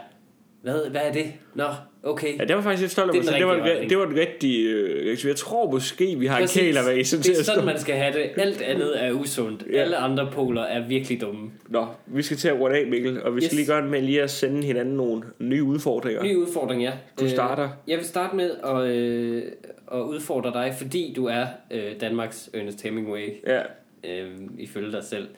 hvad, 0.63 0.91
hvad 0.91 1.01
er 1.01 1.13
det? 1.13 1.33
Nå, 1.55 1.65
okay. 2.07 2.39
Ja, 2.39 2.45
det 2.45 2.57
var 2.57 2.63
faktisk 2.63 2.81
lidt 2.81 2.93
stolt 2.93 3.11
af 3.11 3.13
Det 3.15 3.19
mig. 3.25 3.25
den 3.25 3.33
selv. 3.33 3.39
Det 3.41 3.47
var, 3.47 3.65
rigtige 3.65 3.89
det 3.89 3.99
var 3.99 4.07
en 4.07 4.17
rigtig... 4.17 4.67
Øh, 4.67 5.27
jeg 5.29 5.37
tror 5.37 5.71
måske, 5.71 6.17
vi 6.19 6.27
har 6.27 6.39
Præcis. 6.41 6.57
en 6.57 6.63
kælervæs 6.63 7.11
til 7.11 7.19
Det 7.25 7.39
er 7.39 7.43
sådan, 7.45 7.65
man 7.65 7.79
skal 7.79 7.95
have 7.95 8.13
det. 8.15 8.31
Alt 8.43 8.63
andet 8.63 9.05
er 9.05 9.13
usundt. 9.13 9.65
Ja. 9.73 9.79
Alle 9.81 9.97
andre 9.97 10.31
poler 10.33 10.63
er 10.63 10.89
virkelig 10.89 11.21
dumme. 11.21 11.51
Nå, 11.69 11.87
vi 12.07 12.23
skal 12.23 12.37
til 12.37 12.49
at 12.49 12.61
runde 12.61 12.77
af, 12.77 12.87
Mikkel, 12.87 13.23
og 13.23 13.37
vi 13.37 13.41
skal 13.41 13.47
Yes. 13.47 13.53
lige 13.57 13.67
gøre 13.67 13.83
det 13.83 13.91
med 13.91 14.03
lige 14.03 14.23
at 14.23 14.31
sende 14.31 14.63
hinanden 14.67 14.95
nogle 14.95 15.23
nye 15.39 15.63
udfordringer. 15.65 16.23
Ny 16.23 16.37
udfordring, 16.37 16.83
ja. 16.83 16.93
Du 17.21 17.29
starter. 17.29 17.65
Øh, 17.65 17.71
jeg 17.89 17.99
vil 17.99 18.07
starte 18.07 18.37
med 18.37 18.51
at, 18.65 18.87
øh, 18.87 19.43
at 19.93 20.01
udfordre 20.01 20.53
dig, 20.53 20.75
fordi 20.79 21.13
du 21.17 21.27
er 21.27 21.47
øh, 21.71 21.83
Danmarks 22.01 22.51
Ernest 22.55 22.83
Hemingway, 22.83 23.29
Ja. 23.47 23.61
øh, 24.05 24.31
ifølge 24.59 24.93
dig 24.93 25.05
selv. 25.05 25.29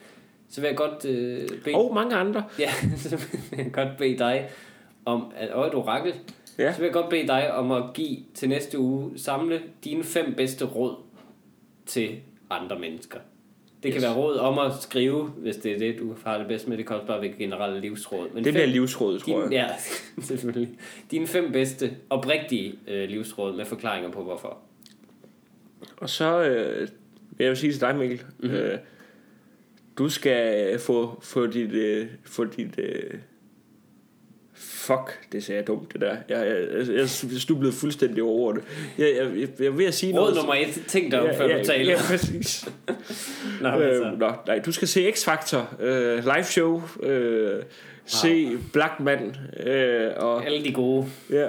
Så 0.51 0.61
vil 0.61 0.67
jeg 0.67 0.77
godt 0.77 1.05
øh, 1.05 1.47
bede... 1.63 1.75
Og 1.75 1.93
mange 1.93 2.15
andre. 2.15 2.43
Ja, 2.59 2.69
så 2.97 3.17
vil 3.51 3.57
jeg 3.57 3.71
godt 3.71 3.97
bede 3.97 4.17
dig 4.17 4.47
om, 5.05 5.23
at, 5.37 5.49
og 5.49 5.67
et 5.67 5.73
orakel, 5.75 6.13
Ja. 6.59 6.73
så 6.73 6.79
vil 6.79 6.85
jeg 6.85 6.93
godt 6.93 7.09
bede 7.09 7.27
dig 7.27 7.53
om 7.53 7.71
at 7.71 7.83
give 7.93 8.17
til 8.33 8.49
næste 8.49 8.79
uge, 8.79 9.11
samle 9.19 9.61
dine 9.83 10.03
fem 10.03 10.33
bedste 10.37 10.65
råd 10.65 10.95
til 11.85 12.15
andre 12.49 12.79
mennesker. 12.79 13.19
Det 13.83 13.91
kan 13.91 14.01
Yes. 14.01 14.03
være 14.07 14.15
råd 14.15 14.37
om 14.37 14.59
at 14.59 14.71
skrive, 14.81 15.23
hvis 15.23 15.55
det 15.57 15.71
er 15.71 15.77
det, 15.79 15.99
du 15.99 16.15
har 16.25 16.37
det 16.37 16.47
bedst 16.47 16.67
med. 16.67 16.77
Det 16.77 16.87
kan 16.87 16.95
også 16.95 17.07
bare 17.07 17.21
være 17.21 17.31
generelle 17.31 17.79
livsråd. 17.81 18.27
Men 18.33 18.43
Det 18.43 18.53
bliver 18.53 18.65
livsrådet, 18.67 19.21
tror 19.21 19.41
din, 19.43 19.53
jeg. 19.53 19.75
Ja, 20.17 20.21
selvfølgelig. 20.23 20.69
Dine 21.11 21.27
fem 21.27 21.51
bedste, 21.51 21.91
oprigtige 22.09 22.73
øh, 22.87 23.09
livsråd 23.09 23.55
med 23.55 23.65
forklaringer 23.65 24.11
på 24.11 24.23
hvorfor. 24.23 24.57
Og 25.97 26.09
så 26.09 26.41
øh, 26.43 26.87
vil 27.37 27.45
jeg 27.47 27.57
sige 27.57 27.73
til 27.73 27.81
dig, 27.81 27.95
Mikkel. 27.95 28.21
Mhm. 28.37 28.47
Mm-hmm. 28.51 28.57
Øh, 28.65 28.77
du 29.97 30.09
skal 30.09 30.79
få, 30.79 31.19
få 31.23 31.47
dit... 31.47 31.71
Øh, 31.71 32.07
få 32.25 32.45
dit 32.45 32.79
øh, 32.79 33.13
fuck, 34.79 35.19
det 35.31 35.43
sagde 35.43 35.59
jeg 35.59 35.67
dumt, 35.67 35.93
det 35.93 36.01
der. 36.01 36.15
Jeg, 36.29 36.47
jeg, 36.47 36.87
jeg, 36.87 36.97
jeg 36.97 37.09
snublede 37.39 37.73
fuldstændig 37.73 38.23
over 38.23 38.53
det. 38.53 38.63
Jeg, 38.97 39.07
jeg, 39.17 39.39
jeg, 39.39 39.47
jeg 39.59 39.77
ved 39.77 39.85
at 39.85 39.93
sige 39.93 40.13
Råd 40.13 40.19
noget... 40.19 40.35
nummer 40.35 40.53
et, 40.53 40.83
tænk 40.87 41.11
dig 41.11 41.21
om, 41.21 41.29
før 41.37 41.57
du 41.57 41.63
taler. 41.65 41.91
Ja, 41.91 41.97
præcis. 42.07 42.69
Nå. 43.61 43.69
Øh, 43.69 44.19
nå, 44.19 44.31
nej, 44.47 44.59
du 44.59 44.71
skal 44.71 44.87
se 44.87 45.09
X-Factor, 45.09 45.83
øh, 45.83 46.23
live 46.23 46.43
show, 46.43 46.81
øh, 47.03 47.63
se 48.05 48.49
Black 48.73 48.99
Man, 48.99 49.35
øh, 49.65 50.11
og 50.17 50.45
Alle 50.45 50.63
de 50.63 50.73
gode. 50.73 51.05
ja. 51.29 51.47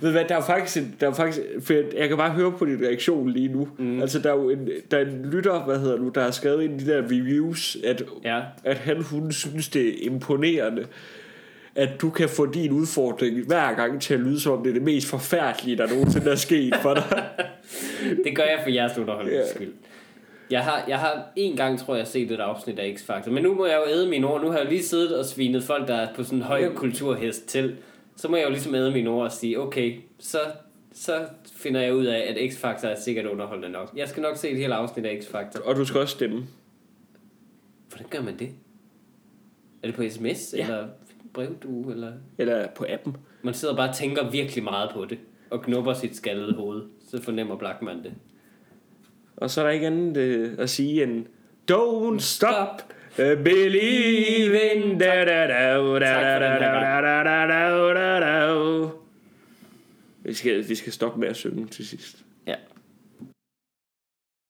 Ved 0.00 0.10
hvad, 0.12 0.24
der 0.28 0.36
er 0.36 0.42
faktisk, 0.46 0.76
en, 0.76 0.96
der 1.00 1.08
er 1.08 1.14
faktisk 1.14 1.40
for 1.62 1.72
jeg, 1.72 1.84
jeg 1.96 2.08
kan 2.08 2.16
bare 2.16 2.30
høre 2.30 2.52
på 2.58 2.64
din 2.64 2.80
reaktion 2.86 3.30
lige 3.30 3.48
nu. 3.48 3.68
Mm. 3.78 4.00
Altså, 4.02 4.18
der 4.18 4.30
er 4.30 4.34
jo 4.36 4.50
en, 4.50 4.68
der 4.90 4.98
er 4.98 5.02
en 5.02 5.26
lytter, 5.32 5.64
hvad 5.64 5.78
hedder 5.78 5.96
du, 5.96 6.08
der 6.08 6.20
har 6.20 6.30
skrevet 6.30 6.62
ind 6.64 6.80
i 6.80 6.84
de 6.84 6.90
der 6.90 7.02
reviews, 7.02 7.76
at, 7.84 8.02
Ja. 8.24 8.40
at 8.64 8.76
han, 8.76 9.02
hun 9.02 9.32
synes, 9.32 9.68
det 9.68 9.88
er 9.88 9.92
imponerende, 10.00 10.86
at 11.78 12.00
du 12.00 12.10
kan 12.10 12.28
få 12.28 12.46
din 12.46 12.72
udfordring 12.72 13.46
hver 13.46 13.74
gang 13.74 14.02
til 14.02 14.14
at 14.14 14.20
lyde 14.20 14.40
som 14.40 14.52
om 14.52 14.62
det 14.62 14.70
er 14.70 14.74
det 14.74 14.82
mest 14.82 15.06
forfærdelige, 15.06 15.76
der 15.76 15.86
nogensinde 15.88 16.30
er 16.30 16.34
sket 16.34 16.74
for 16.82 16.94
dig. 16.94 17.04
Det 18.24 18.36
gør 18.36 18.42
jeg 18.44 18.60
for 18.62 18.70
jeres 18.70 18.98
underholdnings 18.98 19.38
Ja. 19.48 19.54
skyld. 19.54 19.72
Jeg 20.50 20.64
har, 20.64 20.84
jeg 20.88 20.98
har 20.98 21.32
en 21.36 21.56
gang, 21.56 21.78
tror 21.78 21.96
jeg, 21.96 22.06
set 22.06 22.30
et 22.30 22.40
afsnit 22.40 22.78
af 22.78 22.96
X-Factor. 22.98 23.30
Men 23.30 23.42
nu 23.42 23.54
må 23.54 23.66
jeg 23.66 23.76
jo 23.86 23.92
æde 23.92 24.08
mine 24.08 24.26
ord. 24.26 24.40
Nu 24.44 24.50
har 24.50 24.58
jeg 24.58 24.68
lige 24.68 24.82
siddet 24.82 25.18
og 25.18 25.24
svinet 25.26 25.64
folk, 25.64 25.88
der 25.88 25.94
er 25.94 26.14
på 26.14 26.24
sådan 26.24 26.38
en 26.38 26.44
høj 26.44 26.74
kulturhest 26.74 27.46
til. 27.46 27.76
Så 28.16 28.28
må 28.28 28.36
jeg 28.36 28.44
jo 28.44 28.50
ligesom 28.50 28.74
æde 28.74 28.90
mine 28.90 29.10
ord 29.10 29.24
og 29.24 29.32
sige, 29.32 29.60
okay, 29.60 30.00
så, 30.18 30.38
så 30.92 31.26
finder 31.56 31.80
jeg 31.80 31.94
ud 31.94 32.04
af, 32.06 32.18
at 32.28 32.36
X-Factor 32.52 32.86
er 32.86 33.00
sikkert 33.00 33.26
underholdende 33.26 33.68
nok. 33.68 33.92
Jeg 33.96 34.08
skal 34.08 34.22
nok 34.22 34.36
se 34.36 34.48
et 34.50 34.56
helt 34.56 34.72
afsnit 34.72 35.06
af 35.06 35.18
X-Factor. 35.22 35.68
og 35.68 35.76
du 35.76 35.84
skal 35.84 36.00
også 36.00 36.14
stemme. 36.14 36.46
Hvordan 37.88 38.06
gør 38.10 38.22
man 38.22 38.38
det? 38.38 38.48
Er 39.82 39.86
det 39.86 39.94
på 39.94 40.02
sms, 40.10 40.54
Ja. 40.56 40.62
eller 40.62 40.86
brevdue, 41.32 41.92
eller... 41.92 42.12
Eller 42.38 42.68
på 42.76 42.86
appen. 42.88 43.16
Man 43.42 43.54
sidder 43.54 43.76
bare 43.76 43.88
og 43.88 43.94
tænker 43.94 44.30
virkelig 44.30 44.64
meget 44.64 44.90
på 44.94 45.04
det, 45.04 45.18
og 45.50 45.62
knupper 45.62 45.94
sit 45.94 46.16
skaldede 46.16 46.54
hoved. 46.54 46.82
Så 47.10 47.22
fornemmer 47.22 47.56
Blackman 47.56 48.02
det. 48.02 48.12
Og 49.36 49.50
så 49.50 49.60
er 49.60 49.64
der 49.64 49.72
ikke 49.72 49.86
andet 49.86 50.16
øh, 50.16 50.54
at 50.58 50.70
sige 50.70 51.02
end 51.02 51.26
Don't 51.70 52.18
stop 52.18 52.82
uh, 53.18 53.44
believing 53.44 55.00
da 55.00 55.24
da 55.24 55.46
da 55.46 55.76
da 55.76 55.98
da 55.98 56.38
da 56.38 56.38
da 56.38 57.00
da 57.00 57.22
da 57.22 57.46
da 57.46 57.94
da 57.94 58.20
da 58.20 58.88
Vi 60.22 60.34
skal, 60.34 60.68
vi 60.68 60.74
skal 60.74 60.92
stoppe 60.92 61.20
med 61.20 61.28
at 61.28 61.36
synge 61.36 61.66
til 61.66 61.86
sidst. 61.86 62.24
Ja. 62.46 62.54